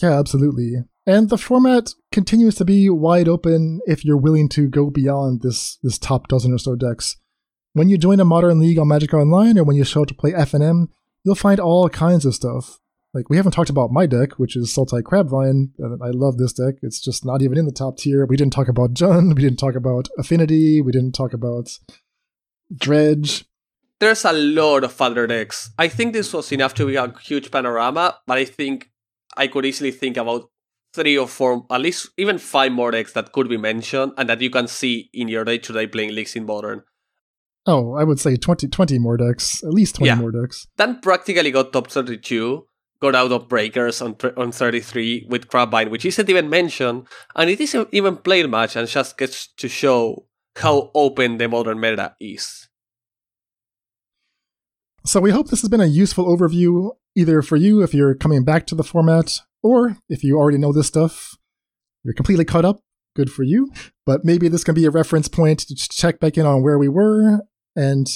[0.00, 0.74] Yeah, absolutely.
[1.06, 5.78] And the format continues to be wide open if you're willing to go beyond this
[5.82, 7.16] this top dozen or so decks.
[7.72, 10.14] When you join a modern league on Magic Online or when you show up to
[10.14, 10.88] play FNM,
[11.24, 12.78] you'll find all kinds of stuff.
[13.14, 15.70] Like we haven't talked about my deck, which is Sultai Crabvine.
[16.02, 16.76] I love this deck.
[16.82, 18.24] It's just not even in the top tier.
[18.26, 19.34] We didn't talk about Jund.
[19.34, 20.80] We didn't talk about Affinity.
[20.80, 21.78] We didn't talk about
[22.74, 23.44] Dredge.
[24.02, 25.70] There's a lot of other decks.
[25.78, 28.90] I think this was enough to be a huge panorama, but I think
[29.36, 30.50] I could easily think about
[30.92, 34.40] three or four, at least even five more decks that could be mentioned and that
[34.40, 36.82] you can see in your day-to-day playing leagues in Modern.
[37.64, 40.16] Oh, I would say 20, 20 more decks, at least 20 Yeah.
[40.16, 40.66] more decks.
[40.76, 42.66] Dan practically got top 32,
[43.00, 47.06] got out of Breakers on, on 33 with Crabvine, which isn't even mentioned,
[47.36, 50.26] and it isn't even played much and just gets to show
[50.56, 52.68] how open the modern meta is.
[55.04, 58.44] So we hope this has been a useful overview, either for you if you're coming
[58.44, 61.36] back to the format, or if you already know this stuff,
[62.04, 62.80] you're completely caught up.
[63.16, 63.70] Good for you.
[64.06, 66.88] But maybe this can be a reference point to check back in on where we
[66.88, 67.40] were,
[67.74, 68.06] and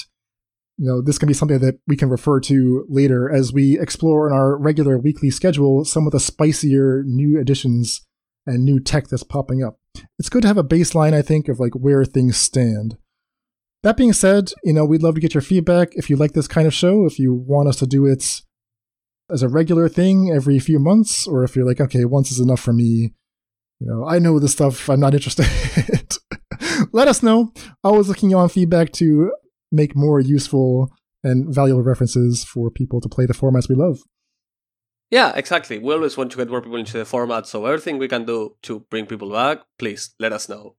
[0.79, 4.29] you know this can be something that we can refer to later as we explore
[4.29, 8.07] in our regular weekly schedule some of the spicier new additions
[8.47, 9.79] and new tech that's popping up.
[10.19, 12.97] It's good to have a baseline, I think, of like where things stand.
[13.87, 16.49] That being said, you know, we'd love to get your feedback if you like this
[16.49, 18.43] kind of show, if you want us to do it
[19.31, 22.59] as a regular thing every few months, or if you're like, okay, once is enough
[22.59, 23.15] for me.
[23.79, 25.47] You know, I know this stuff, I'm not interested.
[26.91, 27.53] Let us know.
[27.85, 29.31] Always looking on feedback to
[29.71, 30.91] make more useful
[31.23, 34.01] and valuable references for people to play the formats we love.
[35.13, 35.79] Yeah, exactly.
[35.79, 38.57] We always want to get more people into the format, so everything we can do
[38.63, 40.75] to bring people back, please let us know.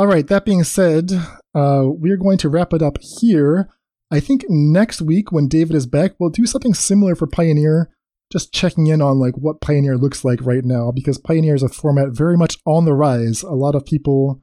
[0.00, 1.12] All right, that being said,
[1.54, 3.68] uh, we're going to wrap it up here.
[4.10, 7.90] I think next week, when David is back, we'll do something similar for Pioneer,
[8.32, 11.68] just checking in on like what Pioneer looks like right now, because Pioneer is a
[11.68, 13.42] format very much on the rise.
[13.42, 14.40] A lot of people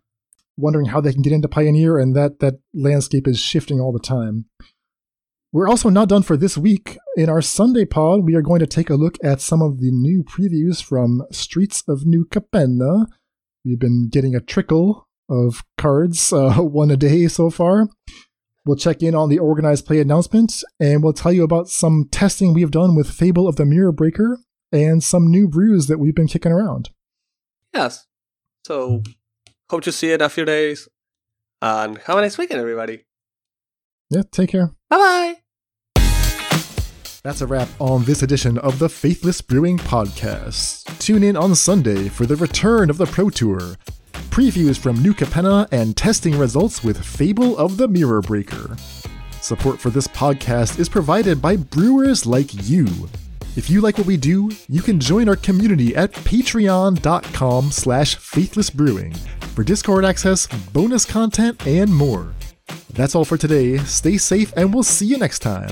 [0.58, 3.98] wondering how they can get into Pioneer, and that that landscape is shifting all the
[3.98, 4.46] time.
[5.52, 7.00] We're also not done for this week.
[7.16, 9.90] In our Sunday pod, we are going to take a look at some of the
[9.90, 13.08] new previews from Streets of New Capenna.
[13.66, 17.90] We've been getting a trickle of cards, uh, one a day so far.
[18.66, 22.54] We'll check in on the organized play announcement, and we'll tell you about some testing
[22.54, 24.40] we've done with Fable of the Mirror Breaker
[24.74, 26.90] and some new brews that we've been kicking around.
[27.74, 28.08] Yes.
[28.66, 29.04] So,
[29.70, 30.90] hope to see you in a few days.
[31.62, 33.06] And have a nice weekend, everybody.
[34.10, 34.72] Yeah, take care.
[34.90, 35.36] Bye bye.
[37.24, 40.98] That's a wrap on this edition of the Faithless Brewing Podcast.
[41.00, 43.76] Tune in on Sunday for the return of the Pro Tour,
[44.28, 48.76] previews from New Capenna, and testing results with Fable of the Mirror Breaker.
[49.42, 52.88] Support for this podcast is provided by brewers like you.
[53.56, 59.18] If you like what we do, you can join our community at patreon.com slash faithlessbrewing
[59.56, 62.34] for Discord access, bonus content, and more.
[62.94, 63.78] That's all for today.
[63.80, 65.72] Stay safe, and we'll see you next time.